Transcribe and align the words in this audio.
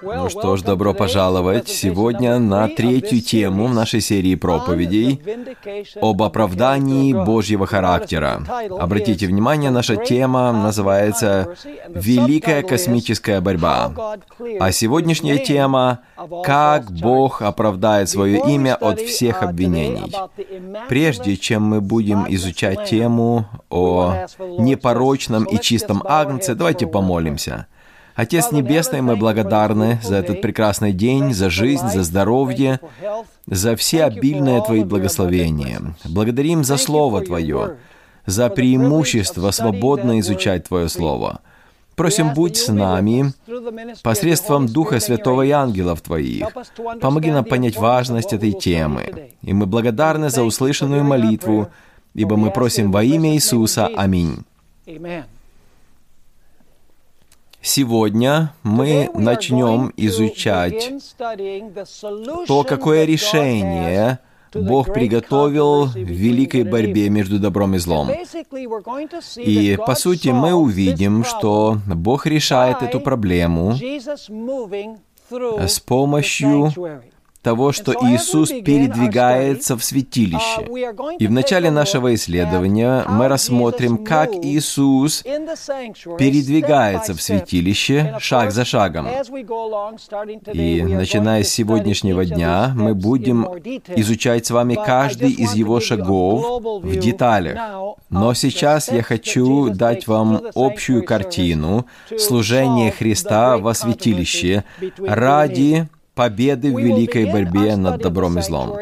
Ну 0.00 0.28
что 0.28 0.56
ж, 0.56 0.62
добро 0.62 0.94
пожаловать 0.94 1.68
сегодня 1.68 2.38
на 2.38 2.68
третью 2.68 3.20
тему 3.20 3.66
в 3.66 3.74
нашей 3.74 4.00
серии 4.00 4.36
проповедей 4.36 5.20
об 6.00 6.22
оправдании 6.22 7.12
Божьего 7.12 7.66
характера. 7.66 8.42
Обратите 8.78 9.26
внимание, 9.26 9.70
наша 9.70 9.96
тема 9.96 10.52
называется 10.52 11.56
«Великая 11.88 12.62
космическая 12.62 13.40
борьба». 13.40 13.92
А 14.60 14.70
сегодняшняя 14.70 15.38
тема 15.38 16.00
«Как 16.44 16.92
Бог 16.92 17.42
оправдает 17.42 18.08
свое 18.08 18.40
имя 18.46 18.76
от 18.76 19.00
всех 19.00 19.42
обвинений». 19.42 20.14
Прежде 20.88 21.36
чем 21.36 21.64
мы 21.64 21.80
будем 21.80 22.24
изучать 22.28 22.88
тему 22.88 23.46
о 23.68 24.26
непорочном 24.38 25.44
и 25.44 25.58
чистом 25.58 26.02
агнце, 26.06 26.54
давайте 26.54 26.86
помолимся– 26.86 27.66
Отец 28.18 28.50
Небесный, 28.50 29.00
мы 29.00 29.14
благодарны 29.14 30.00
за 30.02 30.16
этот 30.16 30.42
прекрасный 30.42 30.92
день, 30.92 31.32
за 31.32 31.50
жизнь, 31.50 31.86
за 31.86 32.02
здоровье, 32.02 32.80
за 33.46 33.76
все 33.76 34.02
обильные 34.02 34.60
Твои 34.60 34.82
благословения. 34.82 35.94
Благодарим 36.04 36.64
за 36.64 36.78
Слово 36.78 37.20
Твое, 37.20 37.76
за 38.26 38.48
преимущество 38.48 39.52
свободно 39.52 40.18
изучать 40.18 40.64
Твое 40.64 40.88
Слово. 40.88 41.42
Просим, 41.94 42.34
будь 42.34 42.56
с 42.56 42.72
нами 42.72 43.34
посредством 44.02 44.66
Духа 44.66 44.98
Святого 44.98 45.42
и 45.42 45.52
ангелов 45.52 46.00
Твоих. 46.00 46.48
Помоги 47.00 47.30
нам 47.30 47.44
понять 47.44 47.76
важность 47.76 48.32
этой 48.32 48.50
темы. 48.50 49.30
И 49.42 49.52
мы 49.52 49.66
благодарны 49.66 50.28
за 50.28 50.42
услышанную 50.42 51.04
молитву, 51.04 51.68
ибо 52.14 52.36
мы 52.36 52.50
просим 52.50 52.90
во 52.90 53.04
имя 53.04 53.34
Иисуса. 53.34 53.88
Аминь. 53.96 54.44
Сегодня 57.60 58.52
мы 58.62 59.10
начнем 59.14 59.92
изучать 59.96 60.92
то, 62.46 62.64
какое 62.64 63.04
решение 63.04 64.20
Бог 64.54 64.92
приготовил 64.92 65.86
в 65.86 65.96
великой 65.96 66.64
борьбе 66.64 67.08
между 67.10 67.38
добром 67.38 67.74
и 67.74 67.78
злом. 67.78 68.10
И, 69.36 69.78
по 69.86 69.94
сути, 69.94 70.28
мы 70.28 70.54
увидим, 70.54 71.24
что 71.24 71.78
Бог 71.86 72.26
решает 72.26 72.82
эту 72.82 73.00
проблему 73.00 73.76
с 75.30 75.80
помощью 75.80 76.72
того, 77.42 77.72
что 77.72 77.92
Иисус 77.92 78.48
передвигается 78.48 79.76
в 79.76 79.84
святилище. 79.84 80.66
И 81.18 81.26
в 81.26 81.30
начале 81.30 81.70
нашего 81.70 82.14
исследования 82.14 83.04
мы 83.08 83.28
рассмотрим, 83.28 84.04
как 84.04 84.30
Иисус 84.34 85.22
передвигается 85.22 87.14
в 87.14 87.22
святилище 87.22 88.16
шаг 88.18 88.50
за 88.50 88.64
шагом. 88.64 89.06
И 90.52 90.82
начиная 90.82 91.44
с 91.44 91.48
сегодняшнего 91.48 92.24
дня 92.24 92.72
мы 92.74 92.94
будем 92.94 93.44
изучать 93.96 94.46
с 94.46 94.50
вами 94.50 94.74
каждый 94.74 95.30
из 95.30 95.54
его 95.54 95.80
шагов 95.80 96.62
в 96.82 96.96
деталях. 96.96 97.58
Но 98.10 98.34
сейчас 98.34 98.90
я 98.90 99.02
хочу 99.02 99.70
дать 99.70 100.06
вам 100.06 100.42
общую 100.54 101.04
картину 101.04 101.86
служения 102.18 102.90
Христа 102.90 103.58
во 103.58 103.74
святилище 103.74 104.64
ради 104.98 105.88
победы 106.18 106.74
в 106.74 106.80
великой 106.80 107.26
борьбе 107.26 107.76
над 107.76 108.02
добром 108.02 108.40
и 108.40 108.42
злом. 108.42 108.76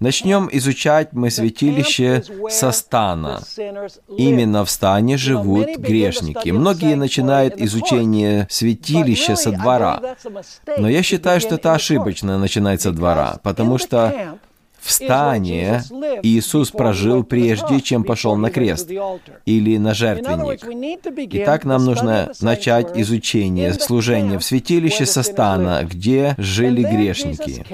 Начнем 0.00 0.48
изучать 0.50 1.12
мы 1.12 1.30
святилище 1.30 2.24
со 2.48 2.72
стана. 2.72 3.40
Именно 4.08 4.64
в 4.64 4.70
стане 4.70 5.16
живут 5.16 5.68
грешники. 5.76 6.50
Многие 6.50 6.96
начинают 6.96 7.54
изучение 7.60 8.48
святилища 8.50 9.36
со 9.36 9.52
двора. 9.52 10.16
Но 10.78 10.88
я 10.88 11.04
считаю, 11.04 11.40
что 11.40 11.54
это 11.54 11.74
ошибочно 11.74 12.38
начинать 12.38 12.80
со 12.82 12.90
двора, 12.90 13.38
потому 13.44 13.78
что 13.78 14.38
в 14.80 14.90
стане 14.90 15.82
Иисус 16.22 16.70
прожил 16.70 17.22
прежде, 17.24 17.80
чем 17.80 18.04
пошел 18.04 18.36
на 18.36 18.50
крест 18.50 18.90
или 19.46 19.76
на 19.76 19.94
жертвенник. 19.94 20.60
Итак, 21.34 21.64
нам 21.64 21.84
нужно 21.84 22.32
начать 22.40 22.96
изучение 22.96 23.74
служения 23.74 24.38
в 24.38 24.44
святилище 24.44 25.06
со 25.06 25.22
стана, 25.22 25.82
где 25.84 26.34
жили 26.38 26.82
грешники. 26.82 27.64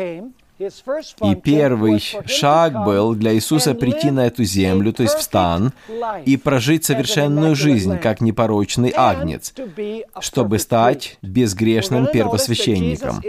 И 0.58 1.34
первый 1.34 2.02
шаг 2.26 2.84
был 2.84 3.14
для 3.14 3.34
Иисуса 3.34 3.74
прийти 3.74 4.10
на 4.10 4.26
эту 4.26 4.44
землю, 4.44 4.92
то 4.92 5.02
есть 5.02 5.16
в 5.16 5.22
стан, 5.22 5.72
и 6.24 6.38
прожить 6.38 6.84
совершенную 6.84 7.54
жизнь, 7.54 7.98
как 7.98 8.22
непорочный 8.22 8.92
агнец, 8.96 9.52
чтобы 10.20 10.58
стать 10.58 11.18
безгрешным 11.20 12.06
первосвященником. 12.06 13.22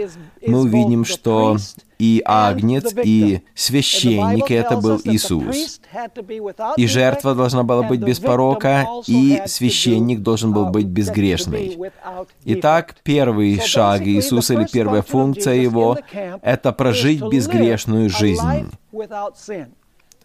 Мы 0.46 0.60
увидим, 0.60 1.04
что 1.04 1.58
и 1.98 2.22
агнец, 2.24 2.94
и 3.04 3.42
священник, 3.54 4.50
и 4.50 4.54
это 4.54 4.76
был 4.76 5.00
Иисус. 5.04 5.80
И 6.76 6.86
жертва 6.86 7.34
должна 7.34 7.64
была 7.64 7.82
быть 7.82 8.00
без 8.00 8.20
порока, 8.20 8.86
и 9.06 9.42
священник 9.46 10.20
должен 10.20 10.52
был 10.52 10.66
быть 10.66 10.86
безгрешный. 10.86 11.78
Итак, 12.44 12.96
первый 13.02 13.60
шаг 13.60 14.02
Иисуса 14.02 14.54
или 14.54 14.66
первая 14.70 15.02
функция 15.02 15.54
Его— 15.54 15.98
это 16.42 16.72
прожить 16.72 17.22
безгрешную 17.22 18.08
жизнь 18.08 18.70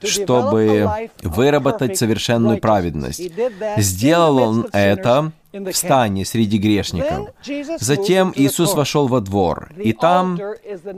чтобы 0.05 1.09
выработать 1.21 1.97
совершенную 1.97 2.59
праведность. 2.59 3.31
Сделал 3.77 4.37
он 4.37 4.67
это 4.71 5.31
в 5.51 5.73
стане 5.73 6.25
среди 6.25 6.57
грешников. 6.57 7.29
Затем 7.79 8.33
Иисус 8.35 8.73
вошел 8.73 9.07
во 9.07 9.21
двор, 9.21 9.71
и 9.77 9.93
там 9.93 10.39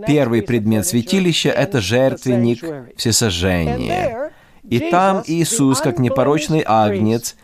первый 0.08 0.42
предмет 0.42 0.88
святилища— 0.88 1.50
это 1.52 1.82
жертвенник 1.82 2.64
всесожжения. 2.98 4.32
И 4.64 4.80
там 4.80 5.24
Иисус, 5.28 5.80
как 5.82 6.00
непорочный 6.00 6.64
агнец, 6.66 7.36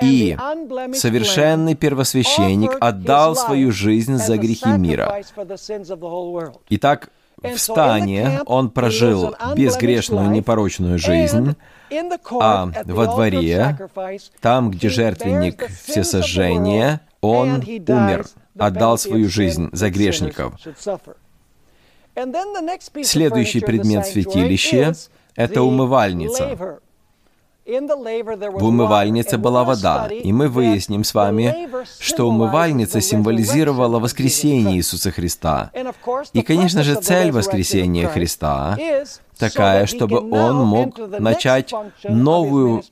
и 0.00 0.36
совершенный 0.94 1.74
первосвященник 1.74 2.76
отдал 2.80 3.36
свою 3.36 3.70
жизнь 3.70 4.16
за 4.16 4.38
грехи 4.38 4.70
мира. 4.70 5.22
Итак, 6.70 7.10
в 7.42 7.58
стане 7.58 8.40
он 8.46 8.70
прожил 8.70 9.34
безгрешную 9.54 10.30
непорочную 10.30 10.98
жизнь, 10.98 11.56
а 12.40 12.70
во 12.84 13.06
дворе, 13.06 13.78
там, 14.40 14.70
где 14.70 14.88
жертвенник 14.88 15.68
всесожжения, 15.84 17.00
он 17.20 17.62
умер, 17.62 18.26
отдал 18.58 18.98
свою 18.98 19.28
жизнь 19.28 19.68
за 19.72 19.90
грешников. 19.90 20.54
Следующий 23.02 23.60
предмет 23.60 24.06
святилища— 24.06 24.94
это 25.36 25.62
умывальница. 25.62 26.80
В 27.70 28.64
умывальнице 28.64 29.38
была 29.38 29.62
вода, 29.62 30.08
и 30.08 30.32
мы 30.32 30.48
выясним 30.48 31.04
с 31.04 31.14
вами, 31.14 31.68
что 32.00 32.28
умывальница 32.28 33.00
символизировала 33.00 34.00
воскресение 34.00 34.78
Иисуса 34.78 35.12
Христа. 35.12 35.70
И, 36.32 36.42
конечно 36.42 36.82
же, 36.82 36.96
цель 36.96 37.30
воскресения 37.30 38.08
Христа 38.08 38.76
такая, 39.38 39.86
чтобы 39.86 40.20
он 40.30 40.56
мог 40.66 40.98
начать 41.18 41.72
новую 42.04 42.82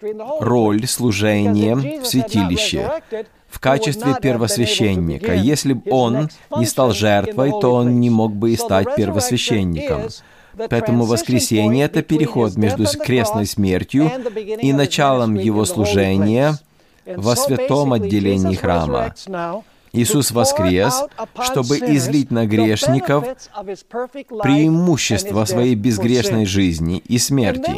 роль 0.41 0.87
служения 0.87 1.75
в 1.75 2.07
святилище 2.07 3.03
в 3.49 3.61
качестве 3.61 4.15
первосвященника. 4.21 5.35
Если 5.35 5.73
бы 5.73 5.91
он 5.91 6.29
не 6.57 6.67
стал 6.67 6.93
жертвой, 6.93 7.51
то 7.51 7.75
он 7.75 8.01
не 8.01 8.11
мог 8.11 8.33
бы 8.33 8.53
и 8.53 8.57
стать 8.57 8.95
первосвященником. 8.95 10.03
Поэтому 10.71 11.05
воскресение— 11.05 11.85
это 11.87 12.03
переход 12.03 12.57
между 12.57 12.87
крестной 12.87 13.47
смертью 13.47 14.11
и 14.61 14.73
началом 14.73 15.35
его 15.35 15.65
служения 15.65 16.59
во 17.07 17.37
святом 17.37 17.93
отделении 17.93 18.55
храма. 18.55 19.15
Иисус 19.93 20.31
воскрес, 20.31 21.05
чтобы 21.43 21.79
излить 21.79 22.31
на 22.31 22.47
грешников 22.47 23.25
преимущество 24.43 25.45
своей 25.45 25.75
безгрешной 25.75 26.45
жизни 26.45 26.99
и 26.99 27.19
смерти. 27.19 27.73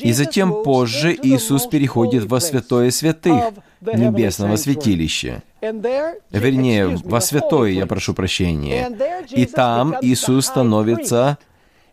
И 0.00 0.12
затем 0.12 0.62
позже 0.62 1.16
Иисус 1.22 1.66
переходит 1.66 2.24
во 2.24 2.40
святое 2.40 2.90
святых 2.90 3.54
небесного 3.80 4.56
святилища. 4.56 5.42
Вернее, 5.60 6.98
во 7.04 7.20
святое, 7.20 7.70
я 7.70 7.86
прошу 7.86 8.14
прощения. 8.14 8.90
И 9.30 9.46
там 9.46 9.96
Иисус 10.02 10.46
становится 10.46 11.38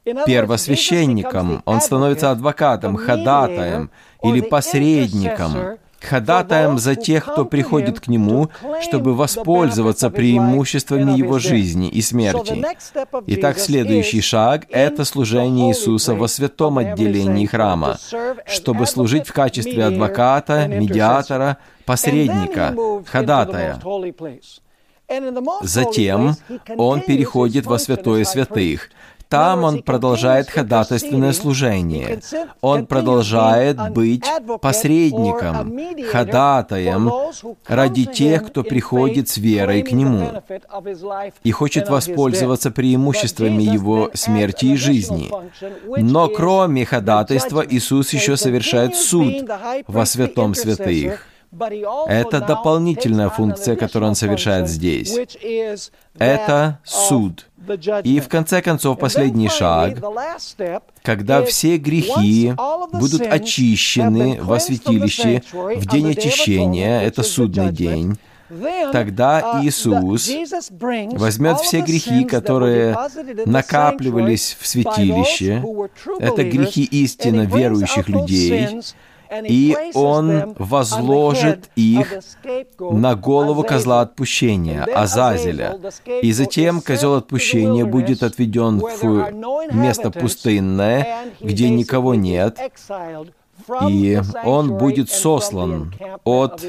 первосвященником, 0.03 1.61
он 1.65 1.81
становится 1.81 2.31
адвокатом, 2.31 2.95
ходатаем 2.95 3.89
или 4.23 4.41
посредником, 4.41 5.77
ходатаем 6.01 6.77
за 6.77 6.95
тех, 6.95 7.25
кто 7.25 7.45
приходит 7.45 7.99
к 7.99 8.07
Нему, 8.07 8.49
чтобы 8.81 9.15
воспользоваться 9.15 10.09
преимуществами 10.09 11.17
Его 11.17 11.39
жизни 11.39 11.89
и 11.89 12.01
смерти. 12.01 12.63
Итак, 13.27 13.59
следующий 13.59 14.21
шаг— 14.21 14.65
это 14.69 15.05
служение 15.05 15.71
Иисуса 15.71 16.15
во 16.15 16.27
святом 16.27 16.77
отделении 16.77 17.45
храма, 17.45 17.97
чтобы 18.45 18.85
служить 18.85 19.27
в 19.27 19.33
качестве 19.33 19.85
адвоката, 19.85 20.67
медиатора, 20.67 21.57
посредника, 21.85 22.75
ходатая. 23.05 23.79
Затем 25.61 26.35
он 26.77 27.01
переходит 27.01 27.65
во 27.65 27.79
святое 27.79 28.23
святых, 28.23 28.89
там 29.29 29.63
он 29.63 29.83
продолжает 29.83 30.49
ходатайственное 30.49 31.33
служение. 31.33 32.19
Он 32.61 32.87
продолжает 32.87 33.77
быть 33.91 34.25
посредником, 34.59 35.79
ходатаем 36.11 37.11
ради 37.67 38.05
тех, 38.05 38.47
кто 38.47 38.63
приходит 38.63 39.29
с 39.29 39.37
верой 39.37 39.83
к 39.83 39.91
нему 39.91 40.41
и 41.43 41.51
хочет 41.51 41.89
воспользоваться 41.89 42.71
преимуществами 42.71 43.63
его 43.63 44.09
смерти 44.15 44.65
и 44.65 44.75
жизни. 44.75 45.29
Но 45.97 46.27
кроме 46.27 46.85
ходатайства 46.85 47.63
Иисус 47.67 48.11
еще 48.13 48.35
совершает 48.35 48.95
суд 48.95 49.47
во 49.87 50.05
святом 50.05 50.55
святых. 50.55 51.25
Это 51.51 52.41
дополнительная 52.41 53.29
функция, 53.29 53.75
которую 53.75 54.09
он 54.09 54.15
совершает 54.15 54.69
здесь. 54.69 55.17
Это 56.17 56.79
суд. 56.83 57.47
И 58.03 58.19
в 58.19 58.29
конце 58.29 58.61
концов 58.61 58.99
последний 58.99 59.49
шаг, 59.49 59.97
когда 61.03 61.43
все 61.43 61.77
грехи 61.77 62.53
будут 62.93 63.21
очищены 63.21 64.39
во 64.41 64.59
святилище 64.59 65.43
в 65.51 65.85
день 65.87 66.11
очищения, 66.11 67.01
это 67.01 67.23
судный 67.23 67.71
день, 67.71 68.17
Тогда 68.91 69.41
uh, 69.41 69.63
Иисус 69.63 70.27
возьмет 71.19 71.59
все 71.59 71.81
грехи, 71.81 72.23
которые 72.23 72.97
накапливались 73.45 74.57
в 74.59 74.65
святилище, 74.65 75.63
это 76.19 76.43
грехи 76.43 76.83
истинно 76.83 77.41
верующих 77.41 78.09
людей, 78.09 78.81
и 79.31 79.75
он 79.93 80.55
возложит 80.57 81.69
их 81.75 82.19
на 82.79 83.15
голову 83.15 83.63
козла 83.63 84.01
отпущения, 84.01 84.83
Азазеля. 84.83 85.79
И 86.21 86.31
затем 86.31 86.81
козел 86.81 87.15
отпущения 87.15 87.85
будет 87.85 88.23
отведен 88.23 88.79
в 88.79 89.75
место 89.75 90.11
пустынное, 90.11 91.25
где 91.39 91.69
никого 91.69 92.15
нет, 92.15 92.57
и 93.87 94.21
он 94.43 94.77
будет 94.77 95.09
сослан 95.09 95.93
от 96.23 96.65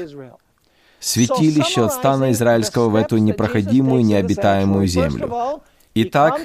святилища, 0.99 1.85
от 1.85 1.93
стана 1.93 2.31
израильского 2.31 2.89
в 2.89 2.95
эту 2.95 3.17
непроходимую, 3.17 4.05
необитаемую 4.05 4.87
землю. 4.87 5.61
Итак, 5.93 6.39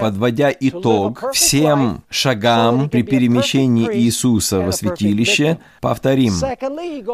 подводя 0.00 0.50
итог 0.60 1.32
всем 1.34 2.02
шагам 2.08 2.88
при 2.88 3.02
перемещении 3.02 3.86
Иисуса 3.92 4.60
во 4.60 4.72
святилище, 4.72 5.58
повторим. 5.82 6.32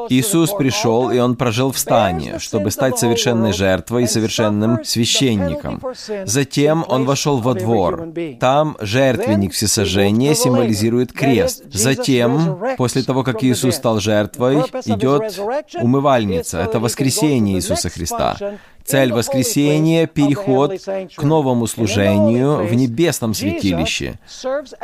Иисус 0.09 0.53
пришел, 0.53 1.11
и 1.11 1.19
Он 1.19 1.35
прожил 1.35 1.73
в 1.73 1.79
стане, 1.79 2.39
чтобы 2.39 2.71
стать 2.71 2.99
совершенной 2.99 3.53
жертвой 3.53 4.05
и 4.05 4.07
совершенным 4.07 4.85
священником. 4.85 5.83
Затем 6.25 6.85
Он 6.87 7.05
вошел 7.05 7.39
во 7.39 7.55
двор. 7.55 8.09
Там 8.39 8.77
жертвенник 8.81 9.53
всесожжения 9.53 10.35
символизирует 10.35 11.13
крест. 11.13 11.65
Затем, 11.73 12.57
после 12.77 13.03
того, 13.03 13.25
как 13.25 13.43
Иисус 13.43 13.75
стал 13.75 13.99
жертвой, 13.99 14.61
идет 14.85 15.41
умывальница. 15.81 16.59
Это 16.59 16.79
воскресение 16.79 17.57
Иисуса 17.57 17.89
Христа. 17.89 18.37
Цель 18.85 19.13
воскресения— 19.15 20.07
переход 20.15 20.79
к 21.17 21.23
новому 21.23 21.64
служению 21.67 22.67
в 22.67 22.75
небесном 22.75 23.35
святилище. 23.35 24.19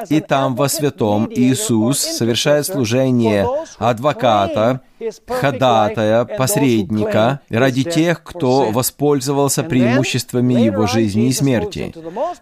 И 0.08 0.20
там, 0.20 0.54
во 0.54 0.68
святом, 0.68 1.28
Иисус 1.30 1.98
совершает 1.98 2.66
служение 2.66 3.46
адвоката, 3.78 4.80
ходатая, 5.26 6.24
посредника 6.24 7.40
ради 7.48 7.84
тех, 7.84 8.22
кто 8.22 8.70
воспользовался 8.70 9.62
преимуществами 9.62 10.54
его 10.54 10.86
жизни 10.86 11.28
и 11.28 11.32
смерти. 11.32 11.94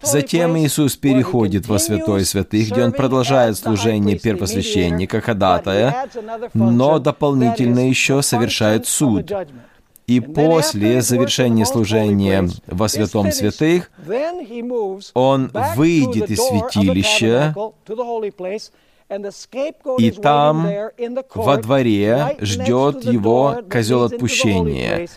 Затем 0.02 0.56
Иисус 0.58 0.96
переходит 0.96 1.66
во 1.68 1.78
святой 1.78 2.24
святых, 2.24 2.70
где 2.70 2.82
он 2.82 2.92
продолжает 2.92 3.56
служение 3.56 4.18
первосвященника, 4.18 5.20
ходатая, 5.20 6.08
но 6.54 6.98
дополнительно 6.98 7.88
еще 7.88 8.22
совершает 8.22 8.86
суд. 8.86 9.32
И 10.08 10.20
после 10.20 11.02
завершения 11.02 11.66
служения 11.66 12.48
во 12.66 12.88
святом 12.88 13.30
святых 13.30 13.90
он 15.12 15.50
выйдет 15.76 16.30
из 16.30 16.38
святилища, 16.38 17.54
и 19.98 20.10
там 20.10 20.66
во 21.34 21.56
дворе 21.58 22.36
ждет 22.40 23.04
его 23.04 23.58
козел 23.70 24.04
отпущения. 24.04 25.08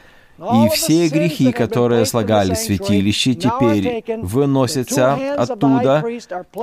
И 0.42 0.70
все 0.70 1.08
грехи, 1.08 1.52
которые 1.52 2.06
слагали 2.06 2.56
святилище, 2.56 3.36
теперь 3.36 4.04
выносятся 4.22 5.14
оттуда, 5.38 6.04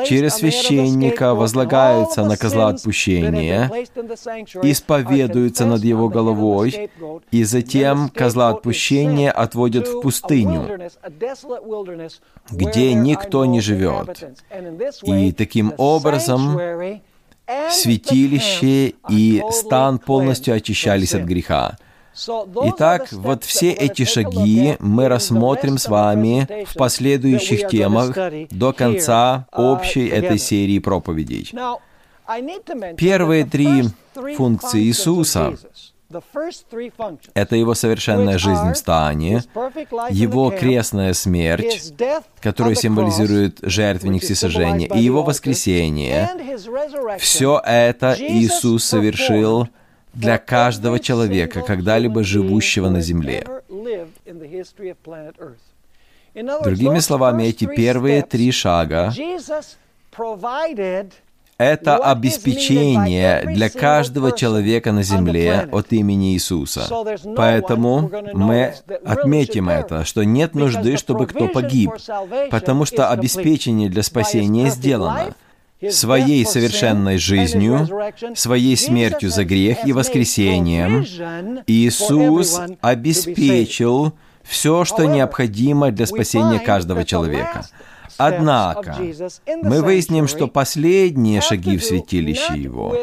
через 0.04 0.34
священника 0.34 1.34
возлагаются 1.34 2.24
на 2.24 2.36
козла 2.36 2.68
отпущения, 2.70 3.70
исповедуются 4.62 5.64
над 5.64 5.84
его 5.84 6.08
головой, 6.08 6.90
и 7.30 7.44
затем 7.44 8.08
козла 8.08 8.50
отпущения 8.50 9.30
отводят 9.30 9.86
в 9.86 10.00
пустыню, 10.00 10.90
где 12.50 12.94
никто 12.94 13.44
не 13.44 13.60
живет. 13.60 14.24
И 15.04 15.32
таким 15.32 15.72
образом 15.76 16.58
святилище 17.70 18.94
и 19.08 19.42
стан 19.52 19.98
полностью 19.98 20.54
очищались 20.54 21.14
от 21.14 21.22
греха. 21.22 21.76
Итак, 22.64 23.12
вот 23.12 23.44
все 23.44 23.70
эти 23.72 24.04
шаги 24.04 24.76
мы 24.80 25.08
рассмотрим 25.08 25.78
с 25.78 25.86
вами 25.88 26.64
в 26.66 26.74
последующих 26.74 27.68
темах 27.68 28.16
до 28.50 28.72
конца 28.72 29.46
uh, 29.52 29.72
общей 29.72 30.08
этой 30.08 30.38
серии 30.38 30.78
проповедей. 30.80 31.52
Первые 32.96 33.44
три 33.44 33.84
функции 34.36 34.82
Иисуса— 34.82 35.54
это 37.34 37.56
его 37.56 37.74
совершенная 37.74 38.38
жизнь 38.38 38.72
в 38.72 38.76
стане, 38.76 39.42
его 40.10 40.50
крестная 40.50 41.12
смерть, 41.12 41.92
которая 42.40 42.74
символизирует 42.74 43.58
жертвенник 43.62 44.22
всесожжения, 44.22 44.88
и 44.88 45.00
его 45.00 45.22
воскресение. 45.22 46.28
Все 47.18 47.60
это 47.64 48.16
Иисус 48.18 48.84
совершил 48.84 49.68
для 50.18 50.38
каждого 50.38 50.98
человека, 50.98 51.62
когда-либо 51.62 52.24
живущего 52.24 52.88
на 52.88 53.00
Земле. 53.00 53.46
Другими 56.34 56.98
словами, 56.98 57.44
эти 57.44 57.64
первые 57.64 58.22
три 58.22 58.50
шага 58.52 59.12
это 61.58 61.96
обеспечение 61.96 63.42
для 63.44 63.68
каждого 63.68 64.30
человека 64.30 64.92
на 64.92 65.02
земле 65.02 65.68
от 65.72 65.92
имени 65.92 66.34
Иисуса. 66.34 66.86
Поэтому 67.36 68.10
мы 68.32 68.74
отметим 69.04 69.68
это, 69.68 70.04
что 70.04 70.22
нет 70.22 70.54
нужды, 70.54 70.96
чтобы 70.96 71.26
кто 71.26 71.48
погиб, 71.48 71.90
потому 72.50 72.84
что 72.84 73.10
обеспечение 73.10 73.88
для 73.90 74.04
спасения 74.04 74.70
сделано 74.70 75.34
своей 75.90 76.44
совершенной 76.44 77.18
жизнью, 77.18 77.88
своей 78.34 78.76
смертью 78.76 79.30
за 79.30 79.44
грех 79.44 79.86
и 79.86 79.92
воскресением, 79.92 81.04
Иисус 81.66 82.60
обеспечил 82.80 84.12
все, 84.42 84.84
что 84.84 85.04
необходимо 85.04 85.90
для 85.90 86.06
спасения 86.06 86.58
каждого 86.58 87.04
человека. 87.04 87.66
Однако, 88.16 88.96
мы 89.62 89.82
выясним, 89.82 90.26
что 90.26 90.48
последние 90.48 91.40
шаги 91.40 91.76
в 91.76 91.84
святилище 91.84 92.54
Его 92.56 92.96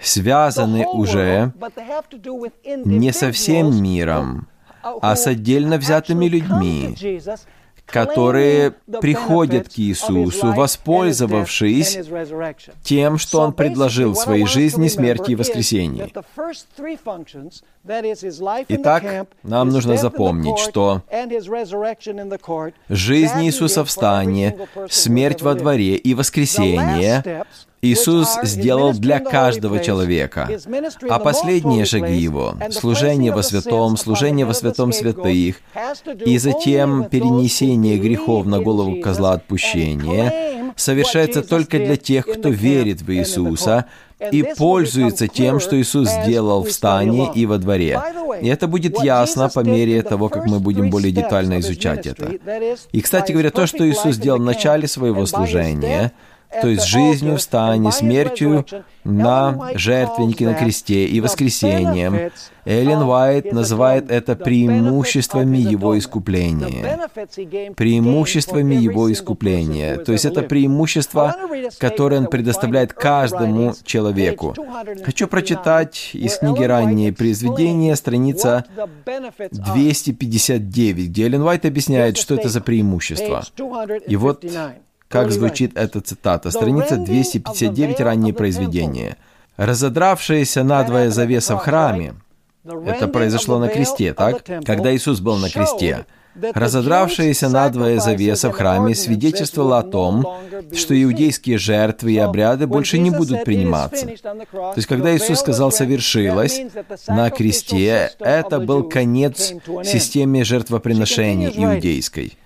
связаны 0.00 0.86
уже 0.86 1.52
не 2.84 3.12
со 3.12 3.32
всем 3.32 3.82
миром, 3.82 4.48
а 4.82 5.16
с 5.16 5.26
отдельно 5.26 5.76
взятыми 5.78 6.26
людьми, 6.26 6.96
которые 7.86 8.72
приходят 9.00 9.68
к 9.68 9.78
Иисусу, 9.78 10.52
воспользовавшись 10.52 11.98
тем, 12.82 13.16
что 13.18 13.40
Он 13.40 13.52
предложил 13.52 14.12
в 14.12 14.16
своей 14.16 14.46
жизни, 14.46 14.88
смерти 14.88 15.30
и 15.30 15.34
воскресении. 15.36 16.12
Итак, 18.68 19.28
нам 19.42 19.68
нужно 19.68 19.96
запомнить, 19.96 20.58
что 20.58 21.02
жизнь 22.88 23.44
Иисуса 23.44 23.84
в 23.84 23.90
стане, 23.90 24.58
смерть 24.90 25.42
во 25.42 25.54
дворе 25.54 25.96
и 25.96 26.14
воскресение 26.14 27.44
Иисус 27.82 28.38
сделал 28.42 28.92
для 28.92 29.20
каждого 29.20 29.80
человека. 29.80 30.48
А 31.08 31.18
последние 31.18 31.84
шаги 31.84 32.14
Его— 32.14 32.54
служение 32.70 33.32
во 33.32 33.42
святом, 33.42 33.96
служение 33.96 34.46
во 34.46 34.54
святом 34.54 34.92
святых, 34.92 35.56
и 36.24 36.38
затем 36.38 37.04
перенесение 37.04 37.98
грехов 37.98 38.46
на 38.46 38.60
голову 38.60 39.00
козла 39.00 39.32
отпущения 39.34 40.72
совершается 40.76 41.42
только 41.42 41.78
для 41.78 41.96
тех, 41.96 42.26
кто 42.26 42.48
верит 42.48 43.02
в 43.02 43.12
Иисуса 43.12 43.86
и 44.32 44.42
пользуется 44.42 45.28
тем, 45.28 45.60
что 45.60 45.80
Иисус 45.80 46.08
сделал 46.08 46.64
в 46.64 46.70
стане 46.70 47.30
и 47.34 47.44
во 47.44 47.58
дворе. 47.58 48.00
И 48.40 48.48
это 48.48 48.66
будет 48.66 49.02
ясно 49.02 49.48
по 49.48 49.60
мере 49.60 50.02
того, 50.02 50.28
как 50.28 50.46
мы 50.46 50.58
будем 50.58 50.90
более 50.90 51.12
детально 51.12 51.60
изучать 51.60 52.06
это. 52.06 52.32
И, 52.92 53.00
кстати 53.00 53.32
говоря, 53.32 53.50
то, 53.50 53.66
что 53.66 53.88
Иисус 53.88 54.16
сделал 54.16 54.38
в 54.38 54.44
начале 54.44 54.88
своего 54.88 55.26
служения— 55.26 56.12
то 56.50 56.68
есть 56.68 56.86
жизнью, 56.86 57.38
стане, 57.38 57.92
смертью 57.92 58.64
на 59.04 59.70
жертвеннике 59.74 60.46
на 60.46 60.54
кресте 60.54 61.06
и 61.06 61.20
воскресением. 61.20 62.32
Эллен 62.64 63.02
Уайт 63.02 63.52
называет 63.52 64.10
это 64.10 64.34
преимуществами 64.34 65.58
его 65.58 65.96
искупления. 65.98 67.08
Преимуществами 67.76 68.74
его 68.74 69.12
искупления. 69.12 69.98
То 69.98 70.12
есть 70.12 70.24
это 70.24 70.42
преимущество, 70.42 71.36
которое 71.78 72.20
он 72.20 72.26
предоставляет 72.26 72.92
каждому 72.92 73.74
человеку. 73.84 74.54
Хочу 75.04 75.28
прочитать 75.28 76.10
из 76.12 76.38
книги 76.38 76.64
«Ранние 76.64 77.12
произведения», 77.12 77.94
страница 77.94 78.64
259, 79.04 81.08
где 81.08 81.26
Эллен 81.26 81.42
Уайт 81.42 81.64
объясняет, 81.64 82.16
что 82.16 82.34
это 82.34 82.48
за 82.48 82.60
преимущество. 82.60 83.44
И 84.06 84.16
вот 84.16 84.44
как 85.22 85.32
звучит 85.32 85.76
эта 85.76 86.00
цитата? 86.00 86.50
Страница 86.50 86.96
259, 86.96 88.00
ранние 88.00 88.34
произведения. 88.34 89.16
«Разодравшаяся 89.56 90.64
надвое 90.64 91.10
завеса 91.10 91.56
в 91.56 91.60
храме» 91.60 92.14
Это 92.86 93.08
произошло 93.08 93.58
на 93.58 93.68
кресте, 93.68 94.12
так? 94.12 94.44
Когда 94.64 94.94
Иисус 94.94 95.20
был 95.20 95.36
на 95.36 95.50
кресте. 95.50 96.04
Разодравшаяся 96.54 97.48
надвое 97.48 97.98
завеса 97.98 98.50
в 98.50 98.52
храме 98.52 98.94
свидетельствовала 98.94 99.78
о 99.78 99.82
том, 99.82 100.26
что 100.74 101.02
иудейские 101.02 101.56
жертвы 101.56 102.12
и 102.12 102.18
обряды 102.18 102.66
больше 102.66 102.98
не 102.98 103.10
будут 103.10 103.44
приниматься. 103.44 104.06
То 104.06 104.74
есть, 104.76 104.86
когда 104.86 105.16
Иисус 105.16 105.40
сказал 105.40 105.72
«совершилось» 105.72 106.60
на 107.08 107.30
кресте, 107.30 108.10
это 108.20 108.58
был 108.58 108.82
конец 108.82 109.54
системе 109.82 110.44
жертвоприношений 110.44 111.52
иудейской. 111.54 112.36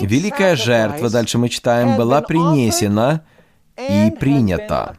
Великая 0.00 0.56
жертва, 0.56 1.10
дальше 1.10 1.38
мы 1.38 1.48
читаем, 1.48 1.96
была 1.96 2.20
принесена 2.20 3.22
и 3.76 4.10
принята. 4.18 4.96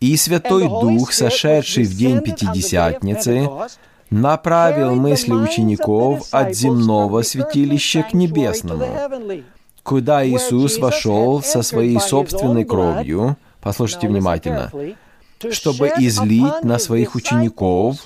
И 0.00 0.16
Святой 0.16 0.68
Дух, 0.68 1.12
сошедший 1.12 1.84
в 1.84 1.96
день 1.96 2.20
Пятидесятницы, 2.20 3.48
направил 4.10 4.94
мысли 4.94 5.32
учеников 5.32 6.28
от 6.30 6.54
земного 6.54 7.22
святилища 7.22 8.02
к 8.02 8.12
небесному, 8.12 9.42
куда 9.82 10.26
Иисус 10.26 10.78
вошел 10.78 11.42
со 11.42 11.62
своей 11.62 11.98
собственной 12.00 12.64
кровью, 12.64 13.36
послушайте 13.60 14.08
внимательно, 14.08 14.70
чтобы 15.50 15.88
излить 15.98 16.62
на 16.62 16.78
своих 16.78 17.14
учеников, 17.14 17.96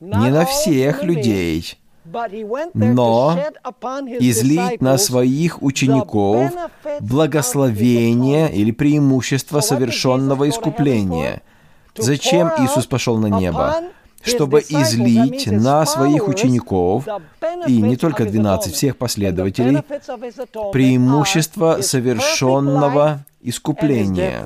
не 0.00 0.30
на 0.30 0.44
всех 0.44 1.02
людей, 1.02 1.78
но 2.74 3.38
излить 4.20 4.80
на 4.80 4.98
своих 4.98 5.62
учеников 5.62 6.52
благословение 7.00 8.52
или 8.52 8.70
преимущество 8.70 9.60
совершенного 9.60 10.48
искупления. 10.48 11.42
Зачем 11.96 12.48
Иисус 12.58 12.86
пошел 12.86 13.18
на 13.18 13.26
небо? 13.26 13.82
чтобы 14.24 14.60
излить 14.60 15.46
на 15.46 15.84
своих 15.84 16.28
учеников, 16.28 17.06
и 17.66 17.82
не 17.82 17.96
только 17.96 18.24
12, 18.24 18.74
всех 18.74 18.96
последователей, 18.96 19.82
преимущество 20.72 21.82
совершенного 21.82 23.24
искупления. 23.44 24.42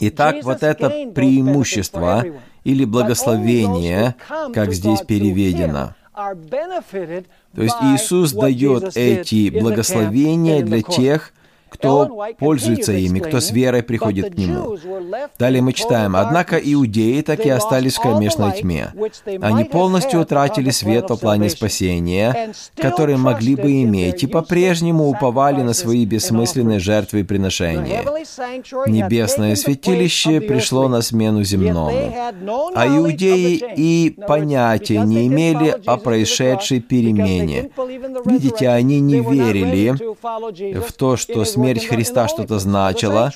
Итак, 0.00 0.36
вот 0.42 0.62
это 0.62 0.90
преимущество 1.14 2.24
или 2.64 2.84
благословение, 2.84 4.16
как 4.52 4.74
здесь 4.74 5.00
переведено. 5.02 5.94
То 6.14 7.62
есть 7.62 7.76
Иисус 7.82 8.32
дает 8.32 8.96
эти 8.96 9.50
благословения 9.50 10.62
для 10.62 10.82
тех, 10.82 11.32
кто 11.76 12.26
пользуется 12.38 12.92
ими, 12.92 13.20
кто 13.20 13.40
с 13.40 13.50
верой 13.50 13.82
приходит 13.82 14.34
к 14.34 14.38
Нему. 14.38 14.76
Далее 15.38 15.62
мы 15.62 15.72
читаем, 15.72 16.16
«Однако 16.16 16.56
иудеи 16.56 17.20
так 17.20 17.44
и 17.44 17.50
остались 17.50 17.96
в 17.96 18.00
кромешной 18.00 18.52
тьме. 18.52 18.92
Они 19.40 19.64
полностью 19.64 20.20
утратили 20.20 20.70
свет 20.70 21.10
во 21.10 21.16
плане 21.16 21.50
спасения, 21.50 22.52
который 22.76 23.16
могли 23.16 23.54
бы 23.56 23.82
иметь, 23.82 24.22
и 24.22 24.26
по-прежнему 24.26 25.08
уповали 25.08 25.62
на 25.62 25.74
свои 25.74 26.04
бессмысленные 26.06 26.78
жертвы 26.78 27.20
и 27.20 27.24
приношения. 27.24 28.04
Небесное 28.86 29.56
святилище 29.56 30.40
пришло 30.40 30.88
на 30.88 31.02
смену 31.02 31.42
земному, 31.44 32.14
а 32.74 32.86
иудеи 32.86 33.62
и 33.76 34.16
понятия 34.26 35.00
не 35.00 35.26
имели 35.26 35.74
о 35.84 35.96
происшедшей 35.96 36.80
перемене. 36.80 37.70
Видите, 38.24 38.68
они 38.68 39.00
не 39.00 39.20
верили 39.20 39.94
в 40.80 40.92
то, 40.92 41.16
что 41.16 41.44
смерть 41.44 41.65
Христа 41.74 42.28
что-то 42.28 42.58
значила, 42.58 43.32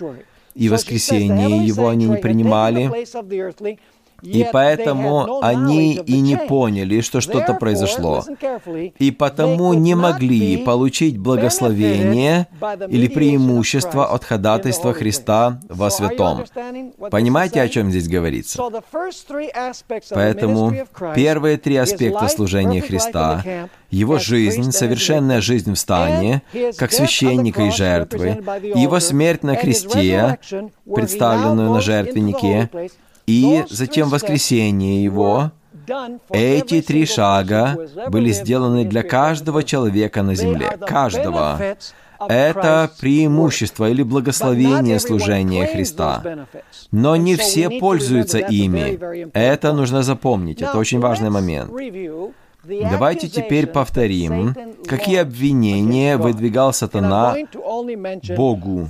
и 0.54 0.68
воскресение 0.68 1.66
Его 1.66 1.88
они 1.88 2.06
не 2.06 2.16
принимали, 2.16 2.90
и 4.22 4.46
поэтому 4.52 5.40
они 5.42 5.94
и 5.94 6.20
не 6.20 6.36
поняли, 6.36 7.00
что 7.00 7.20
что-то 7.20 7.54
произошло, 7.54 8.24
и 8.98 9.10
потому 9.10 9.74
не 9.74 9.94
могли 9.94 10.58
получить 10.58 11.18
благословение 11.18 12.46
или 12.88 13.08
преимущество 13.08 14.06
от 14.06 14.24
ходатайства 14.24 14.92
Христа 14.92 15.60
во 15.68 15.90
святом. 15.90 16.44
Понимаете, 17.10 17.60
о 17.62 17.68
чем 17.68 17.90
здесь 17.90 18.08
говорится? 18.08 18.62
Поэтому 20.10 20.72
первые 21.14 21.56
три 21.56 21.76
аспекта 21.76 22.28
служения 22.28 22.80
Христа 22.80 23.44
его 23.90 24.18
жизнь, 24.18 24.70
совершенная 24.72 25.40
жизнь 25.40 25.72
в 25.72 25.76
стане, 25.76 26.42
как 26.78 26.92
священника 26.92 27.62
и 27.62 27.70
жертвы, 27.70 28.42
его 28.74 29.00
смерть 29.00 29.42
на 29.42 29.56
кресте, 29.56 30.38
представленную 30.94 31.70
на 31.70 31.80
жертвеннике, 31.80 32.70
и 33.30 33.64
затем 33.68 34.08
воскресение 34.08 35.04
Его, 35.04 35.52
эти 36.30 36.82
три 36.82 37.06
шага 37.06 37.76
были 38.08 38.32
сделаны 38.32 38.84
для 38.84 39.02
каждого 39.02 39.62
человека 39.62 40.22
на 40.22 40.34
земле, 40.34 40.78
каждого. 40.87 41.58
Это 42.28 42.90
преимущество 43.00 43.88
или 43.88 44.02
благословение 44.02 44.99
служения 44.99 45.66
Христа. 45.66 46.46
Но 46.90 47.16
не 47.16 47.37
все 47.37 47.70
пользуются 47.70 48.38
ими. 48.38 48.99
Это 49.32 49.72
нужно 49.72 50.02
запомнить, 50.02 50.60
это 50.60 50.76
очень 50.76 51.00
важный 51.00 51.30
момент. 51.30 51.70
Давайте 52.64 53.28
теперь 53.28 53.66
повторим, 53.66 54.54
какие 54.86 55.18
обвинения 55.18 56.16
выдвигал 56.16 56.72
сатана 56.72 57.34
Богу. 58.36 58.88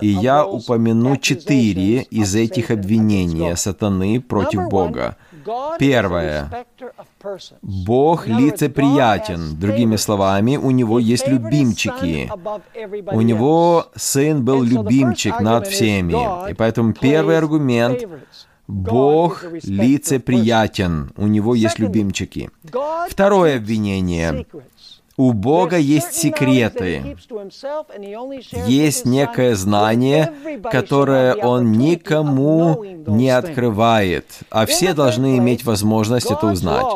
И 0.00 0.06
я 0.06 0.46
упомяну 0.46 1.16
четыре 1.16 2.02
из 2.02 2.34
этих 2.34 2.70
обвинений 2.70 3.56
сатаны 3.56 4.20
против 4.20 4.68
Бога. 4.68 5.16
Первое. 5.78 6.50
Бог 7.62 8.26
лицеприятен. 8.26 9.56
Другими 9.58 9.96
словами, 9.96 10.56
у 10.56 10.70
него 10.70 10.98
есть 10.98 11.26
любимчики. 11.26 12.30
У 13.12 13.20
него 13.20 13.86
сын 13.94 14.44
был 14.44 14.62
любимчик 14.62 15.40
над 15.40 15.66
всеми. 15.66 16.50
И 16.50 16.54
поэтому 16.54 16.92
первый 16.92 17.38
аргумент 17.38 18.06
Бог 18.70 19.44
лицеприятен, 19.62 21.12
у 21.16 21.26
него 21.26 21.54
есть 21.54 21.78
любимчики. 21.78 22.50
Второе 23.08 23.56
обвинение. 23.56 24.46
У 25.16 25.32
Бога 25.34 25.76
есть 25.76 26.14
секреты, 26.14 27.16
есть 28.66 29.04
некое 29.04 29.54
знание, 29.54 30.32
которое 30.62 31.34
Он 31.34 31.72
никому 31.72 32.82
не 33.06 33.28
открывает, 33.28 34.24
а 34.50 34.64
все 34.64 34.94
должны 34.94 35.36
иметь 35.36 35.64
возможность 35.64 36.30
это 36.30 36.46
узнать. 36.46 36.86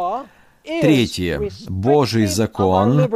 Третье. 0.65 1.51
Божий 1.69 2.27
закон 2.27 3.11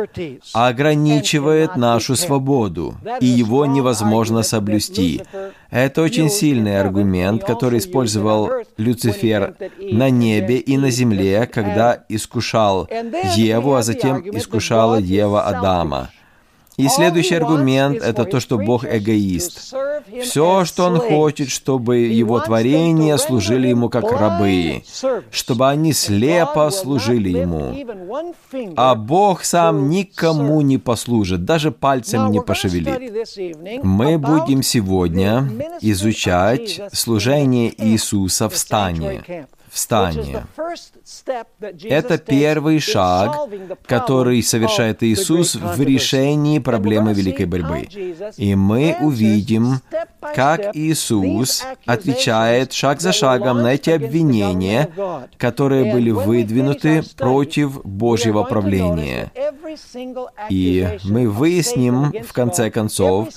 ограничивает 0.52 1.76
нашу 1.76 2.14
свободу, 2.14 2.94
и 3.20 3.26
его 3.26 3.64
невозможно 3.64 4.42
соблюсти. 4.42 5.22
Это 5.70 6.02
очень 6.02 6.28
сильный 6.28 6.78
аргумент, 6.78 7.44
который 7.44 7.78
использовал 7.78 8.50
Люцифер 8.76 9.56
на 9.80 10.10
небе 10.10 10.58
и 10.58 10.76
на 10.76 10.90
земле, 10.90 11.46
когда 11.46 12.04
искушал 12.10 12.86
Еву, 13.34 13.74
а 13.74 13.82
затем 13.82 14.22
искушала 14.30 14.96
Ева 14.96 15.42
Адама. 15.42 16.10
И 16.78 16.88
следующий 16.88 17.34
аргумент– 17.34 18.00
это 18.02 18.24
то, 18.24 18.38
что 18.38 18.56
Бог 18.56 18.84
эгоист. 18.84 19.74
Все, 20.22 20.64
что 20.64 20.84
Он 20.84 21.00
хочет, 21.00 21.50
чтобы 21.50 21.98
Его 21.98 22.38
творения 22.40 23.16
служили 23.16 23.68
Ему 23.68 23.88
как 23.88 24.10
рабы, 24.12 24.84
чтобы 25.32 25.68
они 25.68 25.92
слепо 25.92 26.70
служили 26.70 27.30
Ему. 27.30 27.74
А 28.76 28.94
Бог 28.94 29.44
сам 29.44 29.90
никому 29.90 30.60
не 30.60 30.78
послужит, 30.78 31.44
даже 31.44 31.72
пальцем 31.72 32.30
не 32.30 32.40
пошевелит. 32.40 33.82
Мы 33.82 34.16
будем 34.16 34.62
сегодня 34.62 35.50
изучать 35.80 36.80
служение 36.92 37.74
Иисуса 37.76 38.48
в 38.48 38.56
стане 38.56 39.48
встание. 39.78 40.44
Это 41.84 42.18
первый 42.18 42.80
шаг, 42.80 43.36
который 43.86 44.42
совершает 44.42 45.02
Иисус 45.02 45.54
в 45.54 45.80
решении 45.80 46.58
проблемы 46.58 47.14
великой 47.14 47.46
борьбы. 47.46 47.88
И 48.36 48.54
мы 48.56 48.96
увидим, 49.00 49.80
как 50.34 50.74
Иисус 50.74 51.64
отвечает 51.86 52.72
шаг 52.72 53.00
за 53.00 53.12
шагом 53.12 53.62
на 53.62 53.74
эти 53.74 53.90
обвинения, 53.90 54.90
которые 55.36 55.92
были 55.92 56.10
выдвинуты 56.10 57.04
против 57.16 57.80
Божьего 57.84 58.42
правления. 58.42 59.30
И 60.50 60.98
мы 61.04 61.28
выясним, 61.28 62.12
в 62.26 62.32
конце 62.32 62.70
концов, 62.70 63.28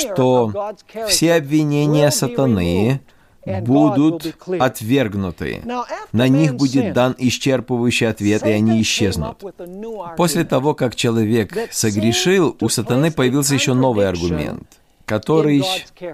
что 0.00 0.72
все 1.08 1.34
обвинения 1.34 2.10
сатаны 2.10 3.00
будут 3.44 4.36
отвергнуты. 4.58 5.62
На 6.12 6.28
них 6.28 6.54
будет 6.54 6.92
дан 6.92 7.14
исчерпывающий 7.18 8.08
ответ, 8.08 8.44
и 8.44 8.50
они 8.50 8.82
исчезнут. 8.82 9.42
После 10.16 10.44
того, 10.44 10.74
как 10.74 10.96
человек 10.96 11.52
согрешил, 11.70 12.56
у 12.60 12.68
сатаны 12.68 13.10
появился 13.10 13.54
еще 13.54 13.74
новый 13.74 14.08
аргумент 14.08 14.64
который 15.08 15.64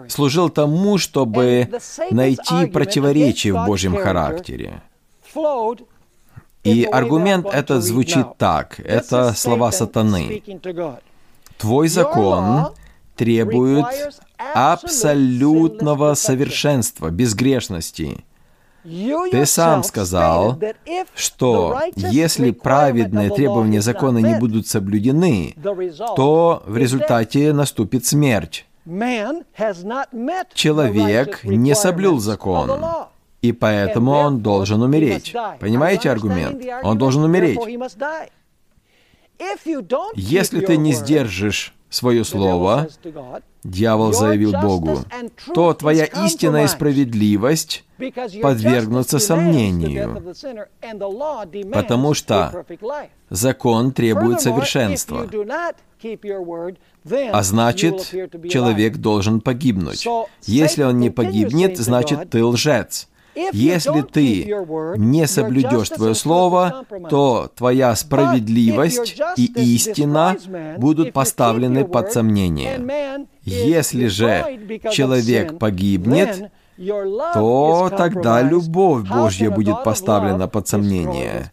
служил 0.09 0.51
тому, 0.51 0.99
чтобы 0.99 1.69
найти 2.13 2.67
противоречие 2.67 3.53
в 3.53 3.67
Божьем 3.67 3.97
характере. 3.97 4.83
И 6.63 6.85
аргумент 6.85 7.47
этот 7.47 7.83
звучит 7.83 8.27
так. 8.39 8.79
Это 8.79 9.35
слова 9.35 9.73
сатаны. 9.73 10.43
Твой 11.59 11.89
закон 11.89 12.69
требует 13.17 13.87
абсолютного 14.55 16.15
совершенства, 16.15 17.11
безгрешности. 17.11 18.25
Ты 19.31 19.47
сам 19.47 19.83
сказал, 19.83 20.61
что 21.15 21.81
если 21.97 22.51
праведные 22.51 23.31
требования 23.31 23.81
закона 23.81 24.19
не 24.19 24.39
будут 24.39 24.67
соблюдены, 24.67 25.57
то 26.17 26.63
в 26.67 26.77
результате 26.77 27.53
наступит 27.53 28.05
смерть. 28.05 28.67
Человек 30.55 31.45
не 31.45 31.75
соблюл 31.75 32.19
закон, 32.19 32.71
и 33.41 33.53
поэтому 33.53 34.13
он 34.13 34.41
должен 34.41 34.83
умереть. 34.83 35.35
Понимаете 35.61 36.11
аргумент? 36.11 36.63
Он 36.83 36.99
должен 36.99 37.25
умереть. 37.25 37.59
Если 40.15 40.61
ты 40.61 40.77
не 40.77 40.93
сдержишь 40.93 41.75
свое 41.95 42.25
слово, 42.25 42.89
дьявол 43.63 44.13
заявил 44.13 44.53
Богу, 44.53 45.01
то 45.55 45.73
твоя 45.75 46.05
истинная 46.05 46.67
справедливость 46.67 47.85
подвергнутся 48.43 49.19
сомнению, 49.19 50.35
потому 51.73 52.15
что 52.15 52.65
закон 53.31 53.93
требует 53.93 54.41
совершенства. 54.41 55.29
А 57.33 57.43
значит, 57.43 58.03
человек 58.51 58.97
должен 58.97 59.41
погибнуть. 59.41 60.07
Если 60.43 60.83
он 60.83 60.99
не 60.99 61.11
погибнет, 61.11 61.79
значит, 61.79 62.31
ты 62.31 62.45
лжец. 62.45 63.09
Если 63.53 64.03
ты 64.03 64.45
не 64.97 65.27
соблюдешь 65.27 65.89
твое 65.89 66.15
слово, 66.15 66.85
то 67.11 67.51
твоя 67.55 67.95
справедливость 67.97 69.21
и 69.37 69.47
истина 69.75 70.37
будут 70.79 71.13
поставлены 71.13 71.85
под 71.85 72.13
сомнение. 72.13 73.27
Если 73.43 74.07
же 74.07 74.59
человек 74.91 75.59
погибнет, 75.59 76.51
то 76.77 77.91
тогда 77.97 78.43
любовь 78.43 79.09
Божья 79.09 79.51
будет 79.51 79.85
поставлена 79.85 80.49
под 80.49 80.69
сомнение. 80.69 81.51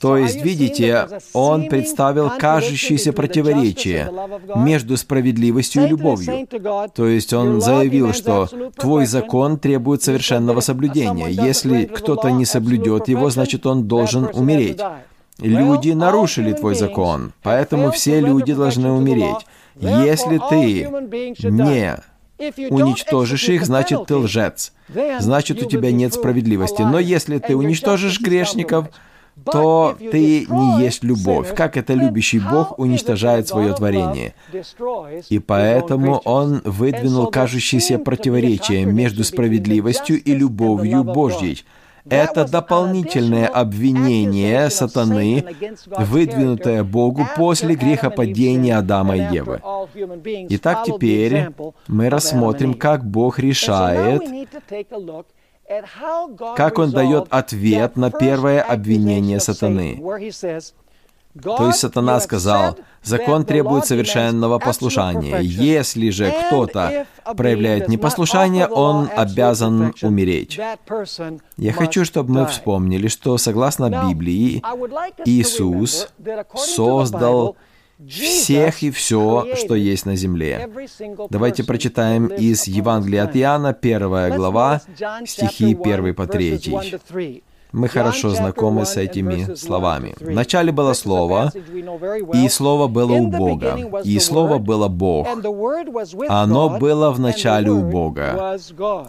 То 0.00 0.18
есть, 0.18 0.42
видите, 0.42 1.08
он 1.32 1.68
представил 1.68 2.30
кажущееся 2.38 3.12
противоречие 3.12 4.12
между 4.54 4.96
справедливостью 4.96 5.84
и 5.84 5.88
любовью. 5.88 6.46
То 6.94 7.06
есть 7.06 7.32
он 7.32 7.60
заявил, 7.60 8.12
что 8.12 8.48
твой 8.76 9.06
закон 9.06 9.58
требует 9.58 10.02
совершенного 10.02 10.60
соблюдения. 10.60 11.28
Если 11.28 11.84
кто-то 11.84 12.30
не 12.30 12.44
соблюдет 12.44 13.08
его, 13.08 13.30
значит 13.30 13.64
он 13.66 13.84
должен 13.88 14.28
умереть. 14.32 14.80
Люди 15.38 15.90
нарушили 15.90 16.52
твой 16.52 16.74
закон, 16.74 17.32
поэтому 17.42 17.90
все 17.90 18.20
люди 18.20 18.54
должны 18.54 18.90
умереть. 18.90 19.46
Если 19.78 20.40
ты 20.50 20.88
не 21.42 21.96
уничтожишь 22.70 23.48
их, 23.48 23.64
значит 23.64 24.06
ты 24.06 24.16
лжец. 24.16 24.72
Значит, 25.18 25.62
у 25.62 25.66
тебя 25.66 25.90
нет 25.90 26.14
справедливости. 26.14 26.82
Но 26.82 26.98
если 26.98 27.38
ты 27.38 27.56
уничтожишь 27.56 28.20
грешников, 28.20 28.88
то 29.44 29.96
ты 29.98 30.46
не 30.46 30.82
есть 30.82 31.04
любовь, 31.04 31.54
как 31.54 31.76
это 31.76 31.94
любящий 31.94 32.40
Бог 32.40 32.78
уничтожает 32.78 33.48
свое 33.48 33.74
творение. 33.74 34.34
И 35.28 35.38
поэтому 35.38 36.18
он 36.24 36.62
выдвинул 36.64 37.28
кажущееся 37.28 37.98
противоречие 37.98 38.84
между 38.84 39.24
справедливостью 39.24 40.22
и 40.22 40.34
любовью 40.34 41.04
Божьей. 41.04 41.64
Это 42.08 42.46
дополнительное 42.46 43.48
обвинение 43.48 44.70
сатаны, 44.70 45.44
выдвинутое 45.98 46.84
Богу 46.84 47.26
после 47.36 47.74
грехопадения 47.74 48.78
Адама 48.78 49.16
и 49.16 49.34
Евы. 49.34 49.60
Итак, 50.50 50.84
теперь 50.86 51.48
мы 51.88 52.08
рассмотрим, 52.08 52.74
как 52.74 53.04
Бог 53.04 53.40
решает 53.40 54.22
как 56.56 56.78
он 56.78 56.90
дает 56.90 57.26
ответ 57.30 57.96
на 57.96 58.10
первое 58.10 58.62
обвинение 58.62 59.40
сатаны. 59.40 60.00
То 61.42 61.66
есть 61.66 61.80
сатана 61.80 62.18
сказал, 62.20 62.78
закон 63.02 63.44
требует 63.44 63.84
совершенного 63.86 64.58
послушания. 64.58 65.40
Если 65.40 66.10
же 66.10 66.32
кто-то 66.46 67.06
проявляет 67.36 67.88
непослушание, 67.88 68.66
он 68.66 69.10
обязан 69.14 69.92
умереть. 70.02 70.58
Я 71.56 71.72
хочу, 71.72 72.04
чтобы 72.04 72.32
мы 72.32 72.46
вспомнили, 72.46 73.08
что 73.08 73.36
согласно 73.38 73.90
Библии 74.08 74.62
Иисус 75.24 76.08
создал 76.54 77.56
всех 78.08 78.82
и 78.82 78.90
все, 78.90 79.46
что 79.56 79.74
есть 79.74 80.06
на 80.06 80.16
земле. 80.16 80.68
Давайте 81.30 81.64
прочитаем 81.64 82.26
из 82.26 82.66
Евангелия 82.66 83.24
от 83.24 83.36
Иоанна, 83.36 83.72
первая 83.72 84.34
глава, 84.34 84.82
стихи 85.24 85.76
1 85.80 86.14
по 86.14 86.26
3. 86.26 87.42
Мы 87.72 87.88
хорошо 87.88 88.30
знакомы 88.30 88.86
с 88.86 88.96
этими 88.96 89.54
словами. 89.54 90.14
Вначале 90.20 90.72
было 90.72 90.94
Слово, 90.94 91.52
и 92.32 92.48
Слово 92.48 92.86
было 92.86 93.12
у 93.12 93.26
Бога, 93.26 94.00
и 94.04 94.18
Слово 94.18 94.58
было 94.58 94.88
Бог. 94.88 95.26
Оно 96.28 96.78
было 96.78 97.10
в 97.10 97.20
начале 97.20 97.70
у 97.70 97.82
Бога. 97.82 98.58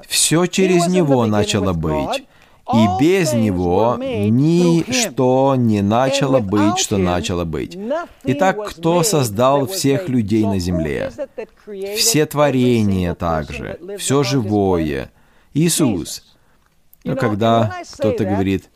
Все 0.08 0.46
через 0.48 0.88
Него 0.88 1.26
начало 1.28 1.74
быть 1.74 2.26
и 2.74 2.88
без 3.00 3.34
него 3.34 3.98
ничто 4.00 5.56
не 5.56 5.82
начало 5.82 6.40
быть, 6.40 6.78
что 6.78 6.98
начало 6.98 7.46
быть. 7.46 7.78
Итак, 8.24 8.70
кто 8.70 9.04
создал 9.04 9.68
всех 9.68 10.10
людей 10.10 10.46
на 10.46 10.60
земле? 10.60 11.12
Все 11.96 12.26
творения 12.26 13.14
также, 13.16 13.80
все 13.98 14.24
живое. 14.24 15.12
Иисус. 15.54 16.36
Но 17.04 17.16
когда 17.16 17.82
кто-то 17.94 18.26
говорит, 18.26 18.70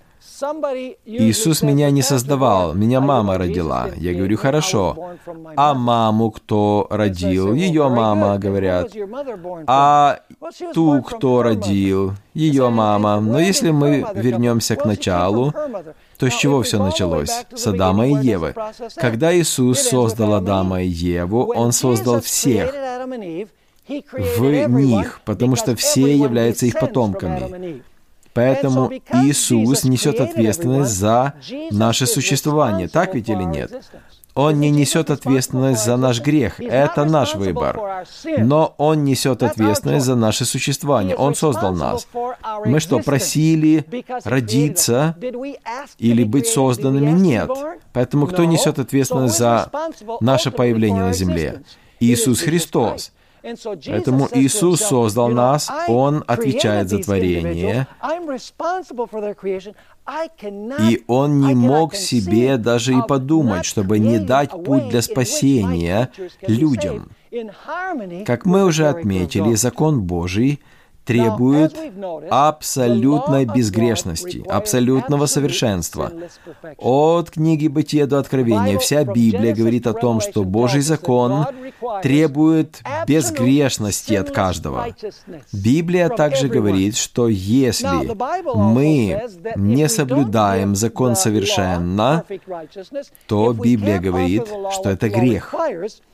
Иисус 1.06 1.62
меня 1.62 1.92
не 1.92 2.02
создавал, 2.02 2.74
меня 2.74 3.00
мама 3.00 3.38
родила. 3.38 3.90
Я 3.96 4.14
говорю, 4.14 4.38
хорошо. 4.38 5.16
А 5.56 5.74
маму 5.74 6.32
кто 6.32 6.88
родил? 6.90 7.54
Ее 7.54 7.90
мама, 7.90 8.38
говорят. 8.40 8.92
А 9.68 10.20
ту, 10.74 11.02
кто 11.04 11.44
родил? 11.44 12.14
Ее 12.34 12.70
мама. 12.70 13.20
Но 13.20 13.40
если 13.40 13.72
мы 13.72 14.06
вернемся 14.14 14.76
к 14.76 14.86
началу, 14.86 15.54
то 16.18 16.30
с 16.30 16.34
чего 16.34 16.62
все 16.64 16.84
началось? 16.84 17.32
С 17.54 17.68
Адама 17.68 18.08
и 18.08 18.14
Евы. 18.14 18.56
Когда 18.96 19.36
Иисус 19.36 19.80
создал 19.80 20.34
Адама 20.34 20.82
и 20.82 20.88
Еву, 20.88 21.54
Он 21.54 21.72
создал 21.72 22.22
всех 22.22 22.74
в 23.88 24.68
них, 24.68 25.22
потому 25.26 25.56
что 25.56 25.76
все 25.76 26.16
являются 26.16 26.66
их 26.66 26.80
потомками. 26.80 27.84
Поэтому 28.34 28.92
Иисус 29.14 29.84
несет 29.84 30.20
ответственность 30.20 30.92
за 30.92 31.34
наше 31.72 32.06
существование, 32.06 32.88
так 32.88 33.16
ведь 33.16 33.30
или 33.30 33.44
нет? 33.44 33.72
Он 34.34 34.60
не 34.60 34.70
несет 34.70 35.10
ответственность 35.10 35.84
за 35.84 35.98
наш 35.98 36.22
грех. 36.22 36.60
Это 36.60 37.04
наш 37.04 37.36
выбор. 37.36 38.06
Но 38.38 38.74
Он 38.78 39.04
несет 39.04 39.44
ответственность 39.44 40.06
за 40.06 40.16
наше 40.16 40.46
существование. 40.46 41.16
Он 41.16 41.36
создал 41.36 41.74
нас. 41.76 42.08
Мы 42.66 42.80
что, 42.80 43.00
просили 43.00 43.86
родиться 44.24 45.16
или 45.98 46.24
быть 46.24 46.48
созданными? 46.48 47.12
Нет. 47.12 47.50
Поэтому 47.94 48.28
кто 48.28 48.46
несет 48.46 48.80
ответственность 48.80 49.38
за 49.38 49.70
наше 50.22 50.52
появление 50.52 51.04
на 51.04 51.14
земле? 51.14 51.64
Иисус 52.00 52.42
Христос. 52.42 53.12
Поэтому 53.44 54.28
Иисус 54.34 54.82
создал 54.82 55.30
нас, 55.30 55.70
Он 55.88 56.24
отвечает 56.28 56.90
за 56.90 57.00
творение, 57.00 57.88
и 60.80 61.04
Он 61.08 61.42
не 61.42 61.56
мог 61.56 61.96
себе 61.96 62.58
даже 62.58 62.94
и 62.94 63.02
подумать, 63.08 63.66
чтобы 63.66 64.00
не 64.00 64.20
дать 64.20 64.52
путь 64.52 64.90
для 64.90 65.02
спасения 65.02 66.10
людям. 66.42 67.10
Как 68.26 68.46
мы 68.46 68.66
уже 68.66 68.88
отметили, 68.88 69.56
закон 69.56 70.02
Божий— 70.02 70.60
требует 71.06 71.76
абсолютной 72.30 73.46
безгрешности, 73.46 74.44
абсолютного 74.48 75.26
совершенства. 75.26 76.12
От 76.78 77.32
книги 77.32 77.68
Бытия 77.68 78.06
до 78.06 78.20
Откровения 78.20 78.78
вся 78.78 79.04
Библия 79.04 79.56
говорит 79.56 79.88
о 79.88 79.94
том, 79.94 80.22
что 80.22 80.44
Божий 80.44 80.82
закон 80.82 81.46
требует 82.04 82.82
безгрешности 83.08 84.14
от 84.14 84.32
каждого. 84.32 84.88
Библия 85.52 86.10
также 86.10 86.48
говорит, 86.48 86.96
что 86.96 87.28
если 87.28 88.16
мы 88.56 89.22
не 89.56 89.90
соблюдаем 89.90 90.76
закон 90.76 91.16
совершенно, 91.16 92.24
то 93.28 93.54
Библия 93.54 94.00
говорит, 94.00 94.48
что 94.72 94.90
это 94.90 95.10
грех. 95.10 95.54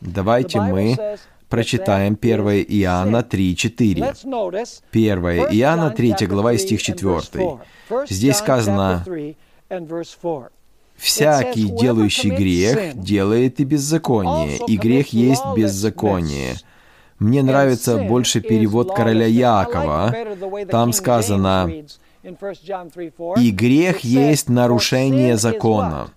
Давайте 0.01 0.61
мы 0.61 1.17
прочитаем 1.49 2.17
1 2.19 2.39
Иоанна 2.67 3.23
3.4. 3.23 4.81
1 4.91 5.19
Иоанна 5.57 5.89
3 5.91 6.27
глава 6.27 6.57
стих 6.57 6.81
4. 6.81 7.59
Здесь 8.09 8.37
сказано, 8.37 9.05
«Всякий, 10.95 11.69
делающий 11.69 12.31
грех, 12.31 12.95
делает 12.95 13.59
и 13.59 13.65
беззаконие, 13.65 14.57
и 14.67 14.77
грех 14.77 15.09
есть 15.09 15.43
беззаконие». 15.55 16.55
Мне 17.19 17.41
нравится 17.41 17.97
больше 17.97 18.41
перевод 18.41 18.93
короля 18.95 19.25
Якова. 19.25 20.15
Там 20.69 20.93
сказано, 20.93 21.71
«И 23.37 23.51
грех 23.51 23.99
есть 24.01 24.49
нарушение 24.49 25.37
закона». 25.37 26.11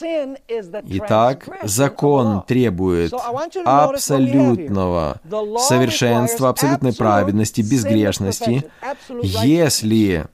Итак, 0.00 1.48
закон 1.62 2.42
требует 2.46 3.12
абсолютного 3.64 5.20
совершенства, 5.58 6.48
абсолютной 6.48 6.94
праведности, 6.94 7.60
безгрешности. 7.60 8.64
Если 9.22 10.26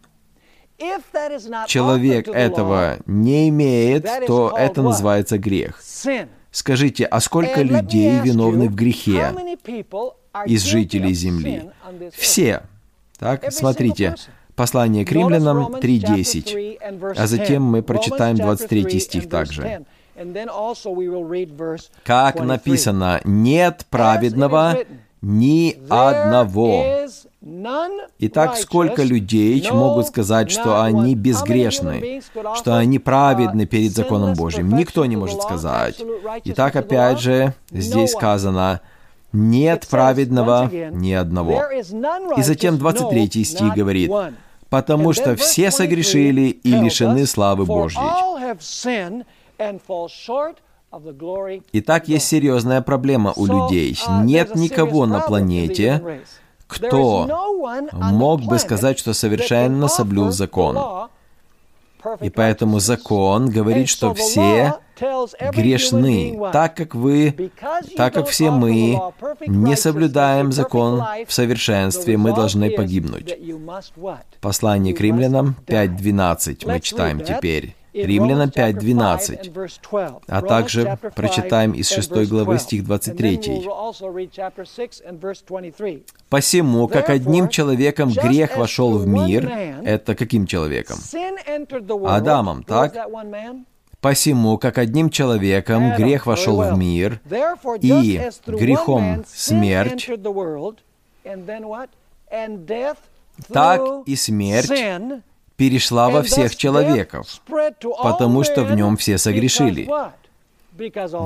человек 1.66 2.28
этого 2.28 2.98
не 3.06 3.48
имеет, 3.48 4.08
то 4.26 4.54
это 4.56 4.82
называется 4.82 5.38
грех. 5.38 5.82
Скажите, 6.50 7.04
а 7.04 7.20
сколько 7.20 7.62
людей 7.62 8.20
виновны 8.20 8.68
в 8.68 8.74
грехе? 8.74 9.34
из 10.46 10.64
жителей 10.64 11.14
земли? 11.14 11.70
Все. 12.12 12.62
Так, 13.18 13.52
смотрите, 13.52 14.14
Послание 14.58 15.04
к 15.04 15.12
римлянам 15.12 15.76
3.10, 15.76 17.14
а 17.16 17.26
затем 17.28 17.62
мы 17.62 17.80
прочитаем 17.80 18.34
23 18.34 18.98
стих 18.98 19.28
также. 19.28 19.84
Как 22.02 22.40
написано, 22.40 23.20
«Нет 23.22 23.86
праведного 23.88 24.78
ни 25.22 25.78
одного». 25.88 27.06
Итак, 28.18 28.56
сколько 28.56 29.04
людей 29.04 29.64
могут 29.70 30.08
сказать, 30.08 30.50
что 30.50 30.82
они 30.82 31.14
безгрешны, 31.14 32.20
что 32.56 32.76
они 32.76 32.98
праведны 32.98 33.64
перед 33.64 33.92
законом 33.92 34.34
Божьим? 34.34 34.76
Никто 34.76 35.06
не 35.06 35.14
может 35.14 35.40
сказать. 35.40 36.02
Итак, 36.46 36.74
опять 36.74 37.20
же, 37.20 37.54
здесь 37.70 38.10
сказано, 38.10 38.80
нет 39.32 39.86
праведного 39.88 40.68
ни 40.90 41.12
одного. 41.12 41.62
И 42.36 42.42
затем 42.42 42.76
23 42.76 43.44
стих 43.44 43.74
говорит, 43.74 44.10
потому 44.70 45.12
что 45.12 45.36
все 45.36 45.70
согрешили 45.70 46.48
и 46.48 46.72
лишены 46.72 47.26
славы 47.26 47.64
Божьей. 47.64 48.00
Итак, 51.72 52.08
есть 52.08 52.26
серьезная 52.26 52.80
проблема 52.82 53.32
у 53.36 53.46
людей. 53.46 53.98
Нет 54.22 54.54
никого 54.54 55.06
на 55.06 55.20
планете, 55.20 56.22
кто 56.66 57.26
мог 57.92 58.42
бы 58.42 58.58
сказать, 58.58 58.98
что 58.98 59.12
совершенно 59.14 59.88
соблюл 59.88 60.30
закон. 60.30 61.08
И 62.20 62.30
поэтому 62.30 62.78
закон 62.78 63.50
говорит, 63.50 63.88
что 63.88 64.14
все 64.14 64.74
грешны, 65.52 66.38
так 66.52 66.76
как 66.76 66.94
вы, 66.94 67.50
так 67.96 68.14
как 68.14 68.28
все 68.28 68.50
мы 68.50 69.00
не 69.46 69.76
соблюдаем 69.76 70.52
закон 70.52 71.02
в 71.26 71.32
совершенстве, 71.32 72.16
мы 72.16 72.34
должны 72.34 72.70
погибнуть. 72.70 73.34
Послание 74.40 74.94
к 74.94 75.00
римлянам 75.00 75.56
5.12 75.66 76.66
мы 76.66 76.80
читаем 76.80 77.20
теперь. 77.20 77.77
Римлянам 77.92 78.50
5.12, 78.50 80.20
а 80.26 80.42
также 80.42 80.98
прочитаем 81.14 81.72
из 81.72 81.88
6 81.88 82.10
главы 82.28 82.58
стих 82.58 82.84
23. 82.84 83.68
«Посему, 86.28 86.88
как 86.88 87.10
одним 87.10 87.48
человеком 87.48 88.10
грех 88.10 88.56
вошел 88.56 88.98
в 88.98 89.06
мир, 89.06 89.50
это 89.84 90.14
каким 90.14 90.46
человеком? 90.46 90.98
Адамом, 92.06 92.62
так? 92.62 92.94
Посему, 94.00 94.58
как 94.58 94.78
одним 94.78 95.10
человеком 95.10 95.96
грех 95.96 96.26
вошел 96.26 96.62
в 96.62 96.78
мир, 96.78 97.20
и 97.80 98.30
грехом 98.46 99.24
смерть, 99.26 100.08
так 103.52 103.82
и 104.06 104.16
смерть 104.16 104.70
перешла 105.58 106.08
во 106.08 106.22
всех 106.22 106.56
человеков, 106.56 107.42
потому 108.02 108.44
что 108.44 108.64
в 108.64 108.74
нем 108.74 108.96
все 108.96 109.18
согрешили. 109.18 109.90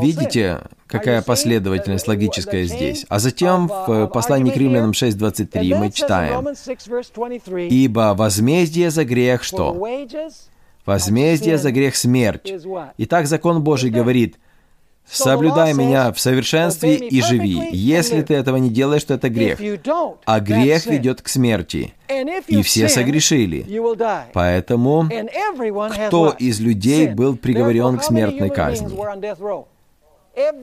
Видите, 0.01 0.63
какая 0.87 1.21
последовательность 1.21 2.09
логическая 2.09 2.65
здесь? 2.65 3.05
А 3.11 3.19
затем 3.19 3.69
в 3.69 4.07
послании 4.07 4.51
к 4.51 4.57
римлянам 4.57 4.93
6.23 4.93 5.79
мы 5.79 5.93
читаем, 5.93 6.49
«Ибо 7.69 8.15
возмездие 8.17 8.91
за 8.91 9.05
грех 9.05 9.45
что? 9.45 9.87
Возмездие 10.87 11.59
за 11.59 11.71
грех 11.71 11.95
смерть. 11.95 12.53
Итак, 12.99 13.27
закон 13.27 13.63
Божий 13.63 13.91
говорит, 13.91 14.39
«Соблюдай 15.13 15.75
меня 15.75 16.13
в 16.13 16.19
совершенстве 16.19 16.97
и 16.97 17.21
живи. 17.21 17.69
Если 17.73 18.23
ты 18.23 18.35
этого 18.35 18.57
не 18.57 18.71
делаешь, 18.71 19.05
то 19.05 19.15
это 19.15 19.29
грех. 19.29 19.61
А 20.25 20.41
грех 20.41 20.87
ведет 20.87 21.23
к 21.23 21.29
смерти. 21.29 21.95
И 22.49 22.63
все 22.63 22.89
согрешили. 22.89 23.67
Поэтому 24.33 25.09
кто 26.07 26.31
из 26.31 26.61
людей 26.61 27.09
был 27.09 27.37
приговорен 27.37 27.99
к 27.99 28.05
смертной 28.05 28.51
казни? 28.51 28.97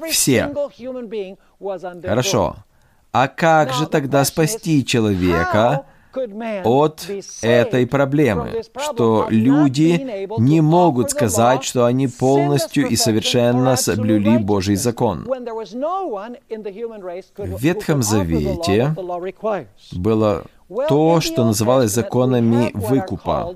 Все. 0.09 0.51
Хорошо. 2.03 2.55
А 3.12 3.27
как 3.27 3.73
же 3.73 3.88
тогда 3.88 4.23
спасти 4.23 4.85
человека, 4.85 5.85
от 6.63 7.08
этой 7.41 7.88
проблемы, 7.88 8.62
что 8.77 9.27
люди 9.29 10.27
не 10.39 10.62
могут 10.62 11.12
сказать, 11.12 11.63
что 11.63 11.86
они 11.86 12.08
полностью 12.08 12.88
и 12.88 12.95
совершенно 12.95 13.75
соблюли 13.75 14.38
Божий 14.38 14.75
закон. 14.75 15.25
В 17.38 17.62
Ветхом 17.62 18.03
Завете 18.03 18.95
было 19.91 20.43
то, 20.88 21.21
что 21.21 21.45
называлось 21.45 21.91
законами 21.91 22.71
выкупа. 22.73 23.55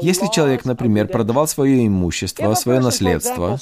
Если 0.00 0.28
человек, 0.28 0.64
например, 0.64 1.08
продавал 1.08 1.48
свое 1.48 1.86
имущество, 1.86 2.54
свое 2.54 2.80
наследство, 2.80 3.58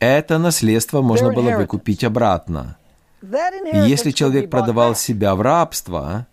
это 0.00 0.38
наследство 0.38 1.02
можно 1.02 1.32
было 1.32 1.50
выкупить 1.56 2.04
обратно. 2.04 2.76
И 3.22 3.76
если 3.88 4.10
человек 4.10 4.50
продавал 4.50 4.96
себя 4.96 5.36
в 5.36 5.40
рабство, 5.40 6.26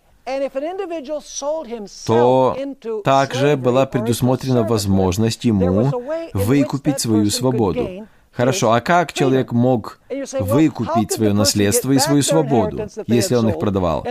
то 2.06 2.56
также 3.04 3.56
была 3.56 3.86
предусмотрена 3.86 4.62
возможность 4.62 5.44
ему 5.44 5.90
выкупить 6.32 7.00
свою 7.00 7.30
свободу. 7.30 8.06
Хорошо, 8.32 8.72
а 8.72 8.80
как 8.80 9.12
человек 9.12 9.52
мог 9.52 9.98
выкупить 10.38 11.12
свое 11.12 11.32
наследство 11.32 11.90
и 11.92 11.98
свою 11.98 12.22
свободу, 12.22 12.88
если 13.06 13.34
он 13.34 13.48
их 13.48 13.58
продавал? 13.58 14.06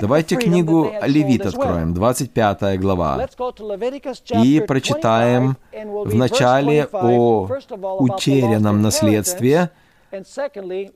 Давайте 0.00 0.36
книгу 0.36 0.92
Левит 1.02 1.46
откроем, 1.46 1.94
25 1.94 2.78
глава, 2.78 3.26
и 4.42 4.60
прочитаем 4.60 5.56
в 5.72 6.14
начале 6.14 6.88
о 6.92 7.48
утерянном 7.98 8.82
наследстве, 8.82 9.70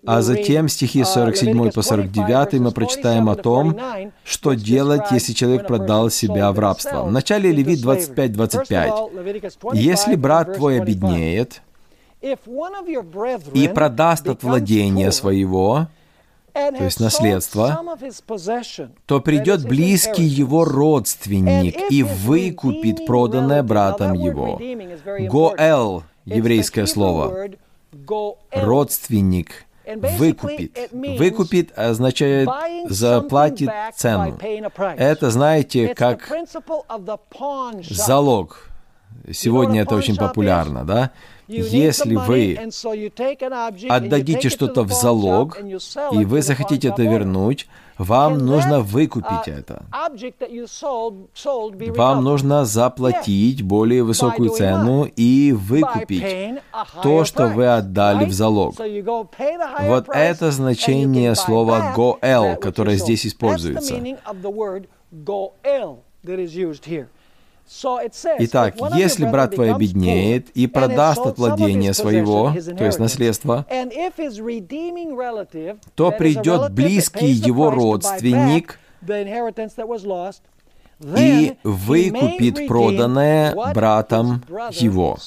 а 0.06 0.22
затем 0.22 0.68
стихи 0.68 1.04
47 1.04 1.70
по 1.70 1.82
49 1.82 2.60
мы 2.60 2.70
прочитаем 2.70 3.28
о 3.28 3.34
том, 3.34 3.78
что 4.24 4.54
делать, 4.54 5.10
если 5.10 5.32
человек 5.32 5.66
продал 5.66 6.10
себя 6.10 6.52
в 6.52 6.58
рабство. 6.58 7.04
В 7.04 7.12
начале 7.12 7.52
Левит 7.52 7.84
25-25. 7.84 9.74
«Если 9.74 10.14
брат 10.14 10.54
твой 10.54 10.80
обеднеет, 10.80 11.62
и 12.20 13.68
продаст 13.68 14.28
от 14.28 14.42
владения 14.42 15.12
своего, 15.12 15.86
то 16.52 16.84
есть 16.84 17.00
наследство, 17.00 17.80
то 19.06 19.20
придет 19.20 19.66
близкий 19.66 20.24
его 20.24 20.64
родственник 20.64 21.76
и 21.90 22.02
выкупит 22.02 23.06
проданное 23.06 23.62
братом 23.62 24.14
его. 24.14 24.60
Гоэл, 25.28 26.02
еврейское 26.24 26.86
слово, 26.86 27.50
родственник, 28.52 29.64
выкупит. 29.86 30.90
Выкупит 30.92 31.78
означает 31.78 32.48
заплатит 32.88 33.70
цену. 33.94 34.38
Это, 34.96 35.30
знаете, 35.30 35.94
как 35.94 36.30
залог. 37.90 38.70
Сегодня 39.32 39.82
это 39.82 39.94
очень 39.94 40.16
популярно, 40.16 40.84
да? 40.84 41.10
Если 41.48 42.14
вы 42.14 42.58
отдадите 43.88 44.50
что-то 44.50 44.82
в 44.82 44.92
залог, 44.92 45.58
и 46.12 46.24
вы 46.24 46.42
захотите 46.42 46.88
это 46.88 47.02
вернуть, 47.02 47.66
вам 47.96 48.38
нужно 48.38 48.80
выкупить 48.80 49.48
это. 49.48 49.82
Вам 51.96 52.24
нужно 52.24 52.64
заплатить 52.64 53.62
более 53.62 54.04
высокую 54.04 54.50
цену 54.50 55.04
и 55.04 55.52
выкупить 55.52 56.60
то, 57.02 57.24
что 57.24 57.46
вы 57.48 57.66
отдали 57.66 58.26
в 58.26 58.32
залог. 58.32 58.76
Вот 59.80 60.08
это 60.08 60.50
значение 60.52 61.34
слова 61.34 61.92
«гоэл», 61.96 62.56
которое 62.56 62.96
здесь 62.96 63.26
используется. 63.26 63.94
Итак, 68.38 68.76
если 68.94 69.26
брат 69.26 69.54
твой 69.54 69.74
обеднеет 69.74 70.48
и 70.50 70.66
продаст 70.66 71.20
от 71.20 71.38
владения 71.38 71.92
своего, 71.92 72.52
то 72.76 72.84
есть 72.84 72.98
наследство, 72.98 73.66
то 75.94 76.10
придет 76.12 76.72
близкий 76.72 77.26
его 77.26 77.70
родственник 77.70 78.78
и 81.16 81.56
выкупит 81.62 82.66
проданное 82.66 83.54
братом 83.74 84.42
его. 84.70 85.18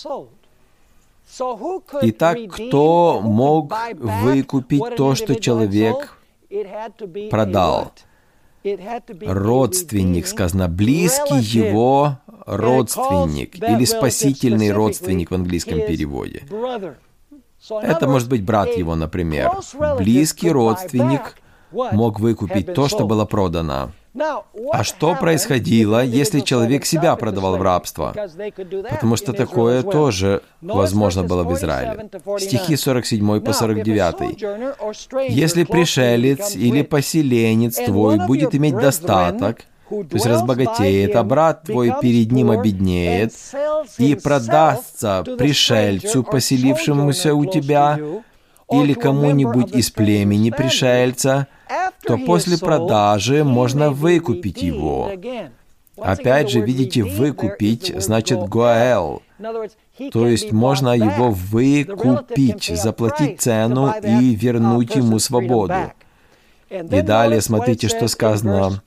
Итак, 2.02 2.38
кто 2.52 3.22
мог 3.24 3.74
выкупить 3.94 4.96
то, 4.98 5.16
что 5.16 5.36
человек 5.36 6.18
продал? 7.30 7.94
Родственник, 9.22 10.28
сказано, 10.28 10.68
близкий 10.68 11.40
его 11.40 12.20
родственник 12.52 13.56
или 13.56 13.86
спасительный 13.86 14.72
родственник 14.72 15.32
в 15.32 15.36
английском 15.36 15.80
переводе. 15.80 16.44
Это 17.70 18.08
может 18.08 18.30
быть 18.30 18.44
брат 18.44 18.76
его, 18.76 18.96
например. 18.96 19.52
Близкий 19.98 20.52
родственник 20.52 21.36
мог 21.72 22.20
выкупить 22.20 22.74
то, 22.74 22.88
что 22.88 23.06
было 23.06 23.26
продано. 23.26 23.92
А 24.74 24.84
что 24.84 25.16
происходило, 25.16 26.04
если 26.04 26.42
человек 26.42 26.86
себя 26.86 27.16
продавал 27.16 27.58
в 27.58 27.62
рабство? 27.62 28.14
Потому 28.90 29.16
что 29.16 29.32
такое 29.32 29.84
тоже 29.84 30.42
возможно 30.62 31.24
было 31.24 31.44
в 31.44 31.54
Израиле. 31.54 32.10
Стихи 32.38 32.76
47 32.76 33.40
по 33.40 33.54
49. 33.54 35.30
«Если 35.30 35.64
пришелец 35.64 36.56
или 36.56 36.82
поселенец 36.82 37.78
твой 37.78 38.18
будет 38.28 38.54
иметь 38.54 38.76
достаток, 38.76 39.62
то 39.92 40.16
есть 40.16 40.26
разбогатеет, 40.26 41.16
а 41.16 41.24
брат 41.24 41.64
твой 41.64 41.94
перед 42.02 42.32
ним 42.32 42.50
обеднеет, 42.52 43.34
и 43.98 44.16
продастся 44.16 45.24
пришельцу, 45.38 46.24
поселившемуся 46.24 47.36
у 47.36 47.46
тебя, 47.46 48.00
или 48.72 48.94
кому-нибудь 48.94 49.74
из 49.76 49.92
племени 49.92 50.50
пришельца, 50.50 51.48
то 52.04 52.18
после 52.18 52.58
продажи 52.58 53.44
можно 53.44 53.92
выкупить 53.92 54.62
его. 54.62 55.12
Опять 55.98 56.50
же, 56.50 56.62
видите, 56.62 57.04
выкупить 57.04 57.94
значит 57.98 58.40
гоэл, 58.48 59.22
то 60.14 60.28
есть 60.28 60.52
можно 60.52 60.96
его 60.96 61.32
выкупить, 61.32 62.72
заплатить 62.76 63.42
цену 63.42 63.94
и 64.02 64.34
вернуть 64.36 64.96
ему 64.96 65.20
свободу. 65.20 65.92
И 66.70 67.02
далее 67.02 67.42
смотрите, 67.42 67.90
что 67.90 68.08
сказано 68.08 68.82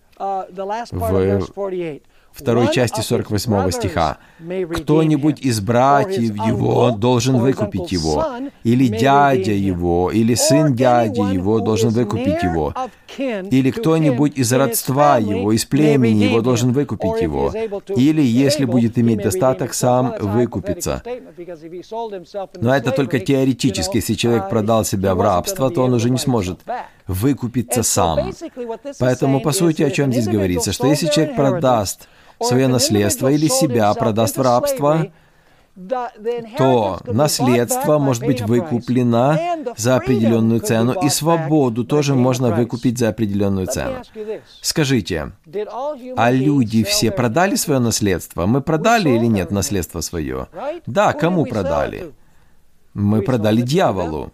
в 2.35 2.41
второй 2.41 2.73
части 2.73 3.01
48 3.01 3.71
стиха. 3.71 4.19
«Кто-нибудь 4.77 5.41
из 5.41 5.61
братьев 5.61 6.35
его 6.35 6.91
должен 6.91 7.39
выкупить 7.39 7.93
его, 7.93 8.27
или 8.65 8.89
дядя 8.89 9.53
его, 9.53 10.11
или 10.11 10.35
сын 10.35 10.75
дяди 10.75 11.21
его 11.21 11.61
должен 11.61 11.91
выкупить 11.91 12.43
его, 12.43 12.75
или 13.17 13.71
кто-нибудь 13.71 14.37
из 14.37 14.53
родства 14.53 15.19
его, 15.19 15.53
из 15.53 15.65
племени 15.65 16.25
его 16.25 16.41
должен 16.41 16.73
выкупить 16.73 17.23
его, 17.23 17.53
или, 17.97 18.23
если 18.23 18.65
будет 18.65 18.99
иметь 18.99 19.23
достаток, 19.23 19.73
сам 19.75 20.15
выкупится». 20.21 21.03
Но 22.61 22.77
это 22.77 22.91
только 22.93 23.21
теоретически. 23.21 23.97
Если 23.97 24.15
человек 24.15 24.49
продал 24.49 24.85
себя 24.85 25.15
в 25.15 25.21
рабство, 25.21 25.71
то 25.71 25.83
он 25.83 25.95
уже 25.95 26.11
не 26.11 26.19
сможет 26.19 26.61
выкупиться 27.07 27.83
сам. 27.83 28.33
Поэтому, 28.99 29.41
по 29.41 29.53
сути, 29.53 29.83
о 29.83 29.91
чем 29.91 30.13
здесь 30.13 30.29
говорится, 30.29 30.73
что 30.73 30.87
если 30.87 31.09
человек 31.09 31.37
продаст 31.37 32.09
свое 32.41 32.69
наследство 32.69 33.29
или 33.29 33.49
себя 33.49 33.93
продаст 33.95 34.37
в 34.37 34.43
рабство, 34.43 35.13
то 36.57 37.01
наследство 37.05 37.99
может 37.99 38.25
быть 38.25 38.43
выкуплено 38.43 39.37
за 39.77 39.97
определенную 39.97 40.61
цену, 40.61 40.95
и 41.03 41.09
свободу 41.09 41.85
тоже 41.85 42.15
можно 42.15 42.51
выкупить 42.51 42.99
за 42.99 43.09
определенную 43.09 43.67
цену. 43.67 43.97
Скажите, 44.61 45.33
а 46.17 46.31
люди 46.31 46.85
все 46.85 47.11
продали 47.11 47.57
свое 47.57 47.81
наследство? 47.81 48.47
Мы 48.47 48.61
продали 48.61 49.11
или 49.11 49.27
нет 49.27 49.51
наследство 49.51 50.01
свое? 50.01 50.47
Да, 50.87 51.13
кому 51.13 51.45
продали? 51.45 52.13
Мы 52.95 53.23
продали 53.23 53.63
дьяволу. 53.63 54.33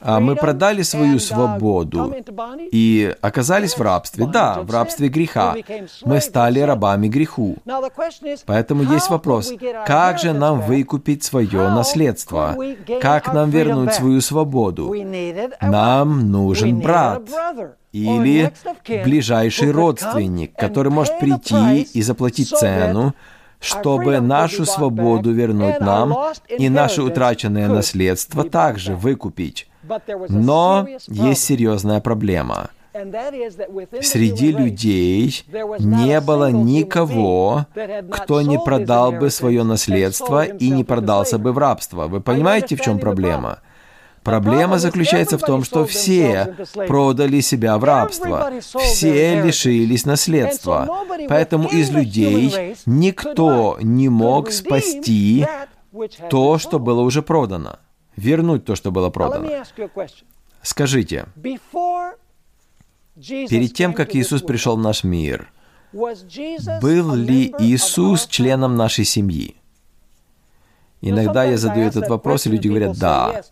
А 0.00 0.20
мы 0.20 0.36
продали 0.36 0.82
свою 0.82 1.16
uh, 1.16 1.20
свободу 1.20 2.14
и 2.70 3.14
оказались 3.20 3.76
в 3.76 3.82
рабстве. 3.82 4.26
Да, 4.26 4.62
в 4.62 4.70
рабстве 4.70 5.08
греха. 5.08 5.56
Мы 6.04 6.20
стали 6.20 6.60
рабами 6.60 7.08
греху. 7.08 7.56
Поэтому 8.46 8.82
есть 8.84 9.10
вопрос, 9.10 9.52
как 9.86 10.18
же 10.18 10.32
нам 10.32 10.60
выкупить 10.60 11.24
свое 11.24 11.68
наследство? 11.70 12.56
Как 13.00 13.32
нам 13.32 13.50
вернуть 13.50 13.94
свою 13.94 14.20
свободу? 14.20 14.94
Нам 15.60 16.30
нужен 16.30 16.80
брат 16.80 17.22
или 17.92 18.52
ближайший 19.04 19.70
родственник, 19.70 20.54
который 20.56 20.90
может 20.90 21.18
прийти 21.18 21.82
и 21.82 22.02
заплатить 22.02 22.48
цену, 22.50 23.14
чтобы 23.64 24.20
нашу 24.20 24.64
свободу 24.64 25.32
вернуть 25.32 25.80
нам 25.80 26.14
и 26.48 26.68
наше 26.68 27.02
утраченное 27.02 27.68
наследство 27.68 28.44
также 28.44 28.94
выкупить. 28.94 29.68
Но 30.28 30.86
есть 31.08 31.44
серьезная 31.44 32.00
проблема. 32.00 32.70
Среди 34.02 34.52
людей 34.52 35.44
не 35.80 36.20
было 36.20 36.50
никого, 36.50 37.66
кто 38.10 38.40
не 38.40 38.58
продал 38.58 39.12
бы 39.12 39.30
свое 39.30 39.64
наследство 39.64 40.44
и 40.44 40.70
не 40.70 40.84
продался 40.84 41.38
бы 41.38 41.52
в 41.52 41.58
рабство. 41.58 42.06
Вы 42.06 42.20
понимаете, 42.20 42.76
в 42.76 42.80
чем 42.80 42.98
проблема? 42.98 43.58
Проблема 44.24 44.78
заключается 44.78 45.36
в 45.36 45.42
том, 45.42 45.62
что 45.62 45.84
все 45.84 46.56
продали 46.88 47.40
себя 47.40 47.76
в 47.78 47.84
рабство, 47.84 48.52
все 48.60 49.42
лишились 49.42 50.06
наследства. 50.06 51.04
Поэтому 51.28 51.68
из 51.68 51.90
людей 51.90 52.74
никто 52.86 53.78
не 53.82 54.08
мог 54.08 54.50
спасти 54.50 55.46
то, 56.30 56.58
что 56.58 56.78
было 56.78 57.02
уже 57.02 57.22
продано, 57.22 57.78
вернуть 58.16 58.64
то, 58.64 58.74
что 58.74 58.90
было 58.90 59.10
продано. 59.10 59.48
Скажите, 60.62 61.26
перед 63.14 63.74
тем, 63.74 63.92
как 63.92 64.14
Иисус 64.16 64.40
пришел 64.40 64.76
в 64.76 64.80
наш 64.80 65.04
мир, 65.04 65.52
был 65.92 67.14
ли 67.14 67.54
Иисус 67.58 68.26
членом 68.26 68.76
нашей 68.76 69.04
семьи? 69.04 69.56
Иногда 71.02 71.44
я 71.44 71.58
задаю 71.58 71.86
этот 71.86 72.08
вопрос, 72.08 72.46
и 72.46 72.50
люди 72.50 72.68
говорят 72.68 72.98
«да», 72.98 73.42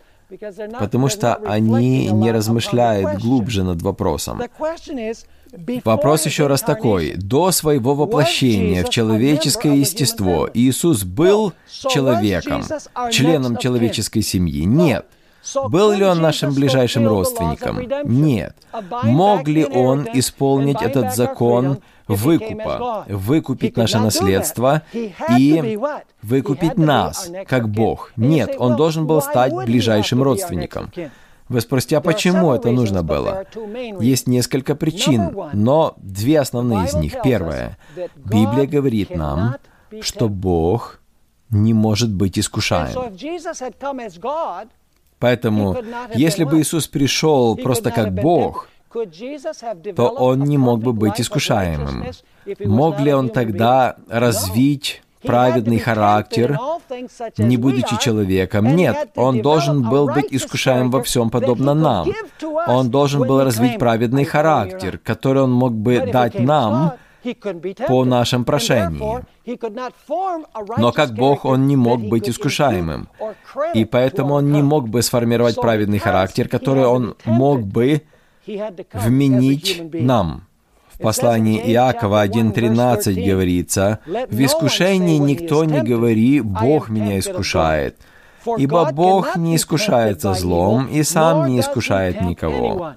потому 0.79 1.09
что 1.09 1.35
они 1.37 2.09
не 2.09 2.33
размышляют 2.33 3.21
глубже 3.21 3.63
над 3.63 3.83
вопросом. 3.83 4.41
Вопрос 5.85 6.27
еще 6.27 6.47
раз 6.47 6.63
такой. 6.63 7.15
До 7.15 7.51
своего 7.51 7.95
воплощения 7.95 8.85
в 8.85 8.91
человеческое 8.91 9.77
естество 9.77 10.49
Иисус 10.55 11.05
был 11.05 11.53
человеком, 11.69 12.65
членом 13.11 13.57
человеческой 13.57 14.23
семьи? 14.23 14.65
Нет. 14.65 15.07
Был 15.69 15.93
ли 15.93 16.05
он 16.05 16.21
нашим 16.21 16.55
ближайшим 16.55 17.07
родственником? 17.07 17.81
Нет. 18.05 18.55
Мог 19.03 19.49
ли 19.49 19.65
он 19.65 20.07
исполнить 20.15 20.81
этот 20.81 21.15
закон 21.15 21.79
выкупа, 22.09 23.05
выкупить 23.09 23.77
наше 23.77 23.99
наследство 23.99 24.83
и 25.39 25.79
выкупить 26.23 26.77
нас, 26.77 27.31
как 27.47 27.69
Бог? 27.69 28.13
Нет, 28.17 28.55
он 28.59 28.77
должен 28.77 29.07
был 29.07 29.21
стать 29.23 29.53
ближайшим 29.55 30.23
родственником. 30.23 30.91
Вы 31.49 31.61
спросите, 31.61 31.99
а 31.99 32.01
почему 32.01 32.53
это 32.53 32.71
нужно 32.71 33.03
было? 33.03 33.45
Есть 34.01 34.27
несколько 34.27 34.75
причин, 34.75 35.37
но 35.53 35.95
две 35.99 36.41
основные 36.41 36.87
из 36.87 36.95
них. 36.95 37.17
Первое. 37.23 37.79
Библия 38.17 38.67
говорит 38.67 39.11
нам, 39.11 39.57
что 40.01 40.29
Бог 40.29 41.01
не 41.51 41.75
может 41.75 42.11
быть 42.11 42.39
искушаем. 42.39 43.13
Поэтому, 45.19 45.77
если 46.15 46.45
бы 46.45 46.61
Иисус 46.61 46.89
пришел 46.89 47.55
просто 47.57 47.91
как 47.91 48.13
Бог, 48.13 48.69
то 49.97 50.09
Он 50.09 50.45
не 50.45 50.59
мог 50.59 50.81
бы 50.81 50.93
быть 50.93 51.21
искушаемым. 51.21 52.05
Мог 52.65 53.01
ли 53.01 53.13
Он 53.13 53.29
тогда 53.29 53.97
развить 54.09 55.03
праведный 55.23 55.79
характер, 55.79 56.59
не 57.39 57.57
будучи 57.57 57.97
человеком. 57.99 58.75
Нет, 58.77 59.11
он 59.17 59.41
должен 59.41 59.89
был 59.89 60.07
быть 60.07 60.27
искушаем 60.31 60.91
во 60.91 61.03
всем 61.03 61.31
подобно 61.31 61.75
нам. 61.75 62.09
Он 62.67 62.91
должен 62.91 63.21
был 63.21 63.45
развить 63.45 63.79
праведный 63.79 64.25
характер, 64.25 64.99
который 64.99 65.43
он 65.43 65.53
мог 65.53 65.73
бы 65.73 66.11
дать 66.13 66.39
нам, 66.41 66.95
по 67.87 68.05
нашим 68.05 68.45
прошениям. 68.45 69.25
Но 70.77 70.93
как 70.93 71.13
Бог 71.13 71.45
он 71.45 71.69
не 71.69 71.77
мог 71.77 72.01
быть 72.01 72.29
искушаемым, 72.29 73.09
и 73.75 73.85
поэтому 73.85 74.35
он 74.35 74.53
не 74.53 74.63
мог 74.63 74.89
бы 74.89 75.03
сформировать 75.03 75.55
праведный 75.55 75.99
характер, 75.99 76.49
который 76.49 76.85
он 76.85 77.15
мог 77.25 77.61
бы 77.61 78.03
вменить 78.47 79.83
нам. 79.93 80.47
В 80.89 80.99
послании 80.99 81.59
Иакова 81.73 82.25
1.13 82.27 83.27
говорится, 83.27 84.01
«В 84.07 84.45
искушении 84.45 85.19
никто 85.19 85.65
не 85.65 85.81
говори, 85.81 86.41
Бог 86.41 86.89
меня 86.91 87.19
искушает, 87.19 87.97
ибо 88.59 88.93
Бог 88.93 89.37
не 89.37 89.57
искушается 89.57 90.35
злом 90.35 90.87
и 90.87 91.03
сам 91.03 91.49
не 91.49 91.61
искушает 91.61 92.21
никого». 92.21 92.95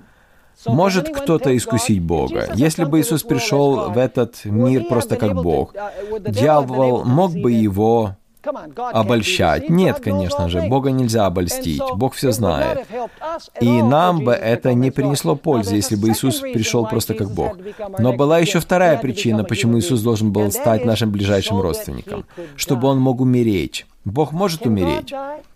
Может 0.66 1.10
кто-то 1.10 1.56
искусить 1.56 2.02
Бога? 2.02 2.50
Если 2.56 2.86
бы 2.86 3.00
Иисус 3.00 3.24
пришел 3.24 3.92
в 3.92 3.98
этот 3.98 4.46
мир 4.46 4.86
просто 4.86 5.16
как 5.16 5.36
Бог, 5.36 5.76
дьявол 6.22 7.04
мог 7.04 7.34
бы 7.34 7.52
его 7.52 8.16
обольщать. 8.92 9.70
Нет, 9.70 10.00
конечно 10.00 10.50
же, 10.50 10.62
Бога 10.64 10.92
нельзя 10.92 11.26
обольстить, 11.26 11.82
Бог 11.96 12.14
все 12.14 12.32
знает. 12.32 12.88
И 13.62 13.82
нам 13.82 14.24
бы 14.24 14.34
это 14.34 14.74
не 14.74 14.92
принесло 14.92 15.36
пользы, 15.36 15.76
если 15.76 15.96
бы 15.96 16.10
Иисус 16.10 16.40
пришел 16.40 16.86
просто 16.88 17.14
как 17.14 17.32
Бог. 17.32 17.58
Но 18.00 18.14
была 18.14 18.40
еще 18.40 18.60
вторая 18.60 18.98
причина, 18.98 19.44
почему 19.44 19.80
Иисус 19.80 20.02
должен 20.02 20.32
был 20.32 20.52
стать 20.52 20.86
нашим 20.86 21.12
ближайшим 21.12 21.60
родственником, 21.62 22.26
чтобы 22.56 22.88
Он 22.88 23.00
мог 23.00 23.22
умереть. 23.22 23.86
Бог 24.04 24.32
может 24.32 24.66
умереть? 24.66 25.14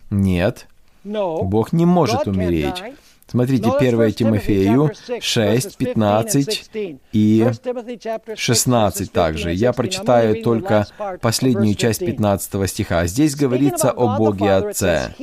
Нет, 0.09 0.67
Бог 1.03 1.71
не 1.71 1.85
может 1.85 2.27
умереть. 2.27 2.83
Смотрите, 3.29 3.69
1 3.69 4.13
Тимофею 4.13 4.91
6, 5.21 5.77
15 5.77 6.71
и 7.13 7.47
16 8.35 9.11
также. 9.11 9.53
Я 9.53 9.71
прочитаю 9.73 10.41
только 10.43 10.87
последнюю 11.21 11.75
часть 11.75 11.99
15 11.99 12.69
стиха. 12.69 13.05
Здесь 13.05 13.35
говорится 13.35 13.91
о 13.91 14.17
Боге 14.17 14.51
Отце, 14.53 15.13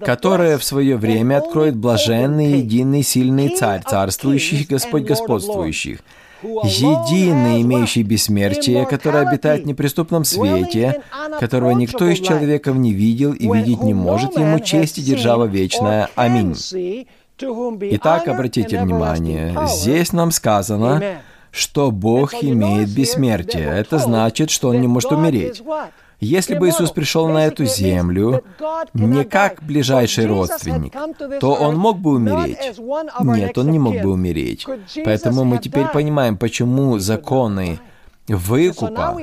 которое 0.00 0.58
в 0.58 0.64
свое 0.64 0.96
время 0.96 1.38
откроет 1.38 1.76
блаженный, 1.76 2.58
единый, 2.58 3.02
сильный 3.02 3.50
Царь, 3.50 3.82
царствующий 3.88 4.66
Господь 4.68 5.04
господствующих, 5.04 6.00
единый, 6.42 7.62
имеющий 7.62 8.02
бессмертие, 8.02 8.86
который 8.86 9.22
обитает 9.22 9.64
в 9.64 9.66
неприступном 9.66 10.24
свете, 10.24 11.02
которого 11.40 11.70
никто 11.72 12.06
из 12.08 12.18
человеков 12.18 12.76
не 12.76 12.92
видел 12.92 13.32
и 13.32 13.50
видеть 13.50 13.82
не 13.82 13.94
может, 13.94 14.36
ему 14.36 14.60
честь 14.60 14.98
и 14.98 15.02
держава 15.02 15.44
вечная. 15.44 16.08
Аминь. 16.14 16.54
Итак, 17.40 18.28
обратите 18.28 18.80
внимание, 18.80 19.56
здесь 19.66 20.12
нам 20.12 20.32
сказано, 20.32 21.20
что 21.50 21.90
Бог 21.90 22.34
имеет 22.42 22.90
бессмертие. 22.90 23.68
Это 23.68 23.98
значит, 23.98 24.50
что 24.50 24.68
Он 24.68 24.80
не 24.80 24.86
может 24.86 25.12
умереть. 25.12 25.62
Если 26.20 26.56
бы 26.56 26.68
Иисус 26.68 26.90
пришел 26.90 27.28
на 27.28 27.46
эту 27.46 27.64
землю 27.64 28.42
не 28.92 29.24
как 29.24 29.62
ближайший 29.62 30.26
родственник, 30.26 30.92
то 31.40 31.54
Он 31.54 31.76
мог 31.76 31.98
бы 31.98 32.12
умереть. 32.12 32.58
Нет, 33.20 33.58
Он 33.58 33.70
не 33.70 33.78
мог 33.78 34.00
бы 34.00 34.10
умереть. 34.10 34.66
Поэтому 35.04 35.44
мы 35.44 35.58
теперь 35.58 35.86
понимаем, 35.86 36.36
почему 36.36 36.98
законы 36.98 37.78
выкупа 38.26 39.16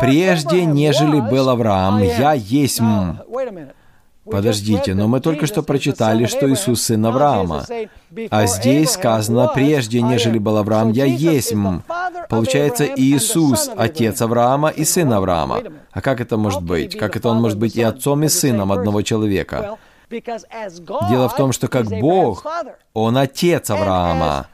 прежде, 0.00 0.64
нежели 0.64 1.20
был 1.20 1.48
Авраам, 1.48 2.02
я 2.02 2.32
есть 2.32 2.80
Подождите, 4.30 4.94
но 4.94 5.08
мы 5.08 5.20
только 5.20 5.46
что 5.46 5.62
прочитали, 5.62 6.26
что 6.26 6.50
Иисус 6.52 6.82
сын 6.82 7.04
Авраама. 7.06 7.64
А 8.30 8.46
здесь 8.46 8.90
сказано, 8.90 9.50
прежде, 9.54 10.02
нежели 10.02 10.38
был 10.38 10.56
Авраам, 10.56 10.92
я 10.92 11.04
есть. 11.04 11.54
Получается, 12.28 12.84
Иисус, 12.84 13.70
отец 13.76 14.20
Авраама 14.20 14.68
и 14.68 14.84
сын 14.84 15.12
Авраама. 15.12 15.62
А 15.92 16.00
как 16.00 16.20
это 16.20 16.36
может 16.36 16.62
быть? 16.62 16.96
Как 16.96 17.16
это 17.16 17.28
он 17.30 17.40
может 17.40 17.58
быть 17.58 17.76
и 17.76 17.82
отцом, 17.82 18.22
и 18.24 18.28
сыном 18.28 18.72
одного 18.72 19.02
человека? 19.02 19.78
Дело 20.10 21.28
в 21.28 21.36
том, 21.36 21.52
что 21.52 21.68
как 21.68 21.86
Бог, 21.86 22.46
Он 22.94 23.16
отец 23.16 23.70
Авраама. 23.70 24.46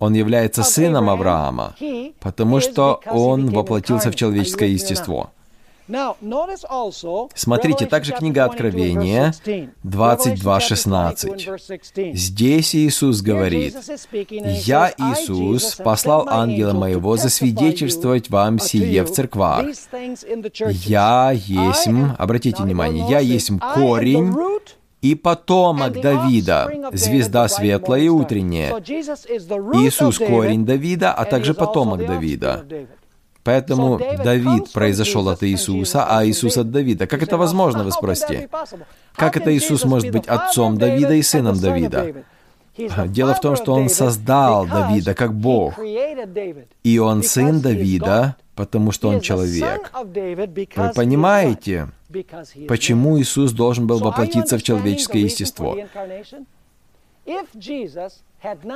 Он 0.00 0.14
является 0.14 0.62
сыном 0.62 1.10
Авраама, 1.10 1.74
потому 2.20 2.60
что 2.60 3.00
он 3.06 3.50
воплотился 3.50 4.10
в 4.10 4.16
человеческое 4.16 4.68
естество. 4.68 5.30
Смотрите, 7.34 7.86
также 7.86 8.12
книга 8.12 8.44
Откровения 8.44 9.34
22.16. 9.84 12.14
Здесь 12.14 12.74
Иисус 12.76 13.22
говорит, 13.22 13.74
«Я, 14.64 14.92
Иисус, 14.96 15.74
послал 15.76 16.28
ангела 16.28 16.74
моего 16.74 17.16
засвидетельствовать 17.16 18.30
вам 18.30 18.60
сие 18.60 19.02
в 19.02 19.10
церквах. 19.10 19.66
Я 20.86 21.32
есть, 21.34 21.88
обратите 22.18 22.62
внимание, 22.62 23.04
я 23.08 23.18
есть 23.18 23.50
корень 23.74 24.32
и 25.02 25.14
потомок 25.14 26.00
Давида, 26.00 26.90
звезда 26.92 27.48
светлая 27.48 28.02
и 28.02 28.08
утренняя. 28.08 28.72
Иисус 29.80 30.18
корень 30.18 30.64
Давида, 30.66 31.12
а 31.12 31.24
также 31.24 31.54
потомок 31.54 32.06
Давида. 32.06 32.64
Поэтому 33.42 33.98
Давид 33.98 34.70
произошел 34.72 35.28
от 35.28 35.42
Иисуса, 35.42 36.06
а 36.08 36.24
Иисус 36.26 36.58
от 36.58 36.70
Давида. 36.70 37.06
Как 37.06 37.22
это 37.22 37.38
возможно, 37.38 37.84
вы 37.84 37.90
спросите? 37.90 38.48
Как 39.14 39.36
это 39.36 39.56
Иисус 39.56 39.84
может 39.84 40.10
быть 40.10 40.26
отцом 40.26 40.76
Давида 40.76 41.14
и 41.14 41.22
сыном 41.22 41.58
Давида? 41.58 42.24
Дело 43.06 43.34
в 43.34 43.40
том, 43.40 43.56
что 43.56 43.74
Он 43.74 43.88
создал 43.88 44.66
Давида 44.66 45.14
как 45.14 45.34
Бог. 45.34 45.78
И 46.84 46.98
Он 46.98 47.22
сын 47.22 47.60
Давида, 47.60 48.36
потому 48.54 48.92
что 48.92 49.08
Он 49.08 49.20
человек. 49.20 49.90
Вы 49.94 50.92
понимаете, 50.94 51.88
почему 52.68 53.18
Иисус 53.20 53.52
должен 53.52 53.86
был 53.86 53.98
воплотиться 53.98 54.58
в 54.58 54.62
человеческое 54.62 55.22
естество? 55.22 55.76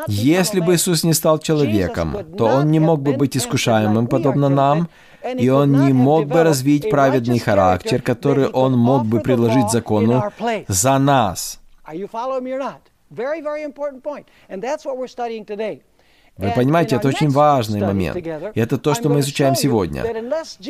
Если 0.08 0.60
бы 0.60 0.74
Иисус 0.74 1.04
не 1.04 1.14
стал 1.14 1.38
человеком, 1.38 2.16
то 2.36 2.44
Он 2.46 2.70
не 2.70 2.80
мог 2.80 3.00
бы 3.00 3.14
быть 3.14 3.36
искушаемым, 3.36 4.06
подобно 4.06 4.48
нам, 4.48 4.88
и 5.38 5.48
Он 5.48 5.86
не 5.86 5.92
мог 5.92 6.26
бы 6.26 6.42
развить 6.42 6.90
праведный 6.90 7.38
характер, 7.38 8.02
который 8.02 8.48
Он 8.48 8.76
мог 8.76 9.06
бы 9.06 9.20
предложить 9.20 9.70
закону 9.70 10.22
за 10.68 10.98
нас. 10.98 11.60
Вы 16.36 16.50
понимаете, 16.50 16.96
это 16.96 17.08
очень 17.08 17.28
важный 17.28 17.80
момент. 17.80 18.16
И 18.16 18.60
это 18.60 18.76
то, 18.76 18.94
что 18.94 19.08
мы 19.08 19.20
изучаем 19.20 19.54
сегодня. 19.54 20.04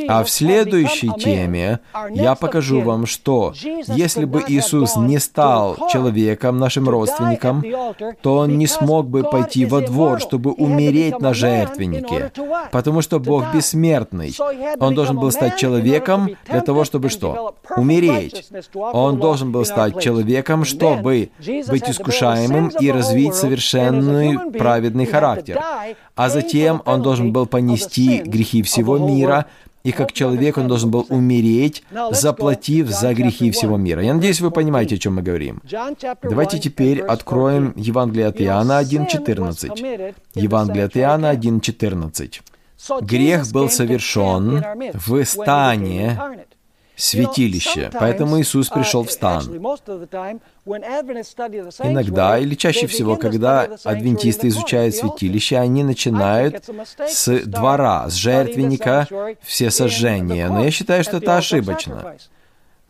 А 0.09 0.23
в 0.23 0.29
следующей 0.29 1.11
теме 1.19 1.81
я 2.11 2.35
покажу 2.35 2.83
вам, 2.83 3.07
что 3.07 3.55
если 3.87 4.27
бы 4.27 4.45
Иисус 4.47 4.97
не 4.97 5.19
стал 5.19 5.89
человеком, 5.91 6.59
нашим 6.59 6.89
родственником, 6.89 7.65
то 8.21 8.39
Он 8.39 8.59
не 8.59 8.67
смог 8.67 9.09
бы 9.09 9.23
пойти 9.23 9.65
во 9.65 9.81
двор, 9.81 10.21
чтобы 10.21 10.53
умереть 10.53 11.19
на 11.21 11.33
жертвеннике, 11.33 12.31
потому 12.71 13.01
что 13.01 13.19
Бог 13.19 13.55
бессмертный. 13.55 14.37
Он 14.79 14.95
должен 14.95 15.19
был 15.19 15.31
стать 15.31 15.57
человеком 15.57 16.29
для 16.47 16.61
того, 16.61 16.85
чтобы 16.85 17.09
что? 17.09 17.55
Умереть. 17.77 18.51
Он 18.75 19.19
должен 19.19 19.51
был 19.51 19.65
стать 19.65 19.99
человеком, 20.01 20.65
чтобы 20.67 21.31
быть 21.69 21.89
искушаемым 21.89 22.69
и 22.69 22.91
развить 22.91 23.35
совершенный 23.35 24.39
праведный 24.53 25.07
характер 25.07 25.54
характер. 25.55 25.97
А 26.15 26.29
затем 26.29 26.83
он 26.85 27.03
должен 27.03 27.33
был 27.33 27.47
понести 27.47 28.23
грехи 28.23 28.63
всего 28.63 28.99
мира, 28.99 29.47
и 29.85 29.93
как 29.93 30.13
человек 30.13 30.57
он 30.57 30.67
должен 30.67 30.91
был 30.91 31.07
умереть, 31.11 31.85
заплатив 32.11 32.89
за 32.89 33.13
грехи 33.13 33.51
всего 33.51 33.77
мира. 33.77 34.03
Я 34.03 34.15
надеюсь, 34.15 34.41
вы 34.41 34.51
понимаете, 34.51 34.95
о 34.95 34.99
чем 34.99 35.17
мы 35.17 35.23
говорим. 35.23 35.61
Давайте 36.23 36.59
теперь 36.59 37.01
откроем 37.03 37.75
Евангелие 37.77 38.27
от 38.29 38.41
Иоанна 38.41 38.81
1.14. 38.81 40.15
Евангелие 40.35 40.85
от 40.87 40.97
Иоанна 40.97 41.35
1.14. 41.35 42.41
Грех 43.03 43.53
был 43.53 43.69
совершен 43.71 44.65
в 44.95 45.25
стане 45.25 46.19
святилище. 46.97 47.91
Поэтому 47.99 48.41
Иисус 48.41 48.69
пришел 48.69 49.05
в 49.05 49.11
стан. 49.11 49.45
Иногда, 51.83 52.39
или 52.39 52.55
чаще 52.55 52.87
всего, 52.87 53.17
когда 53.17 53.69
адвентисты 53.85 54.49
изучают 54.49 54.95
святилище, 54.95 55.59
они 55.59 55.83
начинают 55.85 56.65
с 57.07 57.45
двора, 57.47 58.09
с 58.09 58.15
жертвенника, 58.15 59.09
все 59.43 59.71
сожжения. 59.71 60.49
Но 60.49 60.65
я 60.65 60.71
считаю, 60.71 61.05
что 61.05 61.19
это 61.19 61.37
ошибочно 61.37 62.17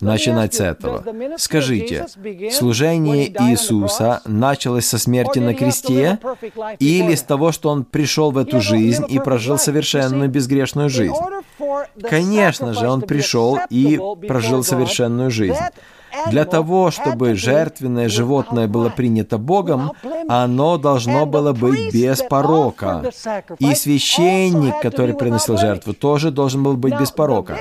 начинать 0.04 0.54
с 0.54 0.60
этого. 0.60 1.04
Скажите, 1.36 2.06
служение 2.50 3.28
Иисуса 3.28 4.20
началось 4.24 4.86
со 4.86 4.98
смерти 4.98 5.38
на 5.38 5.54
кресте 5.54 6.18
или 6.78 7.14
с 7.14 7.22
того, 7.22 7.52
что 7.52 7.70
Он 7.70 7.84
пришел 7.84 8.30
в 8.30 8.38
эту 8.38 8.60
жизнь 8.60 9.04
и 9.08 9.18
прожил 9.18 9.58
совершенную 9.58 10.28
безгрешную 10.28 10.88
жизнь? 10.88 11.14
Конечно 12.02 12.74
же, 12.74 12.88
Он 12.88 13.02
пришел 13.02 13.58
и 13.70 14.00
прожил 14.28 14.62
совершенную 14.62 15.30
жизнь. 15.30 15.58
Для 16.30 16.44
того, 16.44 16.90
чтобы 16.90 17.34
жертвенное 17.34 18.08
животное 18.08 18.68
было 18.68 18.88
принято 18.88 19.38
Богом, 19.38 19.92
оно 20.28 20.78
должно 20.78 21.26
было 21.26 21.52
быть 21.52 21.92
без 21.92 22.22
порока. 22.22 23.10
И 23.58 23.74
священник, 23.74 24.80
который 24.80 25.14
приносил 25.14 25.56
жертву, 25.56 25.94
тоже 25.94 26.30
должен 26.30 26.62
был 26.62 26.76
быть 26.76 26.98
без 26.98 27.10
порока. 27.10 27.58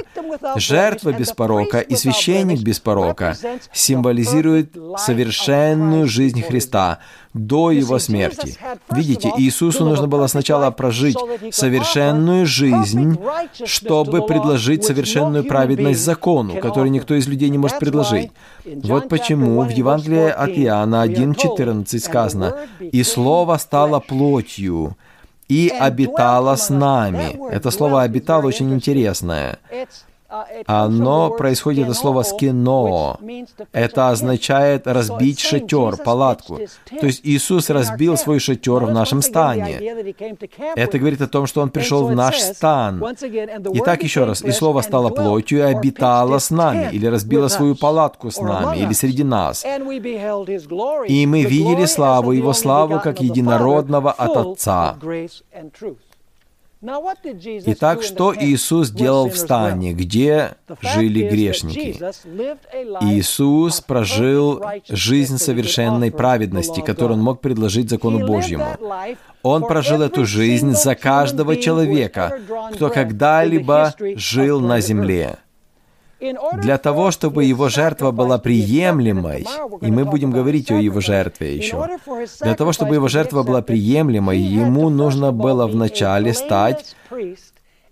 Жертва 0.55 1.13
без 1.13 1.31
порока 1.31 1.79
и 1.79 1.95
священник 1.95 2.61
без 2.61 2.79
порока 2.79 3.35
символизируют 3.71 4.75
совершенную 4.97 6.07
жизнь 6.07 6.41
Христа 6.41 6.99
до 7.33 7.71
Его 7.71 7.99
смерти. 7.99 8.57
Видите, 8.91 9.31
Иисусу 9.37 9.85
нужно 9.85 10.07
было 10.07 10.27
сначала 10.27 10.71
прожить 10.71 11.17
совершенную 11.51 12.45
жизнь, 12.45 13.17
чтобы 13.65 14.25
предложить 14.25 14.83
совершенную 14.83 15.43
праведность 15.43 16.01
закону, 16.01 16.59
который 16.59 16.89
никто 16.89 17.15
из 17.15 17.27
людей 17.27 17.49
не 17.49 17.57
может 17.57 17.79
предложить. 17.79 18.31
Вот 18.65 19.09
почему 19.09 19.61
в 19.61 19.69
Евангелии 19.69 20.29
от 20.29 20.49
Иоанна 20.49 21.05
1.14 21.05 21.99
сказано 21.99 22.55
«И 22.79 23.03
Слово 23.03 23.57
стало 23.57 23.99
плотью, 23.99 24.95
и 25.47 25.69
обитало 25.69 26.55
с 26.55 26.69
нами». 26.69 27.39
Это 27.51 27.71
слово 27.71 28.03
«обитало» 28.03 28.47
очень 28.47 28.71
интересное. 28.73 29.59
Оно 30.65 31.29
происходит 31.29 31.89
от 31.89 31.95
слова 31.95 32.23
«скино». 32.23 33.17
Это 33.71 34.09
означает 34.09 34.87
разбить 34.87 35.39
шатер, 35.39 35.97
палатку. 35.97 36.59
То 36.99 37.05
есть 37.05 37.21
Иисус 37.23 37.69
разбил 37.69 38.17
свой 38.17 38.39
шатер 38.39 38.85
в 38.85 38.91
нашем 38.91 39.21
стане. 39.21 39.79
Это 40.75 40.99
говорит 40.99 41.21
о 41.21 41.27
том, 41.27 41.47
что 41.47 41.61
Он 41.61 41.69
пришел 41.69 42.07
в 42.07 42.15
наш 42.15 42.39
стан. 42.39 43.03
Итак, 43.73 44.03
еще 44.03 44.25
раз. 44.25 44.41
«И 44.41 44.51
Слово 44.51 44.81
стало 44.81 45.09
плотью 45.09 45.59
и 45.59 45.61
обитало 45.61 46.39
с 46.39 46.49
нами», 46.49 46.89
или 46.91 47.05
разбило 47.05 47.47
свою 47.47 47.75
палатку 47.75 48.31
с 48.31 48.39
нами, 48.39 48.77
или 48.77 48.93
среди 48.93 49.23
нас. 49.23 49.65
И 49.65 51.25
мы 51.25 51.43
видели 51.43 51.85
славу 51.85 52.31
Его, 52.31 52.53
славу 52.53 52.99
как 52.99 53.21
единородного 53.21 54.11
от 54.11 54.37
Отца. 54.37 54.97
Итак, 57.65 58.03
что 58.03 58.35
Иисус 58.37 58.89
делал 58.89 59.29
в 59.29 59.37
стане, 59.37 59.93
где 59.93 60.55
жили 60.81 61.29
грешники? 61.29 61.97
Иисус 63.01 63.79
прожил 63.79 64.61
жизнь 64.89 65.37
совершенной 65.37 66.11
праведности, 66.11 66.81
которую 66.81 67.19
Он 67.19 67.23
мог 67.23 67.39
предложить 67.39 67.89
закону 67.89 68.27
Божьему. 68.27 68.77
Он 69.43 69.65
прожил 69.65 70.01
эту 70.01 70.25
жизнь 70.25 70.71
за 70.71 70.95
каждого 70.95 71.55
человека, 71.55 72.39
кто 72.73 72.89
когда-либо 72.89 73.95
жил 74.17 74.59
на 74.59 74.81
земле 74.81 75.37
для 76.61 76.77
того, 76.77 77.11
чтобы 77.11 77.43
его 77.45 77.69
жертва 77.69 78.11
была 78.11 78.37
приемлемой, 78.37 79.45
и 79.81 79.91
мы 79.91 80.05
будем 80.05 80.31
говорить 80.31 80.71
о 80.71 80.79
его 80.79 81.01
жертве 81.01 81.55
еще, 81.55 81.87
для 82.41 82.55
того, 82.55 82.71
чтобы 82.71 82.95
его 82.95 83.07
жертва 83.07 83.43
была 83.43 83.61
приемлемой, 83.61 84.39
ему 84.39 84.89
нужно 84.89 85.31
было 85.31 85.67
вначале 85.67 86.33
стать 86.33 86.95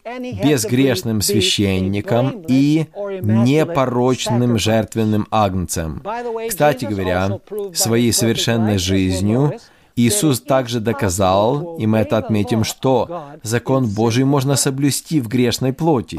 безгрешным 0.04 1.22
священником 1.22 2.44
и 2.48 2.88
непорочным 3.22 4.58
жертвенным 4.58 5.28
агнцем. 5.30 6.04
Кстати 6.50 6.86
говоря, 6.86 7.40
своей 7.74 8.12
совершенной 8.12 8.78
жизнью 8.78 9.60
Иисус 9.96 10.42
также 10.42 10.80
доказал, 10.80 11.78
и 11.78 11.86
мы 11.86 12.00
это 12.00 12.18
отметим, 12.18 12.64
что 12.64 13.26
закон 13.44 13.88
Божий 13.88 14.24
можно 14.24 14.56
соблюсти 14.56 15.20
в 15.20 15.28
грешной 15.28 15.74
плоти. 15.74 16.16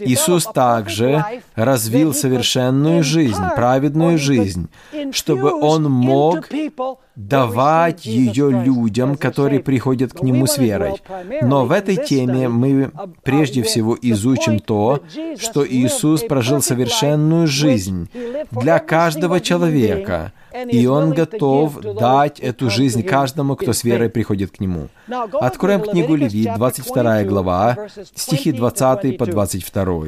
Иисус 0.00 0.44
также 0.44 1.24
развил 1.54 2.14
совершенную 2.14 3.02
жизнь, 3.02 3.42
праведную 3.54 4.18
жизнь, 4.18 4.68
чтобы 5.12 5.52
Он 5.52 5.84
мог 5.84 6.48
давать 7.16 8.06
ее 8.06 8.50
людям, 8.50 9.16
которые 9.16 9.60
приходят 9.60 10.12
к 10.12 10.22
Нему 10.22 10.46
с 10.46 10.58
верой. 10.58 10.94
Но 11.42 11.66
в 11.66 11.72
этой 11.72 11.96
теме 11.96 12.48
мы 12.48 12.90
прежде 13.22 13.62
всего 13.62 13.96
изучим 14.00 14.58
то, 14.58 15.02
что 15.38 15.66
Иисус 15.66 16.22
прожил 16.22 16.62
совершенную 16.62 17.46
жизнь 17.46 18.08
для 18.50 18.78
каждого 18.78 19.40
человека, 19.40 20.32
и 20.70 20.86
Он 20.86 21.12
готов 21.12 21.80
дать 21.80 22.40
эту 22.40 22.70
жизнь 22.70 23.02
каждому, 23.02 23.56
кто 23.56 23.72
с 23.72 23.84
верой 23.84 24.08
приходит 24.08 24.50
к 24.52 24.60
Нему. 24.60 24.88
Откроем 25.40 25.82
книгу 25.82 26.14
Левит, 26.14 26.54
22 26.54 27.24
глава, 27.24 27.76
стихи 28.14 28.52
20 28.52 29.18
по 29.18 29.26
22. 29.26 30.04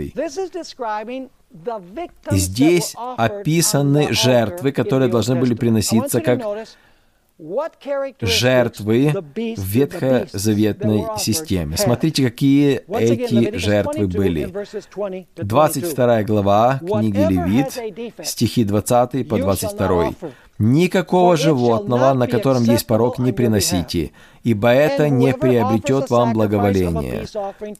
Здесь 2.30 2.94
описаны 3.16 4.12
жертвы, 4.12 4.72
которые 4.72 5.08
должны 5.08 5.36
были 5.36 5.54
приноситься 5.54 6.20
как 6.20 6.40
жертвы 8.20 9.12
в 9.56 9.60
ветхозаветной 9.60 11.04
системе. 11.18 11.76
Смотрите, 11.76 12.24
какие 12.24 12.82
эти 12.88 13.56
жертвы 13.56 14.06
были. 14.06 14.52
22 15.36 16.22
глава 16.22 16.80
книги 16.80 17.18
Левит, 17.18 18.24
стихи 18.24 18.64
20 18.64 19.28
по 19.28 19.38
22. 19.38 20.12
«Никакого 20.56 21.36
животного, 21.36 22.12
на 22.12 22.28
котором 22.28 22.62
есть 22.62 22.86
порог, 22.86 23.18
не 23.18 23.32
приносите, 23.32 24.12
ибо 24.44 24.68
это 24.68 25.08
не 25.08 25.34
приобретет 25.34 26.10
вам 26.10 26.32
благоволение. 26.32 27.26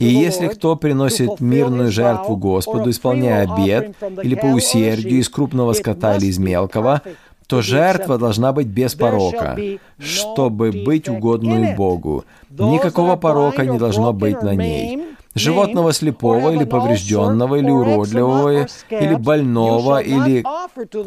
И 0.00 0.06
если 0.06 0.48
кто 0.48 0.74
приносит 0.74 1.38
мирную 1.38 1.92
жертву 1.92 2.36
Господу, 2.36 2.90
исполняя 2.90 3.48
обед, 3.48 3.94
или 4.24 4.34
по 4.34 4.46
усердию 4.46 5.20
из 5.20 5.28
крупного 5.28 5.72
скота 5.74 6.16
или 6.16 6.26
из 6.26 6.38
мелкого, 6.38 7.00
то 7.46 7.62
жертва 7.62 8.18
должна 8.18 8.52
быть 8.52 8.66
без 8.66 8.94
порока, 8.94 9.56
чтобы 9.98 10.72
быть 10.72 11.08
угодной 11.08 11.74
Богу. 11.74 12.24
Никакого 12.50 13.16
порока 13.16 13.64
не 13.64 13.78
должно 13.78 14.12
быть 14.12 14.42
на 14.42 14.54
ней. 14.54 15.00
Животного 15.36 15.92
слепого 15.92 16.50
или 16.50 16.62
поврежденного, 16.64 17.56
или 17.56 17.68
уродливого, 17.68 18.66
или 18.88 19.14
больного, 19.16 19.98
или 19.98 20.44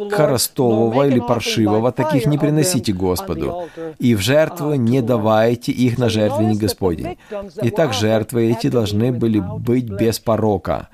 коростового, 0.09 1.07
или 1.07 1.21
паршивого, 1.21 1.93
таких 1.93 2.25
не 2.25 2.37
приносите 2.37 2.91
Господу. 2.91 3.69
И 3.99 4.15
в 4.15 4.19
жертву 4.19 4.73
не 4.73 5.01
давайте 5.01 5.71
их 5.71 5.97
на 5.97 6.09
жертвенник 6.09 6.57
Господень. 6.57 7.17
Итак, 7.61 7.93
жертвы 7.93 8.51
эти 8.51 8.67
должны 8.67 9.13
были 9.13 9.39
быть 9.39 9.85
без 9.85 10.19
порока 10.19 10.89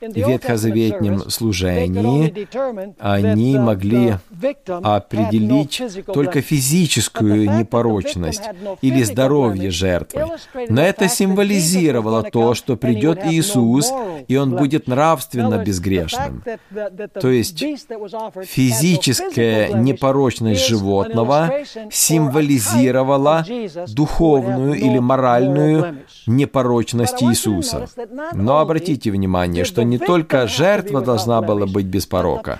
ветхозаветнем 0.00 1.30
служении 1.30 2.48
они 2.98 3.58
могли 3.58 4.14
определить 4.66 5.82
только 6.06 6.40
физическую 6.40 7.58
непорочность 7.58 8.42
или 8.82 9.02
здоровье 9.02 9.70
жертвы. 9.70 10.26
Но 10.68 10.82
это 10.82 11.08
символизировало 11.08 12.22
то, 12.22 12.54
что 12.54 12.76
придет 12.76 13.24
Иисус, 13.24 13.92
и 14.26 14.36
Он 14.36 14.56
будет 14.56 14.86
нравственно 14.86 15.62
безгрешным. 15.64 16.42
То 17.20 17.30
есть 17.30 17.64
физическая 18.44 19.72
непорочность 19.72 20.66
животного 20.66 21.50
символизировала 21.90 23.44
духовную 23.88 24.74
или 24.74 24.98
моральную 24.98 25.98
непорочность 26.26 27.22
Иисуса. 27.22 27.88
Но 28.32 28.58
обратите 28.58 29.10
внимание, 29.10 29.64
что 29.64 29.82
не 29.88 29.98
только 29.98 30.46
жертва 30.46 31.00
должна 31.00 31.40
была 31.40 31.66
быть 31.66 31.86
без 31.86 32.06
порока, 32.06 32.58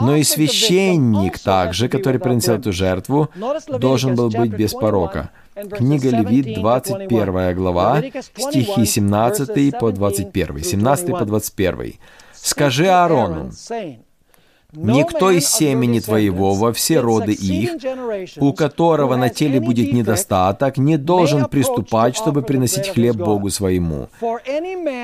но 0.00 0.16
и 0.16 0.22
священник 0.22 1.38
также, 1.38 1.88
который 1.88 2.20
принесел 2.20 2.54
эту 2.54 2.72
жертву, 2.72 3.28
должен 3.68 4.14
был 4.14 4.30
быть 4.30 4.50
без 4.50 4.72
порока. 4.72 5.30
Книга 5.54 6.10
Левит, 6.10 6.54
21 6.54 7.54
глава, 7.54 8.02
стихи 8.36 8.86
17 8.86 9.78
по 9.78 9.90
21. 9.90 10.62
17 10.62 11.10
по 11.10 11.24
21. 11.24 11.94
«Скажи 12.32 12.86
Аарону, 12.86 13.50
Никто 14.72 15.30
из 15.30 15.48
семени 15.48 16.00
твоего 16.00 16.54
во 16.54 16.72
все 16.72 17.00
роды 17.00 17.32
их, 17.32 17.72
у 18.38 18.52
которого 18.52 19.16
на 19.16 19.28
теле 19.28 19.60
будет 19.60 19.92
недостаток, 19.92 20.78
не 20.78 20.96
должен 20.96 21.46
приступать, 21.46 22.16
чтобы 22.16 22.42
приносить 22.42 22.88
хлеб 22.88 23.16
Богу 23.16 23.50
своему. 23.50 24.08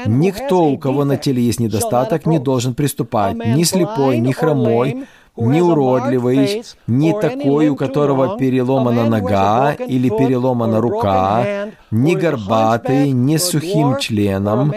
Никто, 0.06 0.64
у 0.64 0.78
кого 0.78 1.04
на 1.04 1.16
теле 1.16 1.42
есть 1.42 1.60
недостаток, 1.60 2.26
не 2.26 2.38
должен 2.38 2.74
приступать, 2.74 3.36
ни 3.36 3.62
слепой, 3.64 4.18
ни 4.18 4.32
хромой, 4.32 5.06
ни 5.36 5.60
уродливый, 5.60 6.62
ни 6.86 7.12
такой, 7.12 7.68
у 7.68 7.76
которого 7.76 8.38
переломана 8.38 9.08
нога 9.08 9.74
или 9.74 10.08
переломана 10.08 10.80
рука, 10.80 11.70
ни 11.90 12.14
горбатый, 12.14 13.10
ни 13.12 13.36
с 13.36 13.44
сухим 13.44 13.98
членом, 13.98 14.72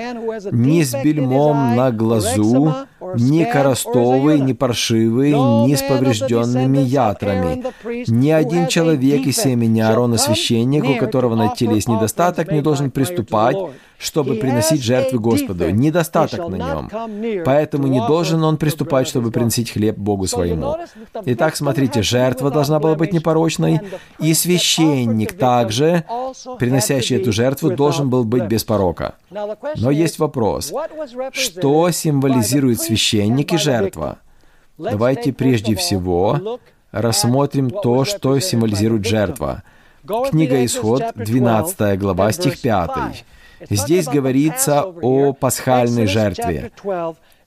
ни 0.52 0.84
с 0.84 0.94
бельмом 1.04 1.76
на 1.76 1.92
глазу, 1.92 2.74
ни 3.16 3.44
коростовый, 3.44 4.40
ни 4.40 4.54
паршивый, 4.54 5.32
ни 5.34 5.76
с 5.76 5.82
поврежденными 5.82 6.80
ятрами. 6.80 7.64
Ни 8.08 8.32
один 8.32 8.68
человек 8.68 9.26
из 9.26 9.38
семени 9.38 9.80
Аарона 9.80 10.18
священник, 10.18 10.84
у 10.84 10.96
которого 10.96 11.36
на 11.36 11.50
теле 11.56 11.76
есть 11.76 11.88
недостаток, 11.88 12.52
не 12.52 12.62
должен 12.62 12.92
приступать, 12.92 13.56
чтобы 14.00 14.36
приносить 14.36 14.82
жертвы 14.82 15.20
Господу. 15.20 15.70
Недостаток 15.70 16.48
на 16.48 16.56
нем. 16.56 17.44
Поэтому 17.44 17.88
не 17.88 18.00
должен 18.08 18.44
он 18.44 18.58
приступать, 18.58 19.08
чтобы 19.08 19.30
приносить 19.30 19.72
хлеб 19.72 19.98
Богу 19.98 20.26
своему. 20.26 20.78
Итак, 21.26 21.58
смотрите, 21.58 22.02
жертва 22.02 22.50
должна 22.50 22.80
была 22.80 22.96
быть 22.96 23.12
непорочной, 23.12 23.82
и 24.20 24.34
священник 24.34 25.34
также, 25.34 26.06
приносящий 26.58 27.18
эту 27.18 27.34
жертву, 27.34 27.72
должен 27.72 28.10
был 28.10 28.24
быть 28.24 28.44
без 28.44 28.64
порока. 28.64 29.16
Но 29.76 29.92
есть 29.92 30.18
вопрос. 30.18 30.74
Что 31.34 31.92
символизирует 31.92 32.80
священник 32.82 33.54
и 33.54 33.58
жертва? 33.58 34.20
Давайте 34.78 35.34
прежде 35.34 35.76
всего 35.76 36.60
рассмотрим 36.92 37.70
то, 37.70 38.06
что 38.06 38.40
символизирует 38.40 39.06
жертва. 39.06 39.64
Книга 40.30 40.64
Исход, 40.64 41.04
12 41.16 42.00
глава, 42.00 42.32
стих 42.32 42.62
5. 42.62 43.26
Здесь 43.70 44.08
говорится 44.08 44.84
о 44.84 45.34
пасхальной 45.34 46.08
жертве. 46.08 46.72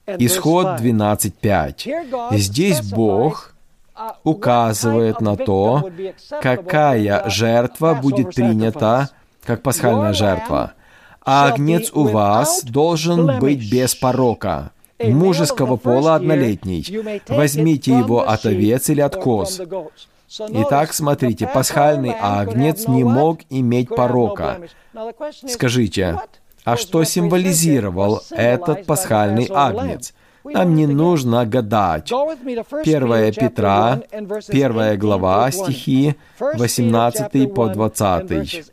Исход 0.06 0.80
12.5. 0.80 2.36
Здесь 2.36 2.80
Бог 2.82 3.54
указывает 4.24 5.20
на 5.20 5.36
то, 5.36 5.90
какая 6.40 7.28
жертва 7.28 7.94
будет 7.94 8.34
принята 8.34 9.10
как 9.44 9.62
пасхальная 9.62 10.12
жертва. 10.12 10.72
Агнец 11.24 11.90
у 11.92 12.04
вас 12.04 12.64
должен 12.64 13.38
быть 13.38 13.70
без 13.70 13.94
порока, 13.94 14.72
мужеского 15.00 15.76
пола 15.76 16.16
однолетний. 16.16 16.84
Возьмите 17.28 17.92
его 17.92 18.28
от 18.28 18.44
овец 18.46 18.88
или 18.90 19.00
от 19.00 19.16
коз. 19.16 19.60
Итак, 20.38 20.94
смотрите, 20.94 21.46
пасхальный 21.46 22.14
агнец 22.18 22.88
не 22.88 23.04
мог 23.04 23.40
иметь 23.50 23.88
порока. 23.88 24.60
Скажите, 25.46 26.18
а 26.64 26.76
что 26.76 27.04
символизировал 27.04 28.22
этот 28.30 28.86
пасхальный 28.86 29.48
агнец? 29.52 30.14
Нам 30.44 30.74
не 30.74 30.86
нужно 30.86 31.46
гадать. 31.46 32.10
1 32.10 33.34
Петра, 33.34 34.00
1 34.10 34.98
глава, 34.98 35.50
стихи 35.50 36.16
18 36.38 37.54
по 37.54 37.68
20. 37.68 38.72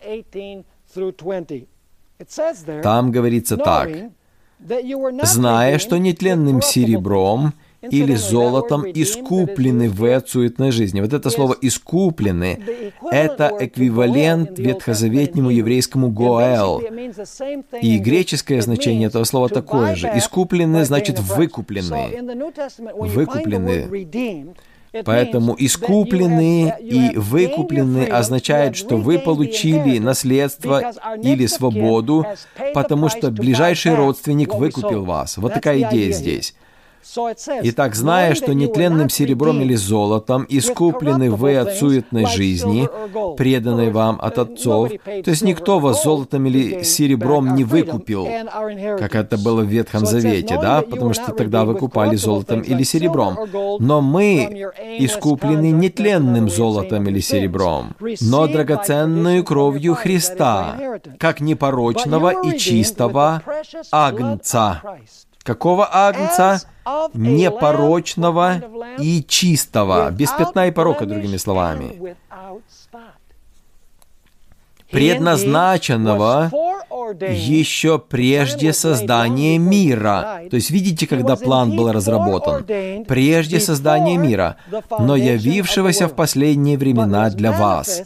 Там 2.81 3.11
говорится 3.11 3.57
так. 3.57 3.89
«Зная, 5.23 5.77
что 5.77 5.97
нетленным 5.97 6.61
серебром 6.61 7.53
или 7.81 8.15
золотом 8.15 8.85
искуплены 8.85 9.89
от 10.15 10.29
суетной 10.29 10.71
жизни. 10.71 11.01
Вот 11.01 11.13
это 11.13 11.29
слово 11.29 11.55
«искуплены»— 11.61 12.59
это 13.11 13.55
эквивалент 13.59 14.59
ветхозаветнему 14.59 15.49
еврейскому 15.49 16.09
«гоэл». 16.09 16.81
И 17.81 17.97
греческое 17.97 18.61
значение 18.61 19.07
этого 19.07 19.23
слова 19.23 19.49
такое 19.49 19.95
же. 19.95 20.07
«Искуплены» 20.15 20.83
значит 20.85 21.19
«выкуплены». 21.19 22.35
«Выкуплены». 22.95 24.55
Поэтому 25.05 25.55
искуплены 25.57 26.73
и 26.79 27.15
выкуплены 27.15 28.05
означает, 28.05 28.75
что 28.75 28.97
вы 28.97 29.19
получили 29.19 29.99
наследство 29.99 30.91
или 31.21 31.45
свободу, 31.45 32.25
потому 32.73 33.09
что 33.09 33.29
ближайший 33.29 33.93
родственник 33.93 34.55
выкупил 34.55 35.05
вас. 35.05 35.37
Вот 35.37 35.53
такая 35.53 35.79
идея 35.89 36.11
здесь. 36.11 36.55
Итак, 37.63 37.95
зная, 37.95 38.35
что 38.35 38.53
нетленным 38.53 39.09
серебром 39.09 39.61
или 39.61 39.75
золотом 39.75 40.45
искуплены 40.47 41.31
вы 41.31 41.57
от 41.57 41.73
суетной 41.73 42.25
жизни, 42.25 42.87
преданной 43.35 43.91
вам 43.91 44.19
от 44.21 44.37
отцов, 44.37 44.91
то 45.05 45.29
есть 45.29 45.41
никто 45.41 45.79
вас 45.79 46.03
золотом 46.03 46.45
или 46.45 46.83
серебром 46.83 47.55
не 47.55 47.63
выкупил, 47.63 48.27
как 48.99 49.15
это 49.15 49.37
было 49.37 49.61
в 49.61 49.67
Ветхом 49.67 50.05
Завете, 50.05 50.59
да, 50.61 50.81
потому 50.81 51.13
что 51.13 51.31
тогда 51.31 51.65
выкупали 51.65 52.15
золотом 52.15 52.61
или 52.61 52.83
серебром. 52.83 53.37
Но 53.79 54.01
мы 54.01 54.69
искуплены 54.99 55.71
нетленным 55.71 56.49
золотом 56.49 57.07
или 57.07 57.19
серебром, 57.19 57.95
но 58.21 58.47
драгоценную 58.47 59.43
кровью 59.43 59.95
Христа, 59.95 60.99
как 61.17 61.39
непорочного 61.41 62.43
и 62.43 62.57
чистого 62.57 63.41
агнца. 63.91 64.81
Какого 65.43 65.87
агнца? 65.91 66.61
Непорочного 67.13 68.61
и 68.99 69.23
чистого, 69.23 70.09
без 70.11 70.31
пятна 70.31 70.67
и 70.67 70.71
порока, 70.71 71.05
другими 71.05 71.37
словами. 71.37 72.15
Предназначенного 74.91 76.51
еще 77.13 77.99
прежде 77.99 78.73
создания 78.73 79.57
мира. 79.57 80.41
То 80.49 80.55
есть 80.55 80.71
видите, 80.71 81.05
когда 81.07 81.35
план 81.35 81.75
был 81.75 81.91
разработан? 81.91 82.65
Прежде 83.05 83.59
создания 83.59 84.17
мира, 84.17 84.57
но 84.97 85.15
явившегося 85.15 86.07
в 86.07 86.15
последние 86.15 86.77
времена 86.77 87.29
для 87.29 87.51
вас. 87.51 88.03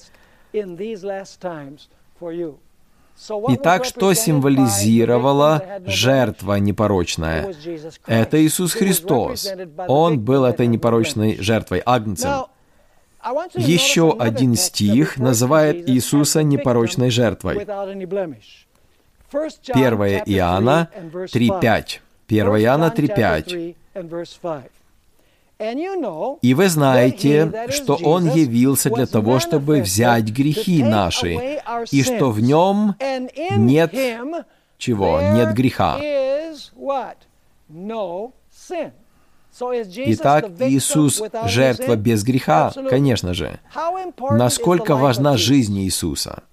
Итак, 3.49 3.86
что 3.86 4.14
символизировала 4.14 5.80
жертва 5.86 6.55
непорочная? 6.55 7.53
Это 8.07 8.43
Иисус 8.43 8.74
Христос. 8.74 9.51
Он 9.88 10.20
был 10.20 10.45
этой 10.45 10.68
непорочной 10.68 11.38
жертвой, 11.41 11.82
агнцем. 11.86 12.45
Еще 13.55 14.16
один 14.20 14.55
стих 14.55 15.18
называет 15.18 15.89
Иисуса 15.89 16.43
непорочной 16.43 17.09
жертвой. 17.09 17.59
1 17.59 17.68
Иоанна 20.26 20.89
3.5. 20.93 21.99
1 22.28 22.47
Иоанна 22.47 22.93
3.5. 22.95 23.76
И 26.41 26.53
вы 26.53 26.70
знаете, 26.70 27.70
что 27.70 27.95
Он 28.03 28.30
явился 28.30 28.89
для 28.89 29.05
того, 29.05 29.39
чтобы 29.39 29.82
взять 29.82 30.26
грехи 30.26 30.84
наши, 30.84 31.61
и 31.91 32.03
что 32.03 32.32
в 32.32 32.39
Нем 32.39 32.95
нет 33.57 33.93
чего? 34.78 35.22
Нет 35.22 35.53
греха. 35.53 35.99
Итак, 39.59 40.45
Иисус– 40.59 41.22
жертва 41.45 41.95
без 41.95 42.24
греха, 42.24 42.72
конечно 42.89 43.34
же. 43.34 43.59
Насколько 44.32 44.95
важна 44.95 45.38
жизнь 45.38 45.80
Иисуса? 45.80 46.43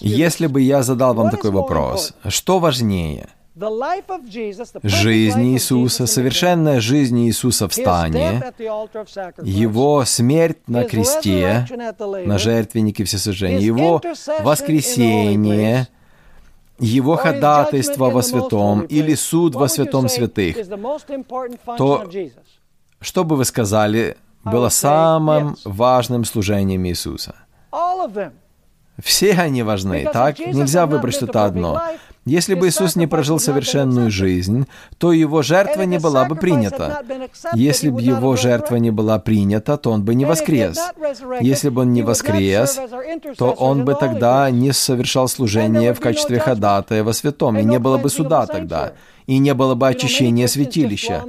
Если 0.00 0.46
бы 0.46 0.60
я 0.62 0.82
задал 0.82 1.14
вам 1.14 1.30
такой 1.30 1.50
вопрос, 1.50 2.14
что 2.28 2.58
важнее– 2.58 3.28
Жизнь 4.82 5.54
Иисуса, 5.54 6.06
совершенная 6.06 6.80
жизнь 6.80 7.20
Иисуса 7.26 7.68
в 7.68 7.72
стане, 7.72 8.42
Его 9.42 10.04
смерть 10.04 10.58
на 10.66 10.84
кресте, 10.84 11.66
на 12.26 12.38
жертвеннике 12.38 13.04
всесожжения, 13.04 13.60
Его 13.60 14.02
воскресение, 14.40 15.86
Его 16.80 17.14
ходатайство 17.16 18.10
во 18.10 18.22
святом 18.22 18.82
или 18.82 19.14
суд 19.14 19.54
во 19.54 19.68
святом 19.68 20.08
святых, 20.08 20.56
то 21.76 22.10
что 23.00 23.24
бы 23.24 23.36
вы 23.36 23.44
сказали, 23.44 24.16
было 24.42 24.68
самым 24.68 25.56
важным 25.64 26.24
служением 26.24 26.84
Иисуса? 26.86 27.36
Все 29.02 29.32
они 29.32 29.62
важны, 29.62 30.08
так? 30.12 30.38
Нельзя 30.38 30.86
выбрать 30.86 31.14
что-то 31.14 31.44
одно. 31.44 31.80
Если 32.24 32.54
бы 32.54 32.68
Иисус 32.68 32.96
не 32.96 33.06
прожил 33.06 33.38
совершенную 33.38 34.10
жизнь, 34.10 34.66
то 34.98 35.12
его 35.12 35.42
жертва 35.42 35.82
не 35.82 35.98
была 35.98 36.24
бы 36.24 36.36
принята. 36.36 37.02
Если 37.54 37.90
бы 37.90 38.00
его 38.00 38.36
жертва 38.36 38.76
не 38.76 38.90
была 38.90 39.18
принята, 39.18 39.76
то 39.76 39.90
он 39.90 40.04
бы 40.04 40.14
не 40.14 40.24
воскрес. 40.24 40.78
Если 41.40 41.68
бы 41.68 41.82
он 41.82 41.92
не 41.92 42.02
воскрес, 42.02 42.80
то 43.36 43.50
он 43.50 43.84
бы 43.84 43.94
тогда 43.94 44.50
не 44.50 44.72
совершал 44.72 45.28
служение 45.28 45.92
в 45.92 46.00
качестве 46.00 46.38
ходатая 46.38 47.04
во 47.04 47.12
святом, 47.12 47.58
и 47.58 47.64
не 47.64 47.78
было 47.78 47.98
бы 47.98 48.08
суда 48.08 48.46
тогда 48.46 48.92
и 49.26 49.38
не 49.38 49.54
было 49.54 49.74
бы 49.74 49.88
очищения 49.88 50.46
святилища. 50.46 51.24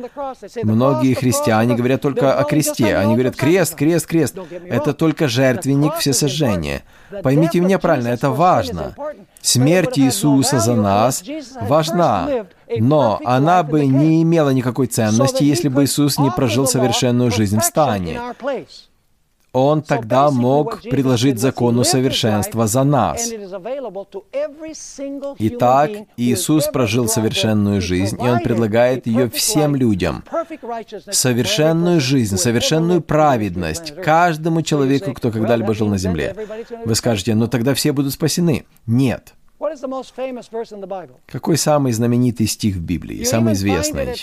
Многие 0.63 1.13
христиане 1.13 1.75
говорят 1.75 2.01
только 2.01 2.37
о 2.37 2.43
кресте. 2.43 2.95
Они 2.95 3.13
говорят 3.13 3.35
«крест, 3.35 3.75
крест, 3.75 4.05
крест». 4.05 4.37
Это 4.67 4.93
только 4.93 5.27
жертвенник 5.27 5.95
всесожжения. 5.95 6.83
Поймите 7.23 7.59
меня 7.59 7.79
правильно, 7.79 8.09
это 8.09 8.29
важно. 8.29 8.95
Смерть 9.41 9.97
Иисуса 9.97 10.59
за 10.59 10.73
нас 10.85 11.23
важна, 11.61 12.47
но 12.77 13.19
она 13.25 13.63
бы 13.63 13.85
не 13.85 14.21
имела 14.23 14.51
никакой 14.51 14.87
ценности, 14.87 15.43
если 15.43 15.67
бы 15.67 15.83
Иисус 15.83 16.17
не 16.19 16.31
прожил 16.31 16.67
совершенную 16.67 17.31
жизнь 17.31 17.59
в 17.59 17.63
стане 17.63 18.19
он 19.55 19.81
тогда 19.81 20.31
мог 20.31 20.81
предложить 20.81 21.39
закону 21.39 21.85
совершенства 21.85 22.67
за 22.67 22.83
нас. 22.83 23.31
Итак, 25.39 25.91
Иисус 26.17 26.67
прожил 26.67 27.07
совершенную 27.07 27.81
жизнь, 27.81 28.17
и 28.21 28.27
Он 28.27 28.39
предлагает 28.39 29.07
ее 29.07 29.29
всем 29.29 29.75
людям. 29.75 30.25
Совершенную 31.09 32.01
жизнь, 32.01 32.35
совершенную 32.35 33.01
праведность 33.01 33.95
каждому 34.03 34.61
человеку, 34.61 35.13
кто 35.13 35.31
когда-либо 35.31 35.73
жил 35.73 35.87
на 35.87 35.97
земле. 35.97 36.35
Вы 36.83 36.93
скажете, 36.95 37.33
ну 37.33 37.47
тогда 37.47 37.73
все 37.73 37.93
будут 37.93 38.11
спасены. 38.11 38.65
Нет. 38.85 39.35
Какой 41.27 41.57
самый 41.57 41.91
знаменитый 41.91 42.47
стих 42.47 42.75
в 42.75 42.81
Библии, 42.81 43.23
самый 43.23 43.53
известный? 43.53 44.15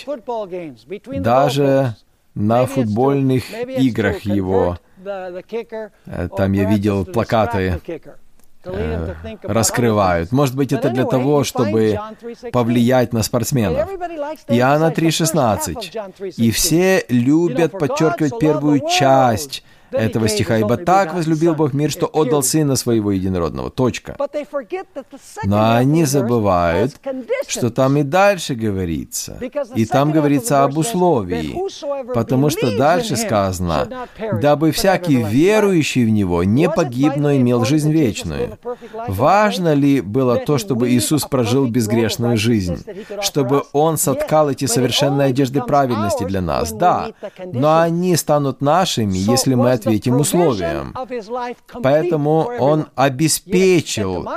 Даже 1.19 1.95
на 2.35 2.65
футбольных 2.65 3.43
играх 3.51 4.21
его 4.21 4.77
Э, 5.05 6.29
там 6.35 6.51
я 6.53 6.69
видел 6.69 7.05
плакаты 7.05 7.79
э, 8.65 9.13
раскрывают. 9.43 10.31
Может 10.31 10.55
быть, 10.55 10.71
это 10.71 10.89
для 10.89 11.05
того, 11.05 11.43
чтобы 11.43 11.99
повлиять 12.51 13.13
на 13.13 13.23
спортсменов. 13.23 13.89
Иоанна 14.47 14.91
3,16. 14.91 16.33
«И 16.37 16.51
все 16.51 17.05
любят 17.09 17.71
подчеркивать 17.73 18.39
первую 18.39 18.81
часть 18.89 19.63
этого 19.93 20.27
стиха, 20.27 20.57
ибо 20.57 20.77
так 20.77 21.13
возлюбил 21.13 21.55
Бог 21.55 21.73
мир, 21.73 21.91
что 21.91 22.09
отдал 22.11 22.43
Сына 22.43 22.75
Своего 22.75 23.11
Единородного. 23.11 23.69
Точка. 23.69 24.15
Но 25.43 25.75
они 25.75 26.05
забывают, 26.05 26.99
что 27.47 27.69
там 27.69 27.97
и 27.97 28.03
дальше 28.03 28.55
говорится. 28.55 29.39
И 29.75 29.85
там 29.85 30.11
говорится 30.11 30.63
об 30.63 30.77
условии, 30.77 31.55
потому 32.13 32.49
что 32.49 32.77
дальше 32.77 33.15
сказано, 33.15 34.07
дабы 34.41 34.71
всякий 34.71 35.23
верующий 35.23 36.05
в 36.05 36.09
Него 36.09 36.43
не 36.43 36.69
погиб, 36.69 37.13
но 37.15 37.35
имел 37.35 37.65
жизнь 37.65 37.91
вечную. 37.91 38.57
Важно 39.07 39.73
ли 39.73 40.01
было 40.01 40.37
то, 40.37 40.57
чтобы 40.57 40.89
Иисус 40.89 41.23
прожил 41.23 41.67
безгрешную 41.67 42.37
жизнь, 42.37 42.83
чтобы 43.21 43.63
Он 43.73 43.97
соткал 43.97 44.49
эти 44.49 44.65
совершенные 44.65 45.29
одежды 45.29 45.61
праведности 45.61 46.23
для 46.23 46.41
нас? 46.41 46.71
Да, 46.71 47.09
но 47.45 47.79
они 47.79 48.15
станут 48.15 48.61
нашими, 48.61 49.17
если 49.17 49.55
мы 49.55 49.71
ответим 49.83 50.19
условиям. 50.19 50.95
Поэтому 51.81 52.49
он 52.59 52.87
обеспечил 52.95 54.27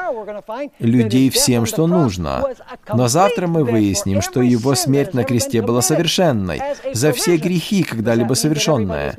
людей 0.78 1.30
всем, 1.30 1.66
что 1.66 1.86
нужно. 1.86 2.44
Но 2.92 3.08
завтра 3.08 3.46
мы 3.46 3.64
выясним, 3.64 4.22
что 4.22 4.42
его 4.42 4.74
смерть 4.74 5.14
на 5.14 5.24
кресте 5.24 5.62
была 5.62 5.82
совершенной, 5.82 6.60
за 6.92 7.12
все 7.12 7.36
грехи, 7.36 7.82
когда-либо 7.82 8.34
совершенные. 8.34 9.14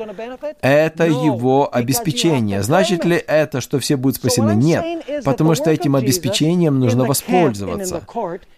Это 0.61 1.05
его 1.05 1.69
обеспечение. 1.73 2.63
Значит 2.63 3.05
ли 3.05 3.15
это, 3.15 3.61
что 3.61 3.79
все 3.79 3.95
будут 3.95 4.17
спасены? 4.17 4.51
Нет, 4.51 5.23
потому 5.23 5.55
что 5.55 5.69
этим 5.69 5.95
обеспечением 5.95 6.79
нужно 6.79 7.05
воспользоваться. 7.05 8.03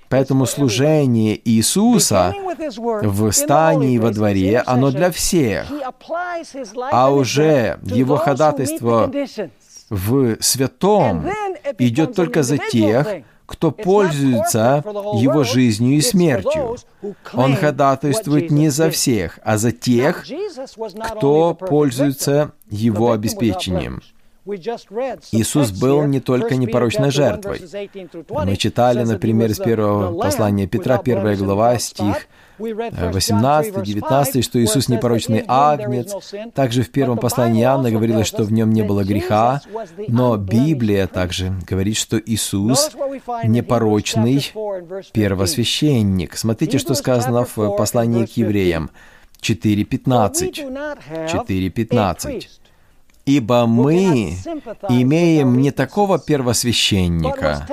Поэтому 0.10 0.46
служение 0.48 1.40
Иисуса 1.48 2.34
в 2.68 3.32
стане 3.32 3.94
и 3.96 4.00
во 4.00 4.12
дворе, 4.12 4.64
оно 4.66 4.92
для 4.92 5.12
всех. 5.12 5.68
А 6.92 7.12
уже 7.12 7.80
Его 7.84 8.18
ходатайство 8.18 9.12
в 9.90 10.38
святом 10.42 11.28
идет 11.78 12.16
только 12.16 12.44
за 12.44 12.58
тех, 12.58 13.08
кто 13.46 13.72
пользуется 13.72 14.84
его 15.16 15.44
жизнью 15.44 15.98
и 15.98 16.02
смертью. 16.02 16.78
Он 17.34 17.56
ходатайствует 17.56 18.52
не 18.52 18.70
за 18.70 18.92
всех, 18.92 19.40
а 19.44 19.58
за 19.58 19.72
тех, 19.72 20.24
кто 21.16 21.56
пользуется 21.56 22.52
его 22.70 23.12
обеспечением. 23.12 24.02
Иисус 25.32 25.72
был 25.72 26.04
не 26.04 26.20
только 26.20 26.56
непорочной 26.56 27.12
жертвой. 27.12 27.62
Мы 28.46 28.56
читали, 28.58 29.04
например, 29.04 29.52
из 29.52 29.58
первого 29.58 30.20
послания 30.20 30.68
Петра, 30.68 30.98
первая 30.98 31.36
глава, 31.36 31.78
стих 31.80 32.28
18, 32.60 33.82
19, 33.82 34.44
что 34.44 34.62
Иисус 34.62 34.90
непорочный 34.90 35.44
агнец. 35.48 36.14
Также 36.54 36.84
в 36.84 36.92
первом 36.92 37.18
послании 37.18 37.64
Иоанна 37.64 37.90
говорилось, 37.92 38.28
что 38.28 38.44
в 38.44 38.52
нем 38.52 38.72
не 38.72 38.84
было 38.84 39.04
греха, 39.04 39.62
но 40.08 40.36
Библия 40.38 41.08
также 41.08 41.54
говорит, 41.68 41.98
что 41.98 42.20
Иисус 42.20 42.92
непорочный 43.44 44.52
первосвященник. 45.14 46.38
Смотрите, 46.38 46.78
что 46.80 46.96
сказано 46.96 47.46
в 47.46 47.76
послании 47.78 48.26
к 48.26 48.32
евреям 48.38 48.90
4.15. 49.42 50.54
4.15. 51.10 52.48
Ибо 53.30 53.68
мы 53.68 54.34
имеем 54.90 55.62
не 55.62 55.70
такого 55.72 56.18
первосвященника, 56.18 57.68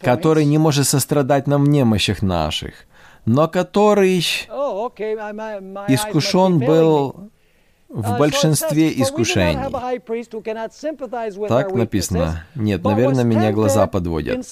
который 0.00 0.44
не 0.44 0.58
может 0.58 0.88
сострадать 0.88 1.46
нам 1.46 1.64
в 1.64 1.68
немощах 1.68 2.20
наших, 2.20 2.74
но 3.26 3.46
который 3.46 4.18
искушен 5.88 6.58
был 6.58 7.30
в 7.88 8.18
большинстве 8.18 8.90
искушений. 9.00 9.56
Так 11.48 11.72
написано. 11.72 12.44
Нет, 12.56 12.82
наверное, 12.82 13.22
меня 13.22 13.52
глаза 13.52 13.86
подводят. 13.86 14.44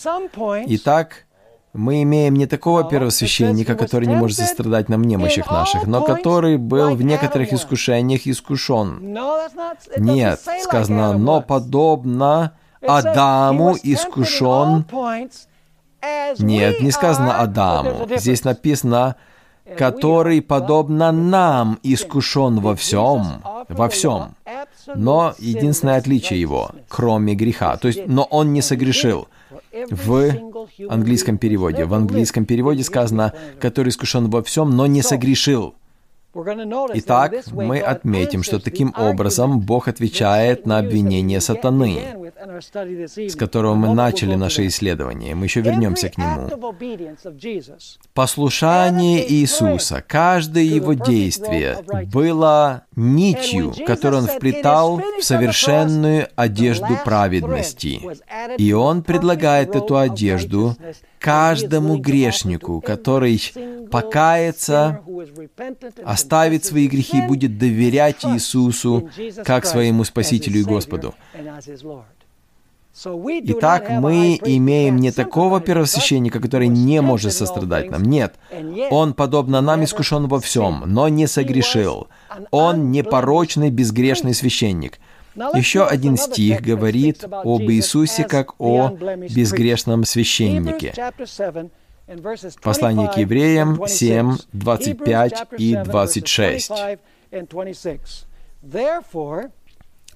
Итак, 0.66 1.26
мы 1.74 2.04
имеем 2.04 2.34
не 2.34 2.46
такого 2.46 2.84
первосвященника, 2.84 3.74
который 3.74 4.06
не 4.06 4.14
может 4.14 4.38
сострадать 4.38 4.88
нам 4.88 5.02
немощах 5.02 5.50
наших, 5.50 5.86
но 5.86 6.02
который 6.02 6.56
был 6.56 6.94
в 6.94 7.02
некоторых 7.02 7.52
искушениях 7.52 8.26
искушен. 8.26 9.00
Нет, 9.96 10.40
сказано, 10.62 11.18
но 11.18 11.40
подобно 11.40 12.52
Адаму 12.80 13.76
искушен. 13.82 14.86
Нет, 16.38 16.80
не 16.80 16.90
сказано 16.92 17.40
Адаму. 17.40 18.08
Здесь 18.16 18.44
написано, 18.44 19.16
который, 19.76 20.42
подобно 20.42 21.12
нам, 21.12 21.78
искушен 21.82 22.60
во 22.60 22.76
всем, 22.76 23.42
во 23.68 23.88
всем. 23.88 24.34
Но 24.94 25.34
единственное 25.38 25.96
отличие 25.96 26.40
его, 26.40 26.70
кроме 26.88 27.34
греха, 27.34 27.76
то 27.76 27.88
есть, 27.88 28.06
но 28.06 28.24
он 28.24 28.52
не 28.52 28.62
согрешил 28.62 29.28
в 29.90 30.32
английском 30.88 31.38
переводе. 31.38 31.84
В 31.84 31.94
английском 31.94 32.44
переводе 32.44 32.84
сказано, 32.84 33.32
который 33.60 33.88
искушен 33.88 34.30
во 34.30 34.42
всем, 34.42 34.70
но 34.70 34.86
не 34.86 35.02
согрешил. 35.02 35.74
Итак, 36.94 37.32
мы 37.52 37.78
отметим, 37.80 38.42
что 38.42 38.58
таким 38.58 38.92
образом 38.96 39.60
Бог 39.60 39.88
отвечает 39.88 40.66
на 40.66 40.78
обвинение 40.78 41.40
сатаны, 41.40 42.32
с 43.16 43.36
которого 43.36 43.74
мы 43.74 43.94
начали 43.94 44.34
наше 44.34 44.66
исследование. 44.66 45.34
Мы 45.34 45.46
еще 45.46 45.60
вернемся 45.60 46.08
к 46.08 46.18
нему. 46.18 46.48
Послушание 48.14 49.32
Иисуса, 49.32 50.04
каждое 50.06 50.64
его 50.64 50.94
действие 50.94 51.78
было 52.12 52.82
нитью, 52.96 53.72
которую 53.86 54.22
он 54.22 54.28
вплетал 54.28 55.00
в 55.18 55.22
совершенную 55.22 56.28
одежду 56.34 56.98
праведности. 57.04 58.00
И 58.58 58.72
он 58.72 59.02
предлагает 59.02 59.76
эту 59.76 59.96
одежду 59.96 60.76
каждому 61.18 61.96
грешнику, 61.96 62.80
который 62.80 63.40
покается, 63.90 65.00
оставит 66.24 66.64
свои 66.64 66.88
грехи, 66.88 67.20
будет 67.20 67.58
доверять 67.58 68.24
Иисусу 68.24 69.10
как 69.44 69.66
своему 69.66 70.04
Спасителю 70.04 70.60
и 70.60 70.64
Господу. 70.64 71.14
Итак, 72.96 73.90
мы 73.90 74.38
имеем 74.44 74.96
не 74.96 75.10
такого 75.10 75.60
первосвященника, 75.60 76.40
который 76.40 76.68
не 76.68 77.00
может 77.00 77.32
сострадать 77.32 77.90
нам. 77.90 78.02
Нет, 78.04 78.34
он, 78.90 79.14
подобно 79.14 79.60
нам, 79.60 79.82
искушен 79.82 80.28
во 80.28 80.38
всем, 80.38 80.84
но 80.86 81.08
не 81.08 81.26
согрешил. 81.26 82.06
Он 82.50 82.92
непорочный, 82.92 83.70
безгрешный 83.70 84.32
священник. 84.32 85.00
Еще 85.34 85.84
один 85.84 86.16
стих 86.16 86.62
говорит 86.62 87.24
об 87.24 87.62
Иисусе 87.62 88.22
как 88.22 88.54
о 88.60 88.90
безгрешном 88.90 90.04
священнике. 90.04 90.94
Послание 92.62 93.08
к 93.08 93.16
евреям 93.16 93.86
7, 93.86 94.36
25 94.52 95.46
и 95.58 95.76
26. 95.76 96.70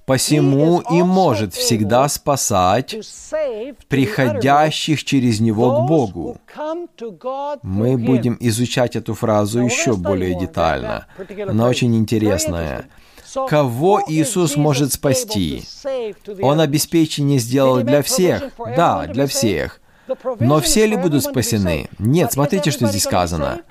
Посему 0.05 0.79
и 0.79 1.03
может 1.03 1.53
всегда 1.53 2.07
спасать 2.07 2.95
приходящих 3.87 5.03
через 5.03 5.39
Него 5.39 5.81
к 5.81 5.87
Богу. 5.87 6.37
Мы 7.63 7.97
будем 7.97 8.37
изучать 8.39 8.95
эту 8.95 9.13
фразу 9.13 9.59
еще 9.59 9.95
более 9.95 10.39
детально. 10.39 11.05
Она 11.47 11.67
очень 11.67 11.95
интересная. 11.95 12.85
Кого 13.47 14.01
Иисус 14.07 14.55
может 14.55 14.93
спасти? 14.93 15.63
Он 16.41 16.59
обеспечение 16.59 17.37
сделал 17.37 17.81
для 17.81 18.01
всех. 18.01 18.51
Да, 18.75 19.05
для 19.05 19.27
всех. 19.27 19.79
Но 20.39 20.59
все 20.59 20.85
ли 20.85 20.95
будут 20.95 21.23
спасены? 21.23 21.89
Нет, 21.97 22.33
смотрите, 22.33 22.71
что 22.71 22.87
здесь 22.87 23.03
сказано. 23.03 23.61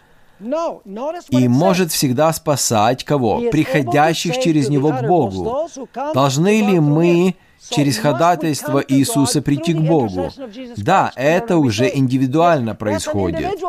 И 1.31 1.49
может 1.49 1.91
всегда 1.93 2.33
спасать 2.33 3.05
кого? 3.05 3.43
Приходящих 3.51 4.39
через 4.39 4.69
Него 4.69 4.91
к 4.91 5.03
Богу. 5.07 5.69
Должны 6.15 6.63
ли 6.63 6.79
мы 6.79 7.35
через 7.71 7.99
ходатайство 7.99 8.83
Иисуса 8.87 9.43
прийти 9.43 9.75
к 9.75 9.81
Богу. 9.81 10.31
Да, 10.77 11.13
это 11.17 11.59
уже 11.59 11.91
индивидуально 11.93 12.75
происходит. 12.75 13.61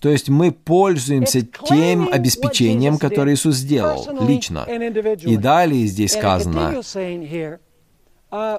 То 0.00 0.08
есть 0.08 0.28
мы 0.28 0.50
пользуемся 0.50 1.42
тем 1.42 2.08
обеспечением, 2.10 2.98
которое 2.98 3.34
Иисус 3.34 3.56
сделал 3.56 4.06
лично. 4.26 4.66
И 5.22 5.36
далее 5.36 5.86
здесь 5.86 6.12
сказано, 6.12 6.80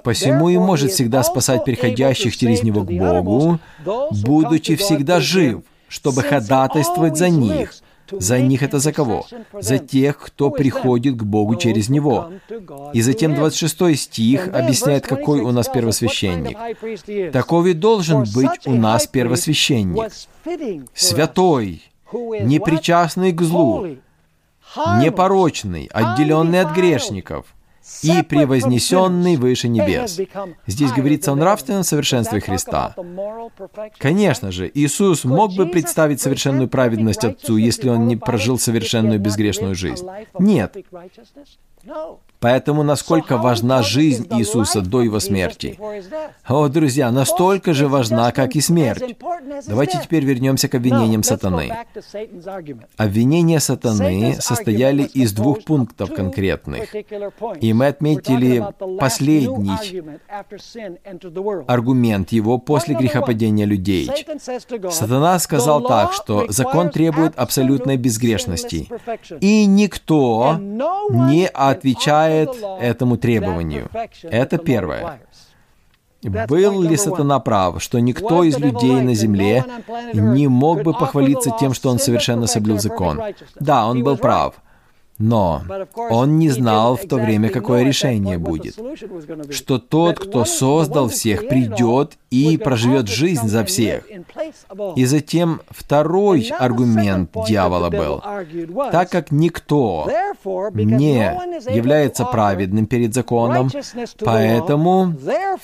Посему 0.04 0.48
и 0.48 0.58
может 0.58 0.92
всегда 0.92 1.22
спасать 1.22 1.64
приходящих 1.64 2.36
через 2.36 2.62
него 2.62 2.82
к 2.82 2.90
Богу, 2.90 3.58
будучи 4.10 4.76
всегда 4.76 5.20
жив, 5.20 5.62
чтобы 5.88 6.22
ходатайствовать 6.22 7.16
за 7.16 7.28
них. 7.28 7.74
За 8.12 8.38
них 8.38 8.62
это 8.62 8.78
за 8.78 8.92
кого? 8.92 9.26
За 9.52 9.78
тех, 9.78 10.18
кто 10.18 10.50
приходит 10.50 11.16
к 11.16 11.24
Богу 11.24 11.56
через 11.56 11.88
него. 11.88 12.30
И 12.92 13.02
затем 13.02 13.34
26 13.34 13.98
стих 13.98 14.48
объясняет, 14.54 15.06
какой 15.06 15.40
у 15.40 15.50
нас 15.50 15.68
первосвященник. 15.68 17.32
Таков 17.32 17.66
и 17.66 17.72
должен 17.72 18.24
быть 18.34 18.66
у 18.66 18.74
нас 18.74 19.06
первосвященник. 19.06 20.12
Святой, 20.94 21.82
непричастный 22.12 23.32
к 23.32 23.42
злу, 23.42 23.96
непорочный, 25.02 25.90
отделенный 25.92 26.60
от 26.60 26.72
грешников, 26.76 27.55
и 28.02 28.22
превознесенный 28.22 29.36
выше 29.36 29.68
небес. 29.68 30.20
Здесь 30.66 30.92
говорится 30.92 31.32
о 31.32 31.36
нравственном 31.36 31.84
совершенстве 31.84 32.40
Христа. 32.40 32.94
Конечно 33.98 34.52
же, 34.52 34.70
Иисус 34.72 35.24
мог 35.24 35.54
бы 35.54 35.66
представить 35.66 36.20
совершенную 36.20 36.68
праведность 36.68 37.24
Отцу, 37.24 37.56
если 37.56 37.88
Он 37.88 38.06
не 38.06 38.16
прожил 38.16 38.58
совершенную 38.58 39.20
безгрешную 39.20 39.74
жизнь. 39.74 40.06
Нет. 40.38 40.76
Поэтому 42.40 42.82
насколько 42.82 43.38
важна 43.38 43.82
жизнь 43.82 44.26
Иисуса 44.30 44.80
до 44.80 45.02
Его 45.02 45.20
смерти? 45.20 45.78
О, 46.46 46.68
друзья, 46.68 47.10
настолько 47.10 47.72
же 47.72 47.88
важна, 47.88 48.30
как 48.32 48.56
и 48.56 48.60
смерть. 48.60 49.16
Давайте 49.66 50.00
теперь 50.02 50.24
вернемся 50.24 50.68
к 50.68 50.74
обвинениям 50.74 51.22
сатаны. 51.22 51.72
Обвинения 52.96 53.60
сатаны 53.60 54.36
состояли 54.40 55.02
из 55.02 55.32
двух 55.32 55.64
пунктов 55.64 56.12
конкретных. 56.12 56.94
И 57.60 57.72
мы 57.72 57.86
отметили 57.86 58.64
последний 58.98 60.02
аргумент 61.66 62.32
его 62.32 62.58
после 62.58 62.94
грехопадения 62.94 63.64
людей. 63.64 64.10
Сатана 64.90 65.38
сказал 65.38 65.82
так, 65.82 66.12
что 66.12 66.46
закон 66.48 66.90
требует 66.90 67.36
абсолютной 67.36 67.96
безгрешности, 67.96 68.88
и 69.40 69.64
никто 69.66 70.56
не 70.58 71.48
отвечает 71.48 72.25
отвечает 72.26 72.50
этому 72.80 73.16
требованию. 73.16 73.88
Это 74.22 74.58
первое. 74.58 75.20
Был 76.22 76.82
ли 76.82 76.96
сатана 76.96 77.38
прав, 77.40 77.82
что 77.82 77.98
никто 78.00 78.42
из 78.42 78.58
людей 78.58 79.00
на 79.00 79.14
земле 79.14 79.64
не 80.12 80.48
мог 80.48 80.82
бы 80.82 80.92
похвалиться 80.92 81.50
тем, 81.58 81.74
что 81.74 81.90
он 81.90 81.98
совершенно 81.98 82.46
соблюл 82.46 82.78
закон? 82.78 83.20
Да, 83.60 83.86
он 83.86 84.02
был 84.02 84.16
прав. 84.16 84.54
Но 85.18 85.62
он 86.10 86.38
не 86.38 86.50
знал 86.50 86.96
в 86.96 87.06
то 87.06 87.16
время, 87.16 87.48
какое 87.48 87.82
решение 87.82 88.38
будет. 88.38 88.78
Что 89.50 89.78
тот, 89.78 90.18
кто 90.18 90.44
создал 90.44 91.08
всех, 91.08 91.48
придет 91.48 92.18
и 92.30 92.58
проживет 92.58 93.08
жизнь 93.08 93.48
за 93.48 93.64
всех. 93.64 94.04
И 94.96 95.04
затем 95.06 95.60
второй 95.70 96.52
аргумент 96.58 97.30
дьявола 97.46 97.90
был, 97.90 98.22
так 98.90 99.10
как 99.10 99.30
никто 99.30 100.08
не 100.74 101.18
является 101.74 102.24
праведным 102.24 102.86
перед 102.86 103.14
законом, 103.14 103.70
поэтому 104.20 105.14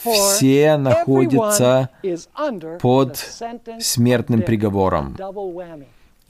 все 0.02 0.76
находятся 0.76 1.90
под 2.80 3.16
смертным 3.80 4.42
приговором. 4.42 5.16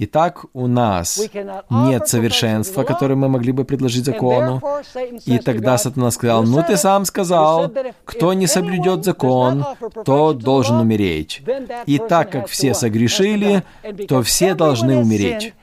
Итак, 0.04 0.46
у 0.52 0.66
нас 0.66 1.22
нет 1.70 2.08
совершенства, 2.08 2.82
которое 2.82 3.14
мы 3.14 3.28
могли 3.28 3.52
бы 3.52 3.64
предложить 3.64 4.04
закону. 4.04 4.60
И 5.26 5.38
тогда 5.38 5.78
Сатана 5.78 6.10
сказал, 6.10 6.42
ну 6.42 6.60
ты 6.66 6.76
сам 6.76 7.04
сказал, 7.04 7.72
кто 8.04 8.32
не 8.32 8.48
соблюдет 8.48 9.04
закон, 9.04 9.64
то 10.04 10.32
должен 10.32 10.80
умереть. 10.80 11.42
И 11.86 11.98
так 11.98 12.32
как 12.32 12.48
все 12.48 12.74
согрешили, 12.74 13.62
то 14.08 14.24
все 14.24 14.54
должны 14.54 14.96
умереть. 14.96 15.54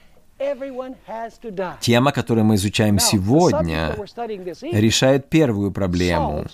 Тема, 1.82 2.14
которую 2.14 2.46
мы 2.46 2.56
изучаем 2.56 2.98
сегодня, 2.98 3.94
решает 4.72 5.30
первую 5.30 5.72
проблему 5.74 6.46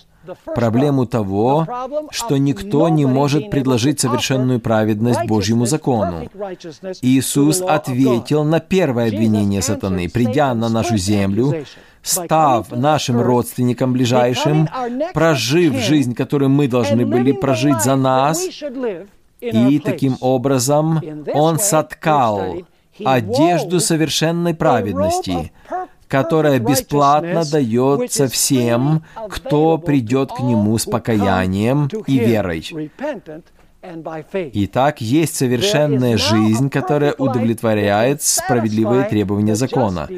проблему 0.44 1.06
того, 1.06 1.66
что 2.10 2.36
никто 2.36 2.88
не 2.88 3.06
может 3.06 3.50
предложить 3.50 4.00
совершенную 4.00 4.60
праведность 4.60 5.24
Божьему 5.26 5.66
закону. 5.66 6.28
Иисус 7.02 7.60
ответил 7.60 8.44
на 8.44 8.60
первое 8.60 9.08
обвинение 9.08 9.62
сатаны, 9.62 10.08
придя 10.08 10.54
на 10.54 10.68
нашу 10.68 10.96
землю, 10.96 11.64
став 12.02 12.70
нашим 12.70 13.20
родственником 13.20 13.92
ближайшим, 13.92 14.68
прожив 15.12 15.74
жизнь, 15.74 16.14
которую 16.14 16.50
мы 16.50 16.68
должны 16.68 17.04
были 17.04 17.32
прожить 17.32 17.82
за 17.82 17.96
нас, 17.96 18.40
и 19.40 19.78
таким 19.80 20.16
образом 20.20 21.02
Он 21.34 21.58
соткал 21.58 22.62
одежду 23.04 23.80
совершенной 23.80 24.54
праведности, 24.54 25.52
которая 26.08 26.58
бесплатно 26.58 27.44
дается 27.44 28.28
всем, 28.28 29.02
кто 29.28 29.78
придет 29.78 30.32
к 30.32 30.40
Нему 30.40 30.78
с 30.78 30.84
покаянием 30.84 31.88
и 32.06 32.18
верой. 32.18 32.90
Итак, 34.52 35.00
есть 35.00 35.36
совершенная 35.36 36.16
жизнь, 36.16 36.70
которая 36.70 37.12
удовлетворяет 37.12 38.22
справедливые 38.22 39.04
требования 39.04 39.54
закона. 39.54 40.08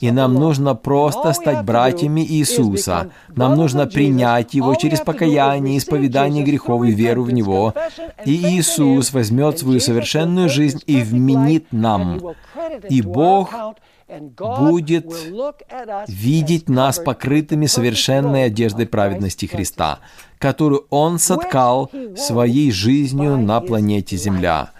И 0.00 0.10
нам 0.10 0.34
нужно 0.34 0.74
просто 0.74 1.32
стать 1.32 1.64
братьями 1.64 2.22
Иисуса. 2.22 3.10
Нам 3.34 3.56
нужно 3.56 3.86
принять 3.86 4.54
Его 4.54 4.74
через 4.76 5.00
покаяние, 5.00 5.78
исповедание 5.78 6.44
грехов 6.44 6.84
и 6.84 6.90
веру 6.90 7.24
в 7.24 7.32
Него. 7.32 7.74
И 8.24 8.34
Иисус 8.34 9.12
возьмет 9.12 9.58
свою 9.58 9.80
совершенную 9.80 10.48
жизнь 10.48 10.80
и 10.86 11.02
вменит 11.02 11.66
нам. 11.70 12.20
И 12.88 13.02
Бог 13.02 13.54
будет 14.08 15.06
видеть 16.08 16.68
нас 16.68 16.98
покрытыми 16.98 17.66
совершенной 17.66 18.44
одеждой 18.44 18.86
праведности 18.86 19.46
Христа, 19.46 20.00
которую 20.38 20.86
Он 20.90 21.18
соткал 21.18 21.90
своей 22.16 22.70
жизнью 22.70 23.36
на 23.36 23.60
планете 23.60 24.16
Земля. 24.16 24.70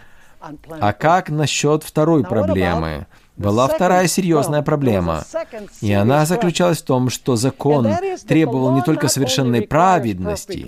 А 0.80 0.92
как 0.92 1.30
насчет 1.30 1.82
второй 1.82 2.24
проблемы? 2.24 3.06
Была 3.36 3.68
вторая 3.68 4.08
серьезная 4.08 4.62
проблема, 4.62 5.24
и 5.80 5.92
она 5.92 6.26
заключалась 6.26 6.78
в 6.78 6.84
том, 6.84 7.08
что 7.08 7.36
закон 7.36 7.88
требовал 8.26 8.74
не 8.74 8.82
только 8.82 9.06
совершенной 9.06 9.62
праведности, 9.62 10.66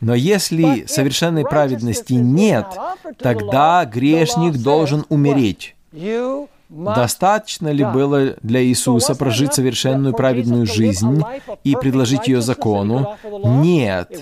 но 0.00 0.14
если 0.14 0.84
совершенной 0.86 1.44
праведности 1.44 2.12
нет, 2.12 2.66
тогда 3.18 3.84
грешник 3.86 4.56
должен 4.56 5.06
умереть. 5.08 5.74
Достаточно 6.68 7.68
ли 7.68 7.84
было 7.84 8.36
для 8.42 8.62
Иисуса 8.64 9.14
прожить 9.14 9.54
совершенную 9.54 10.14
праведную 10.14 10.66
жизнь 10.66 11.22
и 11.64 11.76
предложить 11.76 12.26
ее 12.26 12.40
закону? 12.40 13.16
Нет. 13.44 14.20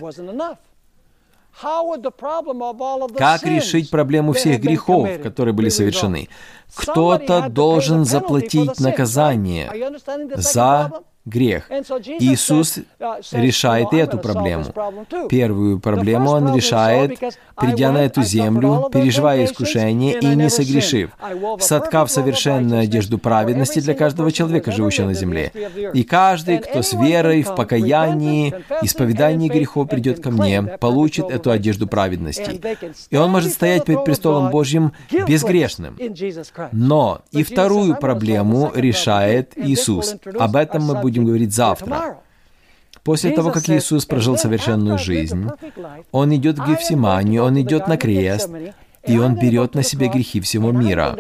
Как 3.17 3.45
решить 3.45 3.91
проблему 3.91 4.33
всех 4.33 4.61
грехов, 4.61 5.09
которые 5.23 5.55
были 5.55 5.69
совершены? 5.69 6.29
Кто-то 6.75 7.49
должен 7.49 8.05
заплатить 8.05 8.81
наказание 8.81 9.73
за 10.35 10.93
грех. 11.25 11.71
Иисус 11.71 12.79
uh, 12.79 13.23
решает 13.33 13.93
и 13.93 13.97
эту 13.97 14.19
проблему. 14.19 14.67
Первую 15.29 15.81
проблему 15.81 16.31
Он 16.31 16.55
решает, 16.55 17.19
придя 17.57 17.93
на 17.93 18.05
эту 18.05 18.23
землю, 18.23 18.91
переживая 18.93 19.45
искушение 19.45 20.19
и 20.19 20.27
не 20.27 20.51
согрешив, 20.51 21.11
соткав 21.61 22.11
совершенную 22.11 22.83
одежду 22.83 23.19
праведности 23.19 23.81
для 23.81 23.95
каждого 23.95 24.31
человека, 24.33 24.71
живущего 24.71 25.07
на 25.07 25.15
земле. 25.15 25.51
И 25.95 26.05
каждый, 26.05 26.59
кто 26.59 26.83
с 26.83 26.93
верой, 26.93 27.43
в 27.43 27.55
покаянии, 27.55 28.55
исповедании 28.83 29.49
грехов 29.49 29.89
придет 29.89 30.23
ко 30.23 30.31
мне, 30.31 30.63
получит 30.63 31.31
эту 31.31 31.51
одежду 31.51 31.87
праведности. 31.87 32.61
И 33.11 33.17
он 33.17 33.31
может 33.31 33.53
стоять 33.53 33.85
перед 33.85 34.05
престолом 34.05 34.51
Божьим 34.51 34.93
безгрешным. 35.27 35.97
Но 36.73 37.23
и 37.31 37.43
вторую 37.43 37.97
проблему 37.97 38.71
решает 38.75 39.53
Иисус. 39.57 40.17
Об 40.39 40.57
этом 40.57 40.85
мы 40.85 41.01
будем 41.01 41.14
будем 41.15 41.27
говорить 41.27 41.55
завтра. 41.55 42.19
После 43.03 43.31
того, 43.33 43.51
как 43.51 43.69
Иисус 43.69 44.07
прожил 44.07 44.37
совершенную 44.39 44.99
жизнь, 44.99 45.49
Он 46.11 46.35
идет 46.35 46.59
к 46.59 46.67
Гефсиманию, 46.67 47.45
Он 47.45 47.61
идет 47.61 47.87
на 47.87 47.97
крест, 47.97 48.49
и 49.07 49.19
Он 49.19 49.35
берет 49.35 49.75
на 49.75 49.83
себя 49.83 50.09
грехи 50.09 50.41
всего 50.41 50.73
мира. 50.73 51.15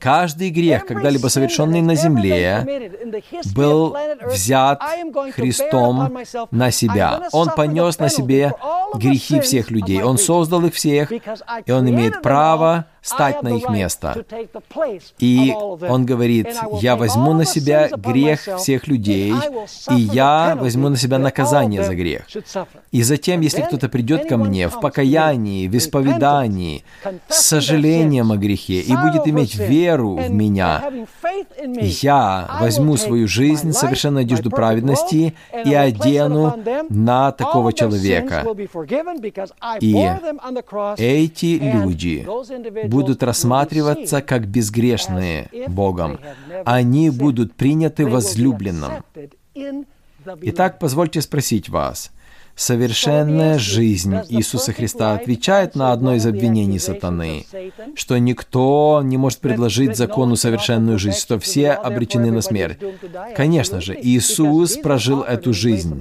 Каждый 0.00 0.50
грех, 0.50 0.86
когда-либо 0.86 1.28
совершенный 1.28 1.82
на 1.82 1.94
земле, 1.94 2.90
был 3.54 3.96
взят 4.26 4.82
Христом 5.36 6.18
на 6.50 6.70
себя. 6.72 7.28
Он 7.30 7.50
понес 7.54 8.00
на 8.00 8.08
себе 8.08 8.52
грехи 8.94 9.38
всех 9.40 9.70
людей. 9.70 10.02
Он 10.02 10.18
создал 10.18 10.64
их 10.64 10.74
всех, 10.74 11.12
и 11.12 11.70
Он 11.70 11.88
имеет 11.88 12.22
право 12.22 12.86
стать 13.08 13.42
на 13.42 13.56
их 13.56 13.68
место. 13.68 14.24
И 15.18 15.54
он 15.54 16.06
говорит, 16.06 16.48
я 16.80 16.96
возьму 16.96 17.32
на 17.32 17.44
себя 17.44 17.88
грех 17.88 18.48
всех 18.58 18.86
людей, 18.86 19.34
и 19.90 19.94
я 19.94 20.56
возьму 20.58 20.88
на 20.88 20.96
себя 20.96 21.18
наказание 21.18 21.82
за 21.82 21.94
грех. 21.94 22.22
И 22.92 23.02
затем, 23.02 23.40
если 23.40 23.62
кто-то 23.62 23.88
придет 23.88 24.28
ко 24.28 24.36
мне 24.36 24.68
в 24.68 24.80
покаянии, 24.80 25.68
в 25.68 25.76
исповедании, 25.76 26.84
с 27.28 27.40
сожалением 27.46 28.32
о 28.32 28.36
грехе 28.36 28.80
и 28.80 28.94
будет 28.96 29.26
иметь 29.26 29.54
веру 29.54 30.16
в 30.16 30.30
меня, 30.30 30.84
я 32.02 32.58
возьму 32.60 32.96
свою 32.96 33.26
жизнь, 33.28 33.72
совершенно 33.72 34.20
одежду 34.20 34.50
праведности 34.50 35.34
и 35.64 35.74
одену 35.74 36.54
на 36.88 37.32
такого 37.32 37.72
человека. 37.72 38.44
И 39.80 40.10
эти 40.98 41.58
люди 41.58 42.26
будут 43.02 43.22
рассматриваться 43.22 44.22
как 44.22 44.46
безгрешные 44.46 45.50
Богом. 45.68 46.18
Они 46.64 47.10
будут 47.10 47.54
приняты 47.54 48.06
возлюбленным. 48.06 49.04
Итак, 50.42 50.78
позвольте 50.78 51.20
спросить 51.22 51.68
вас, 51.68 52.10
Совершенная 52.58 53.56
жизнь 53.56 54.16
Иисуса 54.28 54.72
Христа 54.72 55.12
отвечает 55.14 55.76
на 55.76 55.92
одно 55.92 56.16
из 56.16 56.26
обвинений 56.26 56.80
сатаны, 56.80 57.46
что 57.94 58.18
никто 58.18 59.00
не 59.04 59.16
может 59.16 59.38
предложить 59.38 59.96
закону 59.96 60.34
совершенную 60.34 60.98
жизнь, 60.98 61.18
что 61.18 61.38
все 61.38 61.70
обречены 61.70 62.32
на 62.32 62.40
смерть. 62.40 62.78
Конечно 63.36 63.80
же, 63.80 63.96
Иисус 64.00 64.76
прожил 64.76 65.22
эту 65.22 65.52
жизнь, 65.52 66.00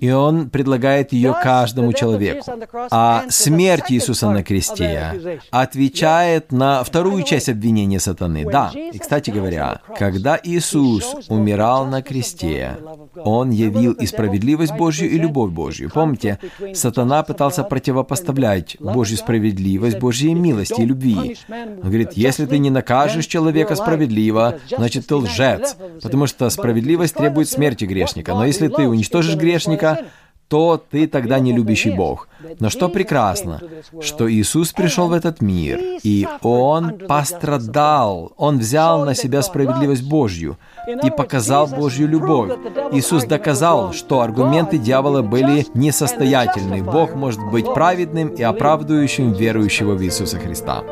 и 0.00 0.10
Он 0.10 0.48
предлагает 0.48 1.12
ее 1.12 1.36
каждому 1.42 1.92
человеку. 1.92 2.42
А 2.90 3.24
смерть 3.28 3.92
Иисуса 3.92 4.30
на 4.30 4.42
кресте 4.42 5.40
отвечает 5.50 6.52
на 6.52 6.84
вторую 6.84 7.22
часть 7.22 7.50
обвинения 7.50 8.00
сатаны. 8.00 8.46
Да, 8.50 8.72
и, 8.74 8.96
кстати 8.98 9.28
говоря, 9.30 9.82
когда 9.98 10.40
Иисус 10.42 11.28
умирал 11.28 11.84
на 11.84 12.00
кресте, 12.00 12.78
Он 13.16 13.50
явил 13.50 13.92
и 13.92 14.06
справедливость 14.06 14.72
Божью, 14.72 15.10
и 15.10 15.18
любовь 15.18 15.50
Божью. 15.50 15.90
Помните, 15.98 16.38
сатана 16.74 17.24
пытался 17.24 17.64
противопоставлять 17.64 18.76
Божью 18.78 19.18
справедливость, 19.18 19.98
Божьей 19.98 20.32
милости 20.32 20.80
и 20.80 20.84
любви. 20.84 21.36
Он 21.48 21.80
говорит, 21.80 22.12
если 22.12 22.46
ты 22.46 22.58
не 22.58 22.70
накажешь 22.70 23.26
человека 23.26 23.74
справедливо, 23.74 24.60
значит 24.68 25.08
ты 25.08 25.16
лжец, 25.16 25.76
потому 26.00 26.28
что 26.28 26.48
справедливость 26.50 27.14
требует 27.14 27.48
смерти 27.48 27.84
грешника. 27.84 28.34
Но 28.34 28.46
если 28.46 28.68
ты 28.68 28.86
уничтожишь 28.86 29.34
грешника, 29.34 30.04
то 30.46 30.82
ты 30.90 31.08
тогда 31.08 31.40
не 31.40 31.52
любящий 31.52 31.90
Бог. 31.90 32.28
Но 32.60 32.70
что 32.70 32.88
прекрасно, 32.88 33.60
что 34.00 34.30
Иисус 34.32 34.72
пришел 34.72 35.08
в 35.08 35.12
этот 35.12 35.42
мир, 35.42 35.80
и 36.02 36.28
Он 36.42 36.96
пострадал, 36.96 38.32
Он 38.36 38.58
взял 38.58 39.04
на 39.04 39.14
себя 39.14 39.42
справедливость 39.42 40.08
Божью 40.08 40.58
и 41.02 41.10
показал 41.10 41.66
Божью 41.66 42.08
любовь. 42.08 42.52
Иисус 42.92 43.24
доказал, 43.24 43.92
что 43.92 44.20
аргументы 44.20 44.78
дьявола 44.78 45.22
были 45.22 45.66
несостоятельны. 45.74 46.82
Бог 46.82 47.14
может 47.14 47.40
быть 47.50 47.66
праведным 47.72 48.28
и 48.28 48.42
оправдывающим 48.42 49.32
верующего 49.32 49.94
в 49.94 50.02
Иисуса 50.02 50.38
Христа. 50.38 50.82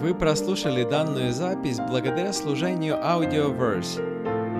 Вы 0.00 0.14
прослушали 0.14 0.84
данную 0.84 1.32
запись 1.32 1.78
благодаря 1.78 2.32
служению 2.32 2.96
Audioverse 2.96 4.00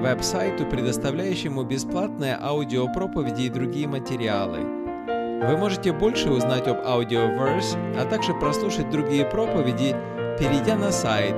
веб-сайту, 0.01 0.66
предоставляющему 0.66 1.62
бесплатные 1.62 2.39
аудиопроповеди 2.41 3.43
и 3.43 3.49
другие 3.51 3.87
материалы. 3.87 4.61
Вы 5.47 5.57
можете 5.57 5.93
больше 5.93 6.31
узнать 6.31 6.66
об 6.68 6.78
Audioverse, 6.78 7.76
а 7.99 8.05
также 8.05 8.35
прослушать 8.35 8.91
другие 8.91 9.24
проповеди, 9.24 9.97
перейдя 10.39 10.76
на 10.76 10.93
сайт 10.93 11.35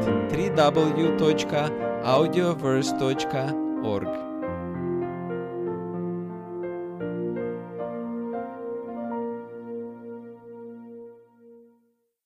audioverse.org. 2.04 4.31